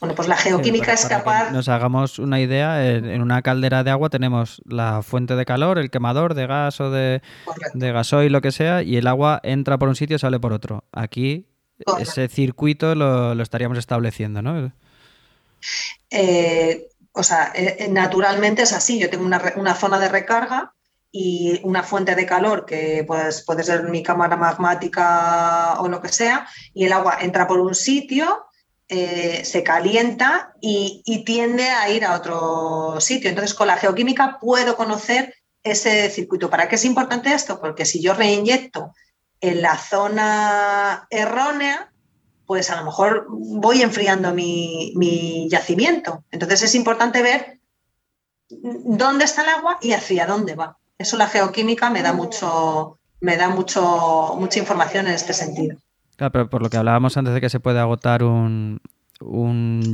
Bueno, 0.00 0.14
pues 0.14 0.26
la 0.26 0.36
geoquímica 0.38 0.94
es 0.94 1.04
capaz. 1.04 1.52
nos 1.52 1.68
hagamos 1.68 2.18
una 2.18 2.40
idea, 2.40 2.90
en 2.90 3.20
una 3.20 3.42
caldera 3.42 3.84
de 3.84 3.90
agua 3.90 4.08
tenemos 4.08 4.62
la 4.64 5.02
fuente 5.02 5.36
de 5.36 5.44
calor, 5.44 5.78
el 5.78 5.90
quemador 5.90 6.32
de 6.32 6.46
gas 6.46 6.80
o 6.80 6.90
de, 6.90 7.20
de 7.74 7.92
gasoil, 7.92 8.32
lo 8.32 8.40
que 8.40 8.52
sea, 8.52 8.82
y 8.82 8.96
el 8.96 9.06
agua 9.06 9.40
entra 9.42 9.76
por 9.76 9.90
un 9.90 9.96
sitio 9.96 10.16
y 10.16 10.18
sale 10.18 10.40
por 10.40 10.54
otro. 10.54 10.84
Aquí 10.92 11.49
ese 11.98 12.28
circuito 12.28 12.94
lo, 12.94 13.40
estaríamos 13.42 13.78
estableciendo, 13.78 14.42
¿no? 14.42 14.72
Eh, 16.10 16.88
o 17.12 17.22
sea, 17.22 17.52
eh, 17.54 17.76
eh, 17.80 17.88
naturalmente 17.88 18.62
es 18.62 18.72
así. 18.72 18.98
Yo 18.98 19.10
tengo 19.10 19.24
una, 19.24 19.74
zona 19.74 19.98
de 19.98 20.08
recarga 20.08 20.72
y 21.12 21.60
una 21.64 21.82
fuente 21.82 22.14
de 22.14 22.26
calor 22.26 22.64
que 22.66 23.04
pues, 23.06 23.42
puede 23.44 23.62
ser 23.62 23.88
mi 23.88 24.02
cámara 24.02 24.36
magmática 24.36 25.80
o 25.80 25.88
lo 25.88 26.00
que 26.00 26.08
sea, 26.08 26.46
y 26.72 26.84
el 26.84 26.92
agua 26.92 27.18
entra 27.20 27.46
por 27.46 27.60
un 27.60 27.74
sitio 27.74 28.46
eh, 28.92 29.44
se 29.44 29.62
calienta 29.62 30.52
y, 30.60 31.22
tiende 31.24 31.68
a 31.68 31.88
ir 31.90 32.04
a 32.04 32.16
otro 32.16 33.00
sitio. 33.00 33.30
Entonces, 33.30 33.54
con 33.54 33.68
la 33.68 33.76
geoquímica 33.76 34.38
puedo 34.40 34.74
conocer 34.76 35.32
ese 35.62 36.10
circuito. 36.10 36.50
¿Para 36.50 36.68
qué 36.68 36.74
es 36.74 36.84
importante 36.84 37.32
esto? 37.32 37.60
Porque 37.60 37.84
si 37.84 38.02
yo 38.02 38.14
reinyecto 38.14 38.92
en 39.40 39.62
la 39.62 39.76
zona 39.76 41.06
errónea, 41.10 41.92
pues 42.46 42.70
a 42.70 42.76
lo 42.76 42.84
mejor 42.84 43.26
voy 43.28 43.82
enfriando 43.82 44.34
mi, 44.34 44.92
mi 44.96 45.48
yacimiento. 45.48 46.24
Entonces 46.30 46.62
es 46.62 46.74
importante 46.74 47.22
ver 47.22 47.60
dónde 48.50 49.24
está 49.24 49.42
el 49.42 49.50
agua 49.50 49.78
y 49.80 49.92
hacia 49.92 50.26
dónde 50.26 50.54
va. 50.54 50.76
Eso 50.98 51.16
la 51.16 51.28
geoquímica 51.28 51.90
me 51.90 52.02
da 52.02 52.12
mucho, 52.12 52.98
me 53.20 53.36
da 53.36 53.48
mucho, 53.48 54.36
mucha 54.38 54.58
información 54.58 55.06
en 55.06 55.14
este 55.14 55.32
sentido. 55.32 55.78
Claro, 56.16 56.32
pero 56.32 56.50
por 56.50 56.62
lo 56.62 56.68
que 56.68 56.76
hablábamos 56.76 57.16
antes 57.16 57.32
de 57.32 57.40
que 57.40 57.48
se 57.48 57.60
puede 57.60 57.78
agotar 57.78 58.22
un, 58.22 58.80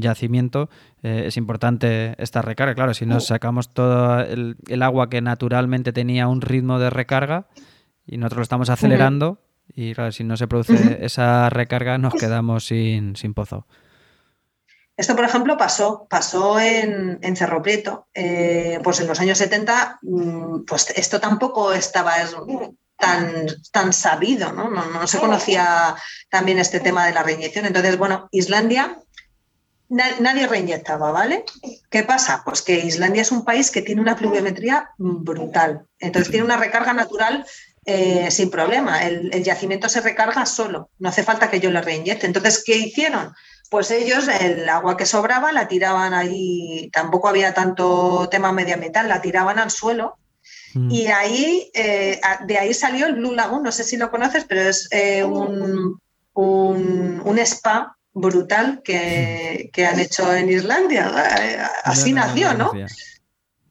yacimiento, 0.01 0.69
eh, 1.03 1.25
es 1.27 1.37
importante 1.37 2.15
esta 2.21 2.43
recarga. 2.43 2.75
Claro, 2.75 2.95
si 2.95 3.07
nos 3.07 3.27
sacamos 3.27 3.73
todo 3.73 4.21
el, 4.21 4.83
agua 4.83 5.09
que 5.09 5.21
naturalmente 5.21 5.93
tenía 5.93 6.27
un 6.27 6.41
ritmo 6.41 6.79
de 6.79 6.91
recarga 6.91 7.47
y 8.07 8.17
nosotros 8.19 8.39
lo 8.39 8.43
estamos 8.45 8.71
acelerando, 8.71 9.41
y 9.75 9.95
claro, 9.95 10.13
si 10.13 10.25
no 10.25 10.37
se 10.37 10.47
produce 10.47 10.99
esa 11.05 11.51
recarga, 11.51 11.99
nos 11.99 12.15
quedamos 12.15 12.67
sin, 12.67 13.15
pozo. 13.35 13.67
Esto, 14.97 15.15
por 15.15 15.25
ejemplo, 15.25 15.57
pasó, 15.59 16.07
pasó 16.09 16.59
en, 16.59 17.37
Cerro 17.37 17.63
Prieto. 17.63 18.07
Eh, 18.15 18.81
pues 18.83 19.01
en 19.01 19.09
los 19.09 19.21
años 19.21 19.39
70, 19.39 19.99
mm, 20.03 20.65
pues 20.65 20.91
esto 20.97 21.21
tampoco 21.21 21.73
estaba 21.73 22.15
tan, 22.97 23.47
tan 23.73 23.93
sabido, 23.93 24.53
¿no? 24.53 24.71
¿no? 24.71 25.07
se 25.07 25.19
conocía 25.19 25.95
también 26.31 26.59
este 26.59 26.81
tema 26.81 27.07
de 27.07 27.13
la 27.13 27.23
reinyección. 27.23 27.67
Entonces, 27.67 27.99
bueno, 27.99 28.29
Islandia, 28.31 28.97
nadie 29.89 30.47
reinyectaba, 30.47 31.13
¿vale? 31.13 31.45
¿Qué 31.91 32.03
pasa? 32.03 32.43
Pues 32.45 32.63
que 32.63 32.79
Islandia 32.79 33.23
es 33.23 33.33
un 33.33 33.45
país 33.45 33.71
que 33.71 33.83
tiene 33.83 34.01
una 34.01 34.17
pluviometría 34.17 34.91
brutal. 34.99 35.87
Entonces 35.99 36.31
tiene 36.31 36.47
una 36.47 36.57
recarga 36.57 36.93
natural 36.93 37.45
eh, 37.87 38.31
sin 38.31 38.51
problema. 38.51 39.05
El, 39.05 39.43
yacimiento 39.43 39.89
se 39.89 40.01
recarga 40.01 40.45
solo, 40.47 40.91
no 40.99 41.09
hace 41.09 41.23
falta 41.23 41.51
que 41.51 41.61
yo 41.61 41.71
lo 41.71 41.81
reinyecte. 41.81 42.27
Entonces, 42.27 42.63
¿qué 42.65 42.77
hicieron? 42.77 43.33
Pues 43.71 43.91
ellos 43.91 44.29
el 44.29 44.69
agua 44.69 44.97
que 44.97 45.07
sobraba 45.07 45.53
la 45.53 45.67
tiraban 45.67 46.15
ahí, 46.15 46.91
tampoco 46.93 47.29
había 47.29 47.55
tanto 47.55 48.29
tema 48.31 48.53
medioambiental, 48.53 49.09
la 49.09 49.23
tiraban 49.23 49.59
al 49.59 49.71
suelo 49.71 50.19
Mm. 50.77 50.91
Y 50.91 51.07
ahí, 51.07 51.71
eh, 51.75 52.21
de 52.47 52.59
ahí 52.59 52.75
salió 52.75 53.07
el 53.07 53.15
Blue 53.15 53.33
Lagoon, 53.33 53.63
no 53.63 53.73
sé 53.73 53.85
si 53.85 53.97
lo 53.97 54.11
conoces, 54.11 54.45
pero 54.45 54.61
es 54.63 54.89
eh, 54.91 55.25
un, 55.25 56.01
un, 56.35 57.39
spa 57.39 57.97
brutal 58.13 58.83
que, 58.83 59.71
han 59.89 60.01
hecho 60.01 60.35
en 60.35 60.51
Islandia. 60.51 61.13
Eh, 61.41 61.59
así 61.85 62.13
nació, 62.13 62.55
¿no? 62.55 62.73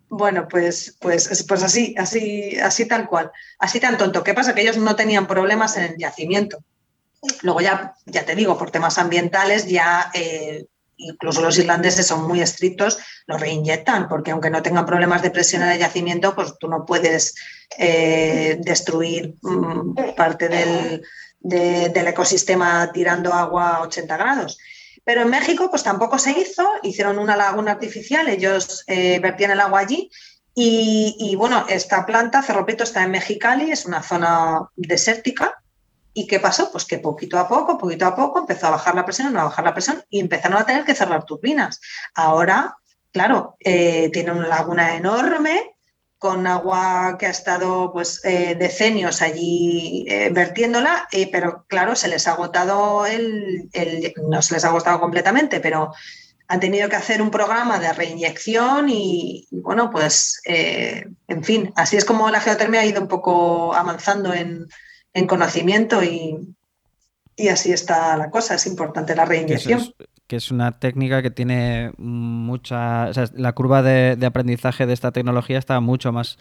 Bueno, 0.09 0.47
pues, 0.47 0.97
pues, 0.99 1.43
pues 1.47 1.63
así, 1.63 1.95
así, 1.97 2.57
así 2.59 2.87
tal 2.87 3.07
cual, 3.07 3.31
así 3.59 3.79
tan 3.79 3.97
tonto. 3.97 4.23
¿Qué 4.23 4.33
pasa? 4.33 4.53
Que 4.53 4.61
ellos 4.61 4.77
no 4.77 4.95
tenían 4.95 5.27
problemas 5.27 5.77
en 5.77 5.83
el 5.83 5.97
yacimiento. 5.97 6.59
Luego 7.41 7.61
ya, 7.61 7.95
ya 8.05 8.23
te 8.23 8.35
digo, 8.35 8.57
por 8.57 8.71
temas 8.71 8.97
ambientales 8.97 9.67
ya 9.67 10.11
incluso 10.97 11.41
los 11.41 11.57
irlandeses 11.57 12.07
son 12.07 12.27
muy 12.27 12.41
estrictos, 12.41 12.99
lo 13.27 13.37
reinyectan, 13.37 14.07
porque 14.07 14.31
aunque 14.31 14.49
no 14.49 14.61
tengan 14.61 14.85
problemas 14.85 15.21
de 15.21 15.31
presión 15.31 15.63
en 15.63 15.69
el 15.69 15.79
yacimiento, 15.79 16.35
pues 16.35 16.57
tú 16.59 16.67
no 16.67 16.85
puedes 16.85 17.35
eh, 17.77 18.57
destruir 18.61 19.35
mm, 19.41 20.15
parte 20.15 20.47
del, 20.47 21.03
del, 21.39 22.07
ecosistema 22.07 22.91
tirando 22.91 23.33
agua 23.33 23.77
a 23.77 23.81
80 23.81 24.17
grados. 24.17 24.57
Pero 25.05 25.21
en 25.21 25.29
México, 25.29 25.69
pues 25.69 25.83
tampoco 25.83 26.19
se 26.19 26.31
hizo, 26.31 26.67
hicieron 26.83 27.19
una 27.19 27.37
laguna 27.37 27.71
artificial, 27.71 28.27
ellos 28.27 28.83
eh, 28.87 29.19
vertían 29.19 29.51
el 29.51 29.61
agua 29.61 29.79
allí. 29.79 30.09
Y, 30.57 31.35
bueno, 31.37 31.65
esta 31.67 32.05
planta, 32.05 32.41
Cerropito, 32.41 32.85
está 32.85 33.03
en 33.03 33.11
Mexicali, 33.11 33.71
es 33.71 33.85
una 33.85 34.01
zona 34.01 34.69
desértica, 34.75 35.61
¿Y 36.17 36.27
qué 36.27 36.39
pasó? 36.39 36.71
Pues 36.71 36.85
que 36.85 36.99
poquito 36.99 37.37
a 37.37 37.45
poco, 37.45 37.77
poquito 37.77 38.05
a 38.05 38.15
poco 38.15 38.39
empezó 38.39 38.67
a 38.67 38.69
bajar 38.69 38.95
la 38.95 39.03
presión, 39.03 39.35
a 39.35 39.43
bajar 39.43 39.65
la 39.65 39.73
presión 39.73 40.01
y 40.09 40.21
empezaron 40.21 40.57
a 40.57 40.65
tener 40.65 40.85
que 40.85 40.95
cerrar 40.95 41.25
turbinas. 41.25 41.81
Ahora, 42.13 42.77
claro, 43.11 43.57
eh, 43.59 44.09
tiene 44.13 44.31
una 44.31 44.47
laguna 44.47 44.95
enorme 44.95 45.74
con 46.25 46.47
agua 46.47 47.17
que 47.19 47.27
ha 47.27 47.29
estado 47.29 47.93
pues 47.93 48.19
eh, 48.25 48.55
decenios 48.57 49.21
allí 49.21 50.05
eh, 50.09 50.29
vertiéndola, 50.31 51.07
pero 51.31 51.65
claro, 51.67 51.95
se 51.95 52.07
les 52.07 52.27
ha 52.27 52.31
agotado 52.31 53.05
el, 53.05 53.69
no 54.27 54.41
se 54.41 54.55
les 54.55 54.65
ha 54.65 54.69
agotado 54.69 54.99
completamente, 54.99 55.59
pero 55.59 55.93
han 56.47 56.59
tenido 56.59 56.89
que 56.89 56.95
hacer 56.95 57.21
un 57.21 57.29
programa 57.29 57.77
de 57.77 57.93
reinyección 57.93 58.89
y, 58.89 59.47
bueno, 59.51 59.91
pues 59.91 60.41
en 60.45 61.43
fin, 61.43 61.71
así 61.75 61.95
es 61.97 62.05
como 62.05 62.31
la 62.31 62.41
geotermia 62.41 62.81
ha 62.81 62.85
ido 62.85 63.01
un 63.01 63.07
poco 63.07 63.75
avanzando 63.75 64.33
en, 64.33 64.67
en 65.13 65.27
conocimiento 65.27 66.03
y, 66.03 66.55
así 67.49 67.71
está 67.71 68.17
la 68.17 68.29
cosa. 68.31 68.55
Es 68.55 68.65
importante 68.65 69.15
la 69.15 69.25
reinyección. 69.25 69.93
Que 70.27 70.37
es, 70.37 70.51
una 70.51 70.79
técnica 70.79 71.21
que 71.21 71.31
tiene 71.31 71.91
mucha... 71.97 73.11
la 73.33 73.53
curva 73.53 73.81
de, 73.83 74.25
aprendizaje 74.25 74.85
de 74.85 74.93
esta 74.93 75.11
tecnología 75.11 75.57
está 75.57 75.79
mucho 75.79 76.11
más... 76.11 76.37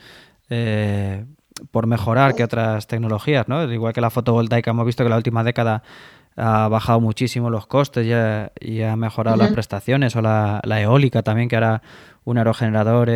Eh, 0.50 1.24
por 1.70 1.86
mejorar 1.86 2.34
que 2.34 2.42
otras 2.42 2.88
tecnologías, 2.88 3.46
¿no? 3.46 3.70
Igual 3.72 3.92
que 3.92 4.00
la 4.00 4.10
fotovoltaica, 4.10 4.72
hemos 4.72 4.86
visto 4.86 5.04
que 5.04 5.10
la 5.10 5.16
última 5.16 5.44
década 5.44 5.84
ha 6.36 6.68
bajado 6.68 7.00
muchísimo 7.00 7.50
los 7.50 7.66
costes 7.66 8.06
y 8.60 8.82
ha, 8.82 8.96
mejorado 8.96 9.36
las 9.36 9.52
prestaciones, 9.52 10.16
o 10.16 10.22
la, 10.22 10.60
eólica 10.64 11.22
también, 11.22 11.48
que 11.48 11.56
ahora 11.56 11.82
un 12.24 12.38
aerogenerador 12.38 13.08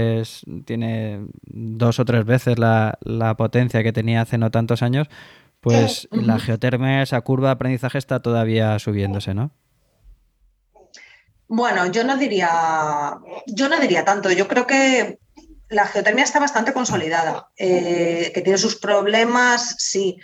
tiene 0.64 1.26
dos 1.42 1.98
o 1.98 2.04
tres 2.04 2.24
veces 2.24 2.58
la, 2.58 2.98
la, 3.02 3.36
potencia 3.36 3.82
que 3.82 3.92
tenía 3.92 4.20
hace 4.20 4.38
no 4.38 4.50
tantos 4.50 4.82
años, 4.82 5.08
pues 5.60 6.08
la 6.12 6.38
geotermia, 6.38 7.02
esa 7.02 7.20
curva 7.22 7.48
de 7.48 7.52
aprendizaje 7.54 7.98
está 7.98 8.20
todavía 8.20 8.78
subiéndose, 8.78 9.34
¿no? 9.34 9.50
Bueno, 11.48 11.86
yo 11.86 12.04
no 12.04 12.16
diría, 12.16 13.18
yo 13.46 13.68
no 13.68 13.80
diría 13.80 14.04
tanto. 14.04 14.30
Yo 14.30 14.46
creo 14.46 14.66
que 14.66 15.18
la 15.68 15.86
geotermia 15.86 16.24
está 16.24 16.38
bastante 16.38 16.72
consolidada. 16.72 17.48
Eh, 17.56 18.30
que 18.34 18.42
tiene 18.42 18.58
sus 18.58 18.76
problemas, 18.76 19.76
sí. 19.78 20.18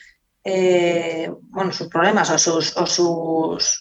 Eh, 0.46 1.30
bueno, 1.40 1.72
sus 1.72 1.88
problemas 1.88 2.30
o, 2.30 2.38
sus, 2.38 2.74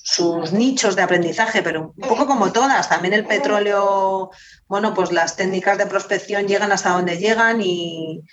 sus, 0.03 0.53
nichos 0.53 0.95
de 0.95 1.01
aprendizaje, 1.01 1.61
pero 1.61 1.93
un 1.97 2.07
poco 2.07 2.25
como 2.25 2.53
todas. 2.53 2.87
También 2.87 3.13
el 3.13 3.25
petróleo, 3.25 4.31
bueno, 4.67 4.93
pues 4.93 5.11
las 5.11 5.35
técnicas 5.35 5.77
de 5.77 5.85
prospección 5.85 6.47
llegan 6.47 6.71
hasta 6.71 6.91
donde 6.91 7.17
llegan 7.17 7.61
y 7.61 8.23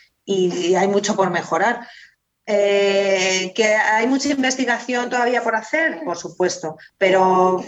hay 0.77 0.87
mucho 0.87 1.17
por 1.17 1.31
mejorar. 1.31 1.81
Eh, 2.53 3.53
¿Que 3.55 3.75
hay 3.77 4.09
mucha 4.09 4.29
investigación 4.31 5.09
todavía 5.09 5.41
por 5.45 5.55
hacer? 5.55 6.01
Por 6.05 6.17
supuesto, 6.17 6.77
pero 6.99 7.63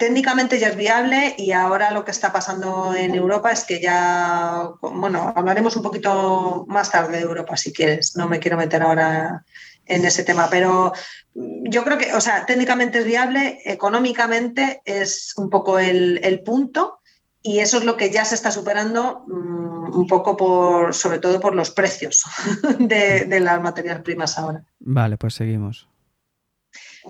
técnicamente 0.00 0.58
ya 0.58 0.68
es 0.68 0.76
viable 0.76 1.34
y 1.36 1.52
ahora 1.52 1.90
lo 1.90 2.06
que 2.06 2.10
está 2.10 2.32
pasando 2.32 2.94
en 2.94 3.14
Europa 3.14 3.52
es 3.52 3.64
que 3.64 3.82
ya, 3.82 4.70
bueno, 4.80 5.30
hablaremos 5.36 5.76
un 5.76 5.82
poquito 5.82 6.64
más 6.68 6.90
tarde 6.90 7.18
de 7.18 7.22
Europa 7.22 7.54
si 7.58 7.70
quieres, 7.70 8.16
no 8.16 8.26
me 8.26 8.40
quiero 8.40 8.56
meter 8.56 8.82
ahora 8.82 9.44
en 9.84 10.04
ese 10.06 10.24
tema, 10.24 10.48
pero 10.50 10.94
yo 11.34 11.84
creo 11.84 11.98
que, 11.98 12.14
o 12.14 12.20
sea, 12.22 12.46
técnicamente 12.46 13.00
es 13.00 13.04
viable, 13.04 13.60
económicamente 13.66 14.80
es 14.86 15.34
un 15.36 15.50
poco 15.50 15.78
el, 15.78 16.42
punto 16.46 17.00
y 17.42 17.58
eso 17.58 17.76
es 17.76 17.84
lo 17.84 17.98
que 17.98 18.10
ya 18.10 18.24
se 18.24 18.36
está 18.36 18.50
superando 18.50 19.26
mm, 19.28 19.98
un 19.98 20.06
poco 20.06 20.34
por, 20.34 20.94
sobre 20.94 21.18
todo 21.18 21.40
por 21.40 21.54
los 21.54 21.72
precios 21.72 22.24
de, 22.78 23.38
las 23.38 23.60
materias 23.60 24.00
primas 24.00 24.38
ahora. 24.38 24.64
Vale, 24.78 25.18
pues 25.18 25.34
seguimos. 25.34 25.86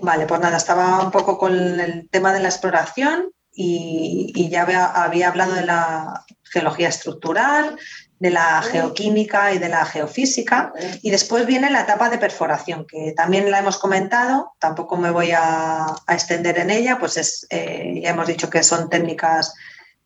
Vale, 0.01 0.25
pues 0.25 0.41
nada, 0.41 0.57
estaba 0.57 1.03
un 1.03 1.11
poco 1.11 1.37
con 1.37 1.79
el 1.79 2.09
tema 2.09 2.33
de 2.33 2.39
la 2.39 2.49
exploración 2.49 3.31
y, 3.53 4.49
ya 4.49 4.63
había, 4.63 5.27
hablado 5.27 5.53
de 5.53 5.65
la 5.65 6.25
geología 6.43 6.89
estructural, 6.89 7.77
de 8.17 8.31
la 8.31 8.61
geoquímica 8.63 9.53
y 9.53 9.59
de 9.59 9.69
la 9.69 9.85
geofísica. 9.85 10.73
Y 11.03 11.11
después 11.11 11.45
viene 11.45 11.69
la 11.69 11.81
etapa 11.81 12.09
de 12.09 12.17
perforación, 12.17 12.85
que 12.87 13.13
también 13.15 13.51
la 13.51 13.59
hemos 13.59 13.77
comentado, 13.77 14.53
tampoco 14.57 14.97
me 14.97 15.11
voy 15.11 15.31
a, 15.31 15.85
extender 16.07 16.57
en 16.57 16.71
ella, 16.71 16.97
pues 16.99 17.17
es, 17.17 17.45
eh, 17.49 17.99
ya 18.01 18.09
hemos 18.09 18.27
dicho 18.27 18.49
que 18.49 18.63
son 18.63 18.89
técnicas 18.89 19.53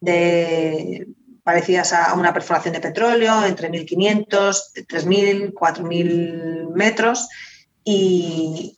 de, 0.01 1.07
parecidas 1.43 1.93
a 1.93 2.13
una 2.15 2.33
perforación 2.33 2.73
de 2.73 2.81
petróleo, 2.81 3.45
entre 3.45 3.69
1.500, 3.69 4.27
3.000, 4.87 5.53
4.000 5.53 6.73
metros. 6.73 7.29
Y, 7.83 8.77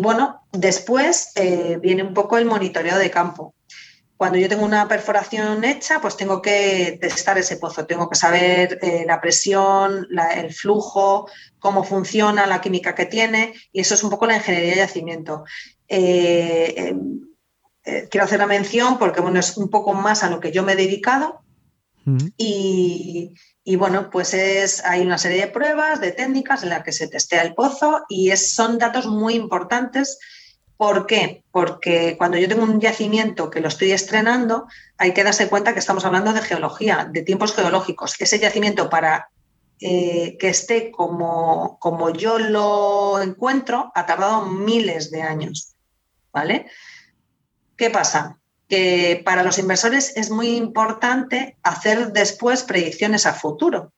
bueno, 0.00 0.42
después 0.52 1.32
eh, 1.36 1.78
viene 1.80 2.02
un 2.02 2.12
poco 2.12 2.36
el 2.36 2.44
monitoreo 2.44 2.98
de 2.98 3.10
campo. 3.10 3.54
Cuando 4.16 4.38
yo 4.38 4.48
tengo 4.48 4.64
una 4.64 4.86
perforación 4.86 5.64
hecha, 5.64 6.00
pues 6.00 6.16
tengo 6.16 6.40
que 6.40 6.98
testar 7.00 7.36
ese 7.36 7.56
pozo, 7.56 7.86
tengo 7.86 8.08
que 8.08 8.16
saber 8.16 8.78
eh, 8.80 9.04
la 9.06 9.20
presión, 9.20 10.06
el 10.36 10.52
flujo, 10.52 11.28
cómo 11.58 11.82
funciona, 11.82 12.46
la 12.46 12.60
química 12.60 12.94
que 12.94 13.06
tiene, 13.06 13.54
y 13.72 13.80
eso 13.80 13.94
es 13.94 14.04
un 14.04 14.10
poco 14.10 14.26
la 14.26 14.36
ingeniería 14.36 14.70
de 14.70 14.76
yacimiento. 14.76 15.44
Eh, 15.88 16.94
quiero 18.10 18.24
hacer 18.24 18.38
la 18.38 18.46
mención 18.46 18.98
porque 18.98 19.20
bueno, 19.20 19.40
es 19.40 19.56
un 19.56 19.68
poco 19.68 19.94
más 19.94 20.22
a 20.22 20.30
lo 20.30 20.40
que 20.40 20.52
yo 20.52 20.62
me 20.62 20.72
he 20.72 20.76
dedicado. 20.76 21.40
y, 22.36 23.34
bueno, 23.76 24.10
pues 24.10 24.34
es, 24.34 24.84
hay 24.84 25.00
una 25.00 25.16
serie 25.16 25.40
de 25.40 25.52
pruebas, 25.52 26.00
de 26.00 26.12
técnicas 26.12 26.62
en 26.62 26.68
las 26.68 26.82
que 26.82 26.92
se 26.92 27.08
testea 27.08 27.42
el 27.42 27.54
pozo 27.54 28.02
y 28.08 28.30
son 28.36 28.78
datos 28.78 29.06
muy 29.06 29.34
importantes. 29.34 30.18
¿Por 30.76 31.06
qué? 31.06 31.44
Porque 31.50 32.16
cuando 32.18 32.36
yo 32.36 32.48
tengo 32.48 32.64
un 32.64 32.80
yacimiento 32.80 33.48
que 33.48 33.60
lo 33.60 33.68
estoy 33.68 33.92
estrenando, 33.92 34.66
hay 34.98 35.14
que 35.14 35.24
darse 35.24 35.48
cuenta 35.48 35.72
que 35.72 35.78
estamos 35.78 36.04
hablando 36.04 36.32
de 36.34 36.42
geología, 36.42 37.08
de 37.10 37.22
tiempos 37.22 37.54
geológicos. 37.54 38.14
Ese 38.18 38.38
yacimiento 38.38 38.90
para 38.90 39.30
eh, 39.80 40.36
que 40.38 40.48
esté 40.48 40.90
como, 40.90 41.78
como 41.78 42.10
yo 42.10 42.38
lo 42.38 43.20
encuentro 43.22 43.92
ha 43.94 44.04
tardado 44.04 44.46
miles 44.46 45.10
de 45.10 45.22
años. 45.22 45.74
¿Vale? 46.32 46.66
¿Qué 47.76 47.90
pasa? 47.90 48.38
Que 48.68 49.22
para 49.24 49.42
los 49.42 49.58
inversores 49.58 50.16
es 50.16 50.30
muy 50.30 50.56
importante 50.56 51.56
hacer 51.62 52.12
después 52.12 52.62
predicciones 52.62 53.26
a 53.26 53.34
futuro. 53.34 53.92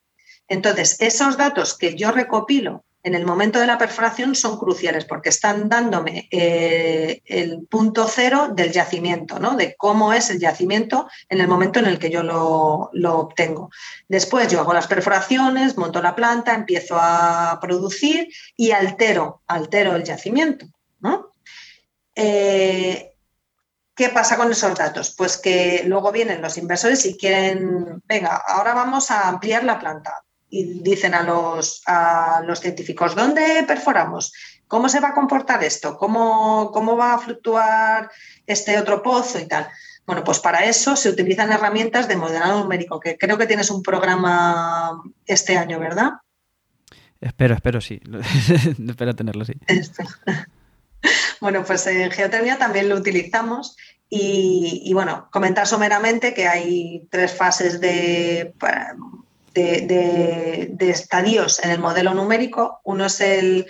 Entonces, 0.47 0.97
esos 0.99 1.37
datos 1.37 1.77
que 1.77 1.95
yo 1.95 2.11
recopilo 2.11 2.83
en 3.07 3.15
el 3.15 3.25
momento 3.25 3.59
de 3.59 3.67
la 3.67 3.77
perforación 3.77 4.35
son 4.35 4.57
cruciales 4.57 5.05
porque 5.05 5.29
están 5.29 5.69
dándome 5.69 6.27
eh, 6.29 7.21
el 7.25 7.65
punto 7.69 8.05
cero 8.05 8.49
del 8.53 8.73
yacimiento, 8.73 9.39
¿no? 9.39 9.55
de 9.55 9.75
cómo 9.77 10.11
es 10.11 10.29
el 10.29 10.39
yacimiento 10.39 11.07
en 11.29 11.39
el 11.39 11.47
momento 11.47 11.79
en 11.79 11.85
el 11.85 11.99
que 11.99 12.09
yo 12.09 12.21
lo, 12.21 12.91
obtengo. 13.17 13.69
Después 14.09 14.49
yo 14.49 14.59
hago 14.59 14.73
las 14.73 14.87
perforaciones, 14.87 15.77
monto 15.77 16.01
la 16.01 16.15
planta, 16.15 16.53
empiezo 16.53 16.97
a 16.99 17.57
producir 17.61 18.27
y 18.57 18.71
altero, 18.71 19.41
altero 19.47 19.95
el 19.95 20.03
yacimiento. 20.03 20.65
¿no? 20.99 21.31
Eh, 22.13 23.06
¿Qué 23.97 24.09
pasa 24.09 24.37
con 24.37 24.51
esos 24.51 24.77
datos? 24.77 25.15
Pues 25.17 25.37
que 25.37 25.83
luego 25.87 26.11
vienen 26.11 26.39
los 26.39 26.55
inversores 26.59 27.03
y 27.07 27.17
quieren, 27.17 27.99
venga, 28.05 28.43
ahora 28.47 28.75
vamos 28.75 29.09
a 29.09 29.27
ampliar 29.27 29.63
la 29.63 29.79
planta. 29.79 30.21
Y 30.49 30.81
dicen 30.81 31.15
a 31.15 31.23
los, 31.23 31.81
a 31.87 32.43
los 32.45 32.59
científicos, 32.59 33.15
¿dónde 33.15 33.65
perforamos? 33.67 34.31
¿Cómo 34.67 34.87
se 34.87 34.99
va 34.99 35.09
a 35.09 35.13
comportar 35.15 35.63
esto? 35.63 35.97
¿Cómo, 35.97 36.71
¿Cómo 36.71 36.95
va 36.95 37.15
a 37.15 37.17
fluctuar 37.17 38.11
este 38.45 38.77
otro 38.77 39.01
pozo 39.01 39.39
y 39.39 39.47
tal? 39.47 39.67
Bueno, 40.05 40.23
pues 40.23 40.39
para 40.39 40.63
eso 40.65 40.95
se 40.95 41.09
utilizan 41.09 41.51
herramientas 41.51 42.07
de 42.07 42.17
modelado 42.17 42.61
numérico, 42.61 42.99
que 42.99 43.17
creo 43.17 43.37
que 43.39 43.47
tienes 43.47 43.71
un 43.71 43.81
programa 43.81 45.01
este 45.25 45.57
año, 45.57 45.79
¿verdad? 45.79 46.11
Espero, 47.19 47.55
espero 47.55 47.81
sí. 47.81 47.99
espero 48.87 49.15
tenerlo, 49.15 49.43
sí. 49.43 49.53
Bueno, 51.41 51.63
pues 51.63 51.85
en 51.87 52.11
geotermia 52.11 52.57
también 52.57 52.89
lo 52.89 52.95
utilizamos 52.95 53.75
y, 54.09 54.91
bueno, 54.93 55.27
comentar 55.31 55.67
someramente 55.67 56.33
que 56.33 56.47
hay 56.47 57.07
tres 57.11 57.33
fases 57.33 57.81
de, 57.81 58.53
de, 59.53 60.89
estadios 60.89 61.59
en 61.63 61.71
el 61.71 61.79
modelo 61.79 62.13
numérico. 62.13 62.79
Uno 62.83 63.05
es 63.05 63.19
el, 63.21 63.65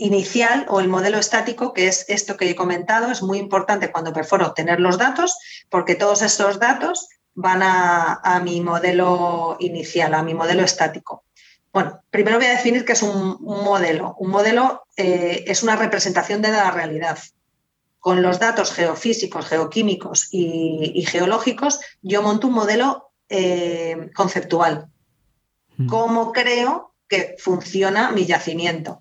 inicial 0.00 0.66
o 0.68 0.80
el 0.80 0.88
modelo 0.88 1.18
estático, 1.18 1.72
que 1.72 1.88
es 1.88 2.04
esto 2.08 2.36
que 2.36 2.50
he 2.50 2.54
comentado. 2.54 3.10
Es 3.10 3.22
muy 3.22 3.38
importante 3.38 3.90
cuando 3.90 4.12
perforo 4.12 4.46
obtener 4.46 4.80
los 4.80 4.98
datos, 4.98 5.38
porque 5.70 5.94
todos 5.94 6.22
estos 6.22 6.60
datos 6.60 7.08
van 7.34 7.62
a, 7.62 8.40
mi 8.44 8.60
modelo 8.60 9.56
inicial, 9.60 10.12
a 10.14 10.22
mi 10.22 10.34
modelo 10.34 10.62
estático. 10.62 11.24
Bueno, 11.72 12.02
primero 12.10 12.38
voy 12.38 12.46
a 12.46 12.52
definir 12.52 12.84
qué 12.84 12.92
es 12.92 13.02
un, 13.02 13.38
modelo. 13.40 14.16
Un 14.18 14.30
modelo 14.30 14.84
eh, 14.96 15.44
es 15.46 15.62
una 15.62 15.76
representación 15.76 16.42
de 16.42 16.50
la 16.50 16.70
realidad 16.70 17.18
con 17.98 18.22
los 18.22 18.38
datos 18.38 18.72
geofísicos, 18.72 19.46
geoquímicos 19.46 20.28
y, 20.30 21.04
geológicos, 21.06 21.80
yo 22.00 22.22
monto 22.22 22.46
un 22.46 22.54
modelo 22.54 23.10
eh, 23.28 24.10
conceptual. 24.14 24.86
Mm. 25.76 25.88
¿Cómo 25.88 26.32
creo 26.32 26.94
que 27.08 27.34
funciona 27.38 28.10
mi 28.12 28.24
yacimiento? 28.24 29.00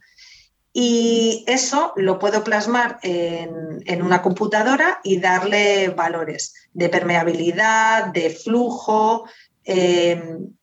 Y 0.74 1.43
eso 1.47 1.93
lo 1.95 2.20
puedo 2.20 2.43
plasmar 2.43 2.99
en, 3.01 4.01
una 4.03 4.22
computadora 4.22 4.99
y 5.03 5.20
darle 5.20 5.89
valores 5.89 6.53
de 6.74 6.89
permeabilidad, 6.89 8.07
de 8.07 8.30
flujo. 8.30 9.28
Em, 9.63 10.53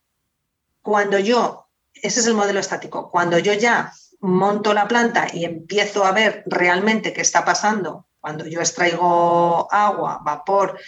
cuando 0.81 1.19
yo, 1.19 1.64
ese 2.05 2.19
es 2.21 2.27
el 2.27 2.33
modelo 2.33 2.59
estático, 2.59 3.09
cuando 3.09 3.37
yo 3.39 3.53
ya 3.53 3.91
monto 4.21 4.73
la 4.73 4.87
planta 4.87 5.27
y 5.31 5.45
empiezo 5.45 6.05
a 6.05 6.11
ver 6.11 6.43
realmente 6.47 7.13
qué 7.13 7.21
está 7.21 7.45
pasando 7.45 8.07
cuando 8.25 8.47
yo 8.47 8.59
extraigo 8.59 9.71
agua, 9.71 10.19
vapor 10.23 10.79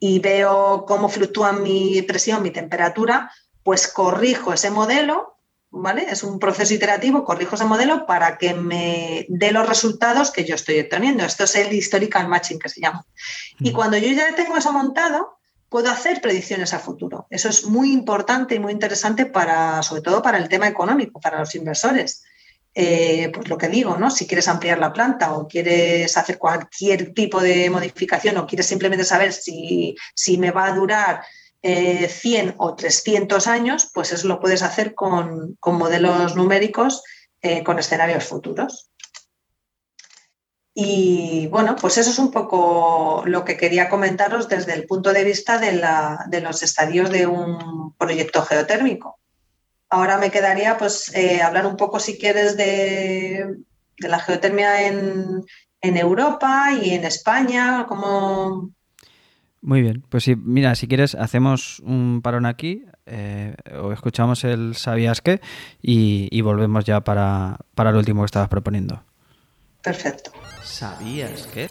y 0.00 0.20
veo 0.20 0.86
cómo 0.86 1.10
fluctúa 1.10 1.52
mi 1.52 2.00
presión, 2.00 2.42
mi 2.42 2.50
temperatura, 2.50 3.30
pues 3.62 3.88
corrijo 3.88 4.54
ese 4.54 4.70
modelo, 4.70 5.36
¿vale? 5.70 6.06
Es 6.08 6.22
un 6.22 6.38
proceso 6.38 6.72
iterativo, 6.72 7.24
corrijo 7.24 7.56
ese 7.56 7.66
modelo 7.66 8.06
para 8.06 8.38
que 8.38 8.54
me 8.54 9.26
dé 9.28 9.52
los 9.52 9.68
resultados 9.68 10.30
que 10.30 10.46
yo 10.46 10.54
estoy 10.54 10.80
obteniendo. 10.80 11.24
Esto 11.24 11.44
es 11.44 11.56
el 11.56 11.74
historical 11.74 12.26
matching 12.26 12.58
que 12.58 12.70
se 12.70 12.80
llama. 12.80 13.04
Y 13.58 13.72
cuando 13.72 13.98
yo 13.98 14.10
ya 14.12 14.34
tengo 14.34 14.56
eso 14.56 14.72
montado, 14.72 15.37
puedo 15.68 15.90
hacer 15.90 16.20
predicciones 16.20 16.72
a 16.74 16.78
futuro. 16.78 17.26
Eso 17.30 17.48
es 17.48 17.66
muy 17.66 17.92
importante 17.92 18.54
y 18.54 18.58
muy 18.58 18.72
interesante 18.72 19.26
para, 19.26 19.82
sobre 19.82 20.02
todo 20.02 20.22
para 20.22 20.38
el 20.38 20.48
tema 20.48 20.68
económico, 20.68 21.20
para 21.20 21.38
los 21.40 21.54
inversores. 21.54 22.22
Eh, 22.74 23.30
pues 23.34 23.48
lo 23.48 23.58
que 23.58 23.68
digo, 23.68 23.96
¿no? 23.96 24.10
Si 24.10 24.26
quieres 24.26 24.46
ampliar 24.46 24.78
la 24.78 24.92
planta 24.92 25.34
o 25.34 25.48
quieres 25.48 26.16
hacer 26.16 26.38
cualquier 26.38 27.12
tipo 27.12 27.40
de 27.40 27.68
modificación 27.70 28.36
o 28.36 28.46
quieres 28.46 28.66
simplemente 28.66 29.04
saber 29.04 29.32
si, 29.32 29.96
me 30.38 30.52
va 30.52 30.66
a 30.66 30.74
durar 30.74 31.22
100 31.60 32.48
eh, 32.48 32.54
o 32.56 32.76
300 32.76 33.46
años, 33.48 33.90
pues 33.92 34.12
eso 34.12 34.28
lo 34.28 34.38
puedes 34.38 34.62
hacer 34.62 34.94
con, 34.94 35.58
modelos 35.60 36.36
numéricos 36.36 37.02
eh, 37.42 37.64
con 37.64 37.78
escenarios 37.78 38.24
futuros. 38.24 38.90
Y 40.80 41.48
bueno, 41.48 41.74
pues 41.74 41.98
eso 41.98 42.10
es 42.10 42.20
un 42.20 42.30
poco 42.30 43.24
lo 43.26 43.44
que 43.44 43.56
quería 43.56 43.88
comentaros 43.88 44.48
desde 44.48 44.74
el 44.74 44.86
punto 44.86 45.12
de 45.12 45.24
vista 45.24 45.58
de 45.58 46.40
los 46.40 46.62
estadios 46.62 47.10
de 47.10 47.26
un 47.26 47.94
proyecto 47.94 48.42
geotérmico. 48.42 49.18
Ahora 49.90 50.18
me 50.18 50.30
quedaría 50.30 50.78
pues 50.78 51.12
eh, 51.16 51.42
hablar 51.42 51.66
un 51.66 51.76
poco, 51.76 51.98
si 51.98 52.16
quieres, 52.16 52.56
de, 52.56 53.56
la 53.98 54.20
geotermia 54.20 54.86
en, 54.86 55.42
Europa 55.82 56.68
y 56.80 56.90
en 56.90 57.04
España, 57.04 57.86
como... 57.88 58.70
Muy 59.60 59.82
bien, 59.82 60.04
pues 60.08 60.22
sí, 60.22 60.36
mira, 60.36 60.76
si 60.76 60.86
quieres 60.86 61.16
hacemos 61.16 61.80
un 61.80 62.20
parón 62.22 62.46
aquí 62.46 62.84
eh, 63.04 63.56
o 63.82 63.90
escuchamos 63.90 64.44
el 64.44 64.76
¿Sabías 64.76 65.22
qué? 65.22 65.40
Y, 65.82 66.28
y 66.30 66.40
volvemos 66.42 66.84
ya 66.84 67.00
para, 67.00 67.58
para 67.74 67.90
lo 67.90 67.98
último 67.98 68.22
que 68.22 68.26
estabas 68.26 68.48
proponiendo. 68.48 69.02
Perfecto. 69.82 70.30
¿Sabías 70.78 71.48
qué? 71.52 71.68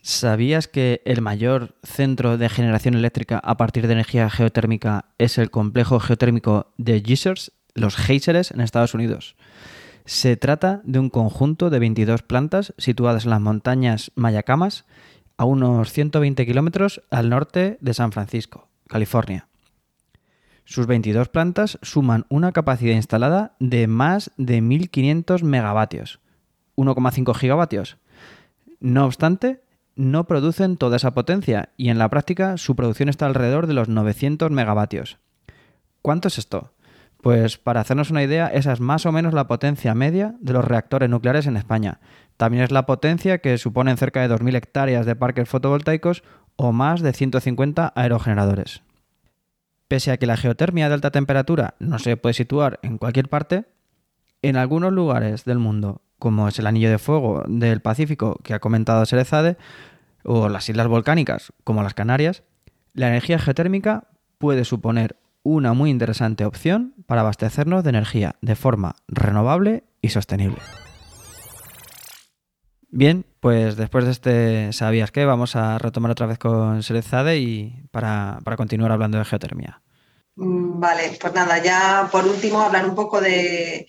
¿Sabías 0.00 0.68
que 0.68 1.02
el 1.04 1.20
mayor 1.20 1.76
centro 1.82 2.38
de 2.38 2.48
generación 2.48 2.94
eléctrica 2.94 3.38
a 3.44 3.58
partir 3.58 3.86
de 3.86 3.92
energía 3.92 4.30
geotérmica 4.30 5.10
es 5.18 5.36
el 5.36 5.50
complejo 5.50 6.00
geotérmico 6.00 6.72
de 6.78 7.02
Geysers, 7.02 7.52
los 7.74 7.96
Geysers 7.96 8.52
en 8.52 8.62
Estados 8.62 8.94
Unidos? 8.94 9.36
Se 10.06 10.38
trata 10.38 10.80
de 10.84 10.98
un 10.98 11.10
conjunto 11.10 11.68
de 11.68 11.78
22 11.78 12.22
plantas 12.22 12.72
situadas 12.78 13.24
en 13.24 13.32
las 13.32 13.40
montañas 13.42 14.12
Mayacamas 14.14 14.86
a 15.36 15.44
unos 15.44 15.92
120 15.92 16.46
kilómetros 16.46 17.02
al 17.10 17.28
norte 17.28 17.76
de 17.82 17.92
San 17.92 18.12
Francisco, 18.12 18.70
California. 18.88 19.48
Sus 20.64 20.86
22 20.86 21.28
plantas 21.28 21.78
suman 21.82 22.24
una 22.30 22.52
capacidad 22.52 22.94
instalada 22.94 23.56
de 23.60 23.86
más 23.88 24.30
de 24.38 24.62
1.500 24.62 25.42
megavatios, 25.42 26.18
1,5 26.80 27.34
gigavatios. 27.34 27.98
No 28.80 29.04
obstante, 29.04 29.62
no 29.96 30.24
producen 30.24 30.76
toda 30.76 30.96
esa 30.96 31.12
potencia 31.12 31.70
y 31.76 31.90
en 31.90 31.98
la 31.98 32.08
práctica 32.08 32.56
su 32.56 32.74
producción 32.76 33.08
está 33.08 33.26
alrededor 33.26 33.66
de 33.66 33.74
los 33.74 33.88
900 33.88 34.50
megavatios. 34.50 35.18
¿Cuánto 36.02 36.28
es 36.28 36.38
esto? 36.38 36.72
Pues 37.20 37.58
para 37.58 37.80
hacernos 37.80 38.10
una 38.10 38.22
idea, 38.22 38.46
esa 38.46 38.72
es 38.72 38.80
más 38.80 39.04
o 39.04 39.12
menos 39.12 39.34
la 39.34 39.46
potencia 39.46 39.94
media 39.94 40.36
de 40.40 40.54
los 40.54 40.64
reactores 40.64 41.10
nucleares 41.10 41.46
en 41.46 41.58
España. 41.58 42.00
También 42.38 42.64
es 42.64 42.70
la 42.70 42.86
potencia 42.86 43.38
que 43.38 43.58
suponen 43.58 43.98
cerca 43.98 44.26
de 44.26 44.34
2.000 44.34 44.56
hectáreas 44.56 45.04
de 45.04 45.16
parques 45.16 45.48
fotovoltaicos 45.48 46.22
o 46.56 46.72
más 46.72 47.02
de 47.02 47.12
150 47.12 47.92
aerogeneradores. 47.94 48.82
Pese 49.88 50.12
a 50.12 50.16
que 50.16 50.26
la 50.26 50.38
geotermia 50.38 50.88
de 50.88 50.94
alta 50.94 51.10
temperatura 51.10 51.74
no 51.78 51.98
se 51.98 52.16
puede 52.16 52.32
situar 52.32 52.78
en 52.82 52.96
cualquier 52.96 53.28
parte, 53.28 53.66
en 54.40 54.56
algunos 54.56 54.92
lugares 54.92 55.44
del 55.44 55.58
mundo, 55.58 56.00
como 56.20 56.46
es 56.46 56.56
el 56.60 56.68
anillo 56.68 56.90
de 56.90 56.98
fuego 56.98 57.42
del 57.48 57.80
Pacífico 57.80 58.38
que 58.44 58.54
ha 58.54 58.60
comentado 58.60 59.04
Serezade, 59.04 59.56
o 60.22 60.48
las 60.48 60.68
islas 60.68 60.86
volcánicas, 60.86 61.52
como 61.64 61.82
las 61.82 61.94
Canarias, 61.94 62.44
la 62.94 63.08
energía 63.08 63.40
geotérmica 63.40 64.04
puede 64.38 64.64
suponer 64.64 65.16
una 65.42 65.72
muy 65.72 65.90
interesante 65.90 66.44
opción 66.44 66.94
para 67.06 67.22
abastecernos 67.22 67.82
de 67.82 67.90
energía 67.90 68.36
de 68.40 68.54
forma 68.54 68.96
renovable 69.08 69.84
y 70.02 70.10
sostenible. 70.10 70.58
Bien, 72.92 73.24
pues 73.38 73.76
después 73.76 74.04
de 74.04 74.10
este 74.10 74.72
¿Sabías 74.72 75.12
qué? 75.12 75.24
Vamos 75.24 75.54
a 75.54 75.78
retomar 75.78 76.10
otra 76.10 76.26
vez 76.26 76.38
con 76.38 76.82
Serezade 76.82 77.38
y 77.38 77.84
para, 77.92 78.40
continuar 78.56 78.92
hablando 78.92 79.18
de 79.18 79.24
geotermia. 79.24 79.80
Mm, 80.36 80.80
vale, 80.80 81.16
pues 81.20 81.32
nada, 81.32 81.62
ya 81.62 82.08
por 82.10 82.26
último 82.26 82.60
hablar 82.60 82.86
un 82.86 82.94
poco 82.94 83.20
de, 83.20 83.86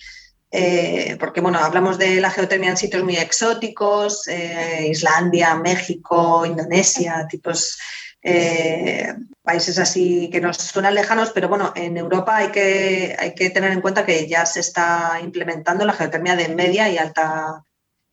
eh, 0.51 1.15
porque 1.19 1.39
bueno, 1.39 1.59
hablamos 1.59 1.97
de 1.97 2.19
la 2.19 2.29
geotermia 2.29 2.71
en 2.71 2.77
sitios 2.77 3.03
muy 3.03 3.15
exóticos, 3.15 4.27
eh, 4.27 4.87
Islandia, 4.89 5.55
México, 5.55 6.45
Indonesia, 6.45 7.25
tipos 7.29 7.77
eh, 8.21 9.13
países 9.41 9.79
así 9.79 10.29
que 10.29 10.41
nos 10.41 10.57
suenan 10.57 10.93
lejanos, 10.93 11.31
pero 11.31 11.47
bueno, 11.47 11.71
en 11.75 11.97
Europa 11.97 12.37
hay 12.37 12.49
que, 12.49 13.15
hay 13.17 13.33
que 13.33 13.49
tener 13.49 13.71
en 13.71 13.81
cuenta 13.81 14.05
que 14.05 14.27
ya 14.27 14.45
se 14.45 14.59
está 14.59 15.19
implementando 15.23 15.85
la 15.85 15.93
geotermia 15.93 16.35
de 16.35 16.49
media 16.49 16.89
y 16.89 16.97
alta 16.97 17.63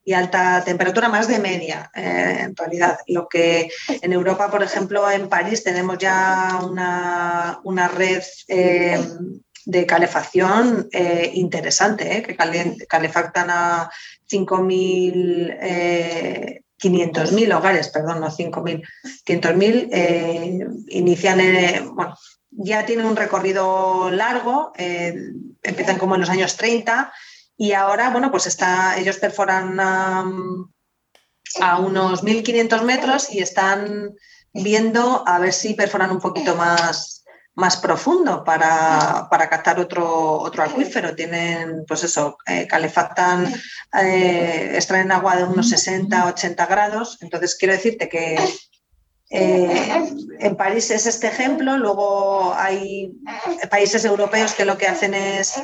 y 0.04 0.14
alta 0.14 0.64
temperatura, 0.64 1.10
más 1.10 1.28
de 1.28 1.38
media 1.38 1.90
eh, 1.94 2.38
en 2.44 2.56
realidad. 2.56 2.98
Lo 3.08 3.28
que 3.28 3.70
en 4.00 4.10
Europa, 4.10 4.50
por 4.50 4.62
ejemplo, 4.62 5.10
en 5.10 5.28
París 5.28 5.62
tenemos 5.62 5.98
ya 5.98 6.60
una, 6.62 7.60
una 7.64 7.88
red 7.88 8.22
de 9.68 9.84
calefacción 9.84 10.88
interesante, 11.34 12.22
que 12.22 12.34
calefactan 12.86 13.50
a 13.50 13.90
5.000 14.30 16.62
500.000 16.78 17.56
hogares, 17.56 17.88
perdón, 17.88 18.20
no 18.20 18.30
5.000, 18.30 18.82
500.000 19.26 19.88
eh, 19.92 20.66
inician, 20.88 21.94
bueno, 21.94 22.16
ya 22.50 22.86
tienen 22.86 23.06
un 23.06 23.16
recorrido 23.16 24.10
largo, 24.10 24.72
eh, 24.76 25.14
empiezan 25.62 25.98
como 25.98 26.14
en 26.14 26.20
los 26.20 26.30
años 26.30 26.56
30 26.56 27.12
y 27.56 27.72
ahora, 27.72 28.10
bueno, 28.10 28.30
pues 28.30 28.46
está, 28.46 28.96
ellos 28.98 29.18
perforan 29.18 29.78
a, 29.80 30.24
a 31.60 31.78
unos 31.78 32.22
1.500 32.22 32.82
metros 32.82 33.32
y 33.32 33.40
están 33.40 34.14
viendo 34.52 35.24
a 35.26 35.38
ver 35.40 35.52
si 35.52 35.74
perforan 35.74 36.12
un 36.12 36.20
poquito 36.20 36.54
más 36.54 37.17
más 37.58 37.76
profundo 37.76 38.44
para, 38.44 39.28
captar 39.50 39.80
otro, 39.80 40.38
otro 40.38 40.62
acuífero. 40.62 41.16
Tienen, 41.16 41.84
pues 41.88 42.04
eso, 42.04 42.38
eh, 42.46 42.68
calefactan, 42.68 43.52
eh, 44.00 44.72
extraen 44.74 45.10
agua 45.10 45.34
de 45.34 45.42
unos 45.42 45.68
60, 45.68 46.26
80 46.26 46.66
grados. 46.66 47.18
Entonces, 47.20 47.56
quiero 47.56 47.74
decirte 47.74 48.08
que 48.08 48.38
eh, 49.30 50.08
en 50.38 50.56
París 50.56 50.92
es 50.92 51.06
este 51.06 51.26
ejemplo. 51.26 51.76
Luego 51.76 52.54
hay 52.54 53.12
países 53.68 54.04
europeos 54.04 54.52
que 54.52 54.64
lo 54.64 54.78
que 54.78 54.86
hacen 54.86 55.14
es 55.14 55.60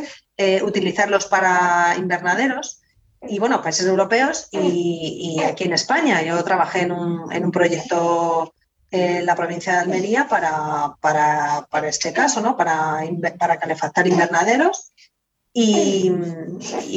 utilizarlos 0.62 1.26
para 1.26 1.94
invernaderos. 1.96 2.80
Y 3.28 3.38
bueno, 3.38 3.62
países 3.62 3.86
europeos 3.86 4.48
y, 4.50 5.40
aquí 5.46 5.62
en 5.62 5.74
España. 5.74 6.22
Yo 6.22 6.42
trabajé 6.42 6.80
en 6.80 6.90
un, 6.90 7.32
en 7.32 7.44
un 7.44 7.52
proyecto 7.52 8.52
en 8.94 9.26
la 9.26 9.34
provincia 9.34 9.72
de 9.72 9.78
Almería 9.80 10.28
para, 10.28 10.94
para, 11.00 11.88
este 11.88 12.12
caso, 12.12 12.40
¿no? 12.40 12.56
Para, 12.56 13.00
para 13.38 13.58
calefactar 13.58 14.06
invernaderos. 14.06 14.92
Y, 15.52 16.10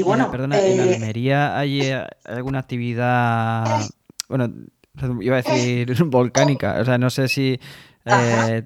bueno. 0.04 0.30
perdona, 0.30 0.60
¿en 0.60 0.80
eh, 0.80 0.95
Almería 0.95 1.58
hay 1.58 1.82
eh, 1.82 2.06
alguna 2.26 2.60
actividad, 2.60 3.82
bueno, 4.30 4.52
iba 5.22 5.38
a 5.38 5.41
decir 5.41 5.91
volcánica? 6.06 6.78
O 6.80 6.86
sea, 6.86 6.98
no 6.98 7.10
sé 7.10 7.28
si. 7.28 7.60
Eh, 8.06 8.64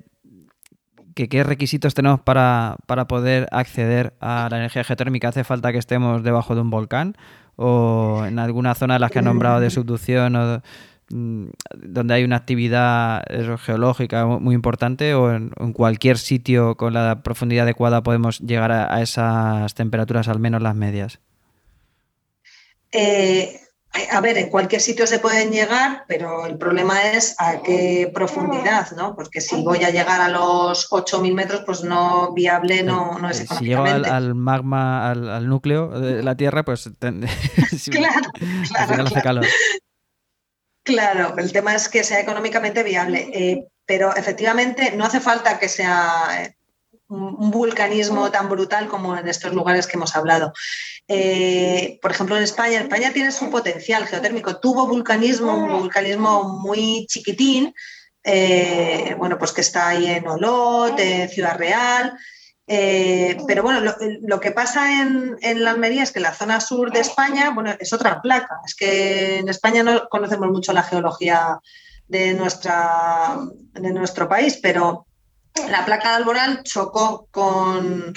¿Qué 1.14 1.44
requisitos 1.44 1.94
tenemos 1.94 2.22
para, 2.22 2.78
para, 2.86 3.06
poder 3.06 3.48
acceder 3.52 4.16
a 4.22 4.48
la 4.50 4.58
energía 4.58 4.84
geotérmica? 4.84 5.28
¿Hace 5.28 5.44
falta 5.44 5.72
que 5.72 5.78
estemos 5.78 6.24
debajo 6.24 6.56
de 6.56 6.62
un 6.62 6.70
volcán? 6.70 7.16
¿O 7.58 8.24
en 8.26 8.40
alguna 8.40 8.76
zona 8.76 8.96
de 8.96 9.02
las 9.02 9.12
que 9.12 9.20
has 9.20 9.26
nombrado 9.26 9.60
de 9.60 9.70
subducción 9.70 10.36
o 10.36 10.62
Mm, 10.64 10.91
donde 11.12 12.14
hay 12.14 12.24
una 12.24 12.38
actividad 12.38 13.24
geológica 13.60 14.26
muy 14.26 14.56
importante 14.56 15.14
o 15.14 15.34
en, 15.34 15.52
cualquier 15.74 16.18
sitio 16.18 16.76
con 16.76 16.94
la 16.94 17.24
profundidad 17.24 17.64
adecuada 17.64 18.04
podemos 18.04 18.40
llegar 18.40 18.72
a, 18.72 19.02
esas 19.02 19.74
temperaturas, 19.74 20.28
al 20.28 20.40
menos 20.40 20.62
las 20.62 20.76
medias? 20.76 21.20
Eh, 22.92 23.62
a 24.12 24.22
ver, 24.22 24.38
en 24.38 24.50
cualquier 24.50 24.82
sitio 24.82 25.06
se 25.06 25.20
pueden 25.20 25.52
llegar, 25.52 26.06
pero 26.08 26.46
el 26.46 26.58
problema 26.58 27.12
es 27.12 27.36
a 27.40 27.62
qué 27.62 28.10
profundidad, 28.14 28.92
¿no? 28.92 29.16
Porque 29.16 29.42
si 29.42 29.62
voy 29.64 29.84
a 29.84 29.90
llegar 29.90 30.22
a 30.22 30.30
los 30.30 30.90
8.000 30.90 31.34
metros, 31.34 31.64
pues 31.66 31.84
no 31.84 32.34
viable, 32.34 32.84
no, 32.84 33.20
no 33.20 33.30
es 33.30 33.46
Si 33.60 33.66
llego 33.66 33.84
al, 33.84 34.34
magma, 34.34 35.12
al, 35.12 35.48
núcleo 35.48 35.90
de 36.00 36.24
la 36.24 36.36
Tierra, 36.36 36.64
pues 36.64 36.90
claro, 37.00 38.30
claro, 38.70 39.04
hace 39.04 39.22
calor. 39.22 39.46
Claro, 40.84 41.36
el 41.38 41.52
tema 41.52 41.76
es 41.76 41.90
que 41.90 42.04
sea 42.04 42.20
económicamente 42.20 42.82
viable, 42.82 43.30
eh, 43.34 43.68
pero 43.86 44.16
efectivamente 44.16 44.94
no 44.96 45.06
hace 45.06 45.20
falta 45.20 45.60
que 45.60 45.70
sea 45.70 46.44
eh, 46.44 46.56
un 47.08 47.52
vulcanismo 47.52 48.32
tan 48.32 48.50
brutal 48.50 48.88
como 48.88 49.16
en 49.18 49.28
estos 49.28 49.54
lugares 49.54 49.86
que 49.86 49.98
hemos 49.98 50.16
hablado. 50.16 50.54
Eh, 51.08 52.00
por 52.02 52.12
ejemplo, 52.12 52.38
en 52.38 52.44
España, 52.44 52.80
España 52.80 53.12
tiene 53.12 53.32
su 53.32 53.50
potencial 53.50 54.08
geotérmico, 54.08 54.60
tuvo 54.60 54.88
vulcanismo, 54.88 55.56
un 55.56 55.80
vulcanismo 55.80 56.60
muy 56.60 57.06
chiquitín, 57.08 57.74
bueno, 59.18 59.38
pues 59.38 59.52
que 59.52 59.62
está 59.62 59.90
ahí 59.90 60.06
en 60.06 60.26
Olot, 60.28 60.98
en 61.00 61.28
Ciudad 61.28 61.58
Real, 61.58 62.18
eh, 62.68 63.38
pero 63.48 63.64
bueno, 63.64 63.82
lo, 64.22 64.40
que 64.40 64.52
pasa 64.52 65.02
en, 65.02 65.64
la 65.64 65.72
Almería 65.72 66.04
es 66.04 66.12
que 66.12 66.20
la 66.20 66.34
zona 66.34 66.62
sur 66.62 66.92
de 66.92 67.00
España, 67.00 67.52
bueno, 67.52 67.74
es 67.80 67.92
otra 67.94 68.22
placa. 68.22 68.60
Es 68.66 68.76
que 68.76 69.40
en 69.40 69.50
España 69.50 69.84
no 69.84 70.08
conocemos 70.10 70.50
mucho 70.50 70.72
la 70.74 70.84
geología 70.84 71.60
de, 72.08 72.34
nuestra, 72.34 73.38
de 73.74 73.92
nuestro 73.92 74.30
país, 74.30 74.60
pero 74.62 75.06
la 75.70 75.86
placa 75.86 76.10
de 76.10 76.16
Alborán 76.16 76.64
chocó 76.64 77.28
con, 77.32 78.14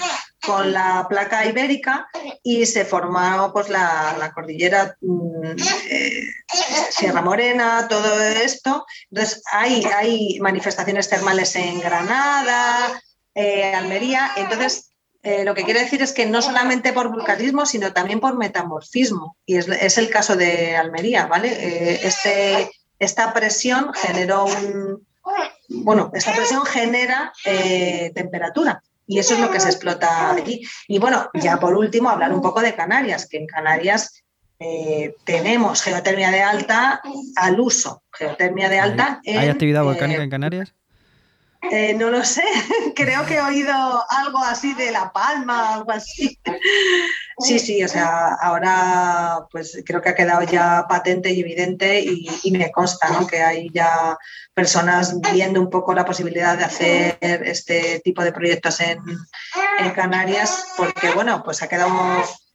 la 0.65 1.07
placa 1.09 1.43
ibérica 1.47 2.07
y 2.43 2.67
se 2.67 2.85
formó 2.85 3.51
pues, 3.51 3.67
la, 3.67 4.31
cordillera 4.33 4.95
mm, 5.01 5.55
eh, 5.89 6.27
Sierra 6.91 7.21
Morena, 7.21 7.87
todo 7.89 8.21
esto. 8.21 8.85
Entonces, 9.09 9.41
hay, 9.51 9.83
hay 9.85 10.39
manifestaciones 10.39 11.09
termales 11.09 11.55
en 11.55 11.79
Granada, 11.79 13.01
eh, 13.35 13.73
Almería. 13.75 14.31
Entonces, 14.37 14.91
eh, 15.21 15.43
lo 15.43 15.53
que 15.53 15.63
quiere 15.63 15.81
decir 15.81 16.01
es 16.01 16.13
que 16.13 16.25
no 16.25 16.41
solamente 16.41 16.93
por 16.93 17.11
vulcanismo, 17.11 17.65
sino 17.65 17.91
también 17.91 18.21
por 18.21 18.37
metamorfismo. 18.37 19.37
Y 19.45 19.57
es, 19.57 19.97
el 19.97 20.09
caso 20.09 20.35
de 20.37 20.77
Almería, 20.77 21.25
¿vale? 21.27 21.49
Eh, 21.49 21.99
este, 22.03 22.71
esta 22.97 23.33
presión 23.33 23.93
generó 23.93 24.45
un. 24.45 25.05
Bueno, 25.67 26.11
esta 26.13 26.33
presión 26.33 26.65
genera 26.65 27.33
temperatura. 28.13 28.81
Y 29.07 29.19
eso 29.19 29.33
es 29.33 29.39
lo 29.39 29.51
que 29.51 29.59
se 29.59 29.69
explota 29.69 30.31
allí. 30.31 30.61
Y 30.87 30.99
bueno, 30.99 31.29
ya 31.33 31.59
por 31.59 31.75
último, 31.75 32.09
hablar 32.09 32.31
un 32.31 32.41
poco 32.41 32.61
de 32.61 32.75
Canarias, 32.75 33.27
que 33.27 33.37
en 33.37 33.47
Canarias 33.47 34.23
tenemos 35.23 35.81
geotermia 35.81 36.29
de 36.29 36.43
alta 36.43 37.01
al 37.35 37.59
uso. 37.59 38.03
Geotermia 38.11 38.69
de 38.69 38.79
alta. 38.79 39.19
¿Hay 39.25 39.49
actividad 39.49 39.83
volcánica 39.83 40.21
en 40.21 40.29
Canarias? 40.29 40.75
Eh, 41.71 41.93
no 41.93 42.09
lo 42.09 42.23
sé, 42.23 42.43
creo 42.95 43.25
que 43.25 43.35
he 43.35 43.41
oído 43.41 43.73
algo 44.09 44.39
así 44.39 44.73
de 44.73 44.91
La 44.91 45.11
Palma, 45.11 45.73
algo 45.73 45.91
así. 45.91 46.39
Sí, 47.39 47.59
sí, 47.59 47.83
o 47.83 47.87
sea, 47.87 48.35
ahora 48.35 49.45
pues 49.51 49.81
creo 49.85 50.01
que 50.01 50.09
ha 50.09 50.15
quedado 50.15 50.43
ya 50.43 50.85
patente 50.87 51.31
y 51.31 51.41
evidente 51.41 51.99
y, 52.01 52.51
me 52.51 52.71
consta 52.71 53.09
que 53.29 53.41
hay 53.41 53.69
ya 53.73 54.17
personas 54.53 55.19
viendo 55.33 55.59
un 55.59 55.69
poco 55.69 55.93
la 55.93 56.05
posibilidad 56.05 56.57
de 56.57 56.63
hacer 56.63 57.17
este 57.21 57.99
tipo 57.99 58.23
de 58.23 58.31
proyectos 58.31 58.79
en, 58.79 58.99
Canarias, 59.93 60.73
porque 60.77 61.11
bueno, 61.11 61.43
pues 61.43 61.61
ha 61.61 61.67
quedado 61.67 61.89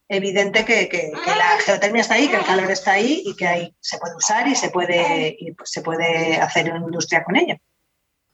evidente 0.09 0.65
que, 0.65 1.13
la 1.27 1.59
geotermia 1.65 2.01
está 2.01 2.15
ahí, 2.15 2.29
que 2.29 2.37
el 2.37 2.45
calor 2.45 2.71
está 2.71 2.93
ahí 2.93 3.23
y 3.25 3.37
que 3.37 3.47
ahí 3.47 3.77
se 3.81 3.99
puede 3.99 4.17
usar 4.17 4.49
y 4.49 4.55
se 4.55 4.71
puede, 4.71 5.37
y 5.39 5.53
pues, 5.53 5.71
se 5.71 5.83
puede 5.83 6.37
hacer 6.41 6.71
una 6.73 6.85
industria 6.85 7.23
con 7.23 7.37
ello. 7.37 7.57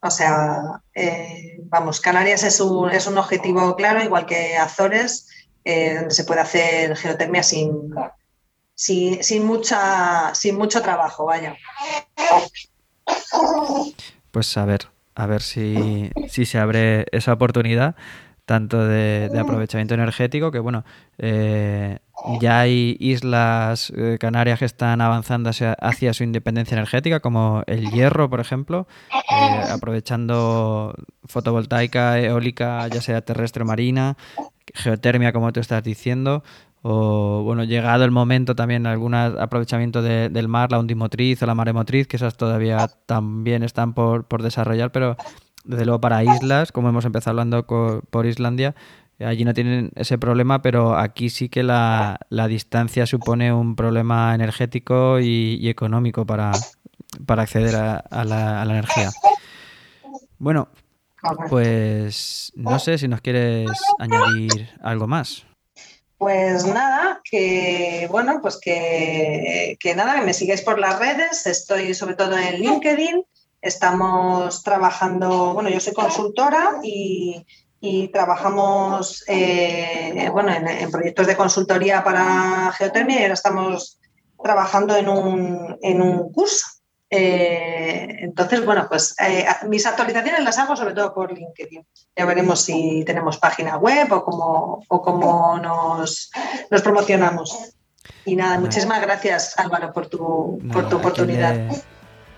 O 0.06 0.10
sea, 0.10 0.80
eh, 0.94 1.58
vamos, 1.64 2.00
Canarias 2.00 2.42
es 2.44 2.60
un, 2.60 2.90
es 2.90 3.06
un 3.06 3.18
objetivo 3.18 3.74
claro, 3.76 4.02
igual 4.02 4.26
que 4.26 4.56
Azores, 4.56 5.28
eh, 5.64 5.96
donde 5.96 6.14
se 6.14 6.24
puede 6.24 6.40
hacer 6.40 6.96
geotermia 6.96 7.42
sin, 7.42 7.92
sin, 8.74 9.44
mucha, 9.44 10.34
sin 10.34 10.56
mucho 10.56 10.80
trabajo, 10.82 11.26
vaya. 11.26 11.56
Pues 14.30 14.56
a 14.56 14.64
ver, 14.64 14.88
a 15.14 15.26
ver 15.26 15.42
si, 15.42 16.10
si 16.28 16.46
se 16.46 16.58
abre 16.58 17.06
esa 17.10 17.32
oportunidad 17.32 17.96
tanto 18.46 18.86
de, 18.86 19.28
aprovechamiento 19.38 19.94
energético, 19.94 20.52
que 20.52 20.60
bueno, 20.60 20.84
eh, 21.18 21.98
ya 22.40 22.60
hay 22.60 22.96
islas 23.00 23.92
eh, 23.94 24.16
canarias 24.18 24.60
que 24.60 24.64
están 24.64 25.00
avanzando 25.00 25.50
hacia, 25.50 26.14
su 26.14 26.22
independencia 26.22 26.76
energética, 26.76 27.20
como 27.20 27.64
el 27.66 27.90
Hierro, 27.90 28.30
por 28.30 28.40
ejemplo, 28.40 28.86
eh, 29.12 29.62
aprovechando 29.70 30.94
fotovoltaica, 31.24 32.20
eólica, 32.20 32.86
ya 32.86 33.02
sea 33.02 33.20
terrestre 33.20 33.64
o 33.64 33.66
marina, 33.66 34.16
geotermia, 34.74 35.32
como 35.32 35.52
tú 35.52 35.58
estás 35.58 35.82
diciendo, 35.82 36.44
o 36.82 37.42
bueno, 37.42 37.64
llegado 37.64 38.04
el 38.04 38.12
momento 38.12 38.54
también 38.54 38.86
algún 38.86 39.14
aprovechamiento 39.14 40.02
del 40.02 40.46
mar, 40.46 40.70
la 40.70 40.78
undimotriz 40.78 41.42
o 41.42 41.46
la 41.46 41.56
maremotriz, 41.56 42.06
que 42.06 42.14
esas 42.14 42.36
todavía 42.36 42.88
también 43.06 43.64
están 43.64 43.92
por, 43.92 44.24
por 44.24 44.44
desarrollar, 44.44 44.92
pero 44.92 45.16
desde 45.66 45.84
luego 45.84 46.00
para 46.00 46.24
islas, 46.24 46.72
como 46.72 46.88
hemos 46.88 47.04
empezado 47.04 47.32
hablando 47.32 47.66
por 47.66 48.26
Islandia, 48.26 48.74
allí 49.24 49.44
no 49.44 49.54
tienen 49.54 49.92
ese 49.96 50.18
problema, 50.18 50.62
pero 50.62 50.96
aquí 50.96 51.30
sí 51.30 51.48
que 51.48 51.62
la, 51.62 52.18
distancia 52.48 53.06
supone 53.06 53.52
un 53.52 53.76
problema 53.76 54.34
energético 54.34 55.20
y, 55.20 55.68
económico 55.68 56.26
para, 56.26 56.52
para 57.24 57.42
acceder 57.42 57.76
a, 57.76 58.24
la, 58.24 58.62
energía. 58.62 59.10
Bueno, 60.38 60.68
pues 61.48 62.52
no 62.56 62.78
sé 62.78 62.98
si 62.98 63.08
nos 63.08 63.20
quieres 63.20 63.70
añadir 63.98 64.70
algo 64.82 65.06
más. 65.06 65.44
Pues 66.18 66.66
nada, 66.66 67.20
que 67.30 68.08
bueno, 68.10 68.40
pues 68.40 68.58
que, 68.58 69.76
que, 69.78 69.94
nada, 69.94 70.18
que 70.18 70.24
me 70.24 70.32
sigáis 70.32 70.62
por 70.62 70.78
las 70.78 70.98
redes, 70.98 71.46
estoy 71.46 71.92
sobre 71.92 72.14
todo 72.14 72.38
en 72.38 72.60
LinkedIn 72.60 73.22
Estamos 73.60 74.62
trabajando, 74.62 75.54
bueno, 75.54 75.68
yo 75.68 75.80
soy 75.80 75.92
consultora 75.92 76.80
y, 76.82 77.44
trabajamos 78.12 79.22
eh, 79.28 80.28
bueno, 80.32 80.50
en, 80.52 80.90
proyectos 80.90 81.28
de 81.28 81.36
consultoría 81.36 82.02
para 82.02 82.72
geotermia 82.72 83.20
y 83.20 83.22
ahora 83.22 83.34
estamos 83.34 84.00
trabajando 84.42 84.96
en 84.96 85.08
un, 85.08 85.78
en 85.82 86.02
un 86.02 86.32
curso. 86.32 86.66
Eh, 87.08 88.08
entonces, 88.22 88.64
bueno, 88.64 88.86
pues 88.88 89.14
eh, 89.20 89.46
mis 89.68 89.86
actualizaciones 89.86 90.42
las 90.42 90.58
hago 90.58 90.74
sobre 90.74 90.94
todo 90.94 91.14
por 91.14 91.32
LinkedIn. 91.32 91.86
Ya 92.16 92.24
veremos 92.24 92.60
si 92.60 93.04
tenemos 93.04 93.38
página 93.38 93.76
web 93.76 94.12
o 94.12 94.24
cómo, 94.24 94.82
o 94.88 95.02
cómo 95.02 95.58
nos, 95.58 96.30
nos 96.70 96.82
promocionamos. 96.82 97.72
Y 98.24 98.34
nada, 98.34 98.58
muchísimas 98.58 99.00
gracias 99.00 99.56
Álvaro 99.58 99.92
por 99.92 100.08
tu, 100.08 100.58
por 100.72 100.88
tu 100.88 100.96
oportunidad 100.96 101.56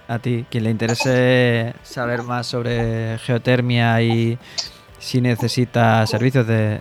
a 0.09 0.19
ti, 0.19 0.47
quien 0.51 0.65
le 0.65 0.71
interese 0.71 1.75
saber 1.83 2.23
más 2.23 2.47
sobre 2.47 3.19
geotermia 3.19 4.03
y 4.03 4.39
si 4.99 5.21
necesita 5.21 6.07
servicios 6.07 6.47
de, 6.47 6.81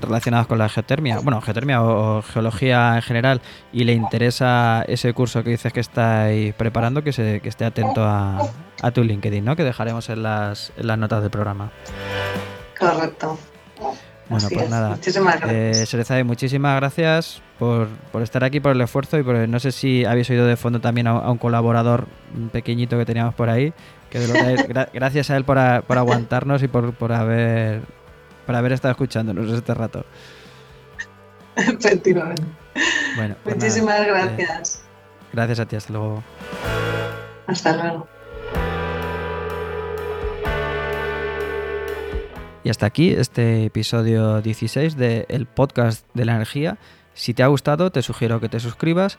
relacionados 0.00 0.46
con 0.46 0.58
la 0.58 0.68
geotermia, 0.68 1.20
bueno, 1.20 1.40
geotermia 1.40 1.82
o, 1.82 2.22
geología 2.22 2.96
en 2.96 3.02
general, 3.02 3.42
y 3.72 3.84
le 3.84 3.92
interesa 3.92 4.82
ese 4.88 5.12
curso 5.12 5.44
que 5.44 5.50
dices 5.50 5.72
que 5.72 5.80
estáis 5.80 6.54
preparando, 6.54 7.04
que, 7.04 7.12
se, 7.12 7.40
que 7.40 7.48
esté 7.48 7.64
atento 7.64 8.02
a, 8.02 8.40
tu 8.92 9.04
LinkedIn, 9.04 9.44
¿no? 9.44 9.54
Que 9.54 9.64
dejaremos 9.64 10.08
en 10.08 10.22
las, 10.22 10.72
en 10.76 10.86
las 10.86 10.98
notas 10.98 11.22
del 11.22 11.30
programa. 11.30 11.70
Correcto. 12.78 13.38
Bueno, 14.28 14.48
pues 14.52 14.70
nada. 14.70 14.90
Muchísimas 14.90 15.40
gracias. 15.40 16.10
Eh, 16.10 16.24
muchísimas 16.24 16.76
gracias 16.76 17.42
por, 17.58 17.88
estar 18.22 18.42
aquí, 18.42 18.60
por 18.60 18.72
el 18.72 18.80
esfuerzo 18.80 19.18
y 19.18 19.22
por, 19.22 19.36
no 19.48 19.60
sé 19.60 19.72
si 19.72 20.04
habéis 20.04 20.30
oído 20.30 20.46
de 20.46 20.56
fondo 20.56 20.80
también 20.80 21.06
a, 21.06 21.30
un 21.30 21.38
colaborador 21.38 22.06
pequeñito 22.52 22.98
que 22.98 23.04
teníamos 23.04 23.34
por 23.34 23.50
ahí. 23.50 23.72
Que 24.10 24.20
gracias 24.94 25.30
a 25.30 25.36
él 25.36 25.44
por, 25.44 25.58
aguantarnos 25.58 26.62
y 26.62 26.68
por, 26.68 26.94
por, 26.94 27.12
haber, 27.12 27.82
por 28.46 28.54
haber 28.54 28.72
estado 28.72 28.92
escuchándonos 28.92 29.50
este 29.50 29.74
rato. 29.74 30.04
Efectivamente. 31.56 32.42
Bueno, 33.16 33.36
pues 33.44 33.56
Muchísimas 33.56 34.00
eh, 34.00 34.06
gracias. 34.06 34.82
gracias 35.32 35.60
a 35.60 35.66
ti, 35.66 35.76
hasta 35.76 35.92
luego. 35.92 36.22
Hasta 37.46 37.76
luego. 37.76 38.08
Y 42.64 42.70
hasta 42.70 42.86
aquí 42.86 43.10
este 43.10 43.66
episodio 43.66 44.40
16 44.40 44.96
del 44.96 45.46
podcast 45.46 46.06
de 46.14 46.24
la 46.24 46.34
energía. 46.34 46.78
Si 47.12 47.34
te 47.34 47.42
ha 47.42 47.48
gustado, 47.48 47.92
te 47.92 48.00
sugiero 48.00 48.40
que 48.40 48.48
te 48.48 48.58
suscribas. 48.58 49.18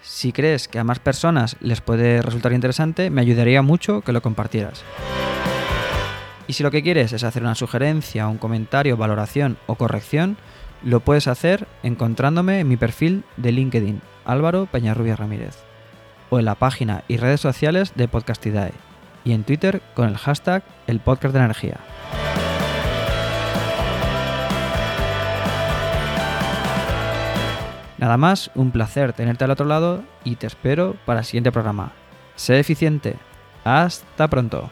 Si 0.00 0.32
crees 0.32 0.68
que 0.68 0.78
a 0.78 0.84
más 0.84 0.98
personas 0.98 1.56
les 1.60 1.82
puede 1.82 2.22
resultar 2.22 2.54
interesante, 2.54 3.10
me 3.10 3.20
ayudaría 3.20 3.60
mucho 3.60 4.00
que 4.00 4.12
lo 4.12 4.22
compartieras. 4.22 4.82
Y 6.46 6.54
si 6.54 6.62
lo 6.62 6.70
que 6.70 6.82
quieres 6.82 7.12
es 7.12 7.24
hacer 7.24 7.42
una 7.42 7.54
sugerencia, 7.54 8.26
un 8.26 8.38
comentario, 8.38 8.96
valoración 8.96 9.58
o 9.66 9.74
corrección, 9.74 10.38
lo 10.82 11.00
puedes 11.00 11.28
hacer 11.28 11.68
encontrándome 11.82 12.60
en 12.60 12.68
mi 12.68 12.78
perfil 12.78 13.22
de 13.36 13.52
LinkedIn, 13.52 14.00
Álvaro 14.24 14.64
Peñarrubia 14.64 15.14
Ramírez, 15.14 15.58
o 16.30 16.38
en 16.38 16.46
la 16.46 16.54
página 16.54 17.04
y 17.06 17.18
redes 17.18 17.42
sociales 17.42 17.92
de 17.96 18.08
Podcastidae, 18.08 18.72
y 19.24 19.32
en 19.32 19.44
Twitter 19.44 19.82
con 19.94 20.08
el 20.08 20.16
hashtag 20.16 20.62
El 20.86 21.00
Podcast 21.00 21.34
de 21.34 21.40
Energía. 21.40 21.80
Nada 27.98 28.16
más, 28.16 28.50
un 28.54 28.70
placer 28.70 29.12
tenerte 29.12 29.44
al 29.44 29.50
otro 29.50 29.66
lado 29.66 30.02
y 30.24 30.36
te 30.36 30.46
espero 30.46 30.96
para 31.04 31.20
el 31.20 31.26
siguiente 31.26 31.52
programa. 31.52 31.92
Sé 32.36 32.58
eficiente. 32.60 33.16
Hasta 33.64 34.28
pronto. 34.28 34.70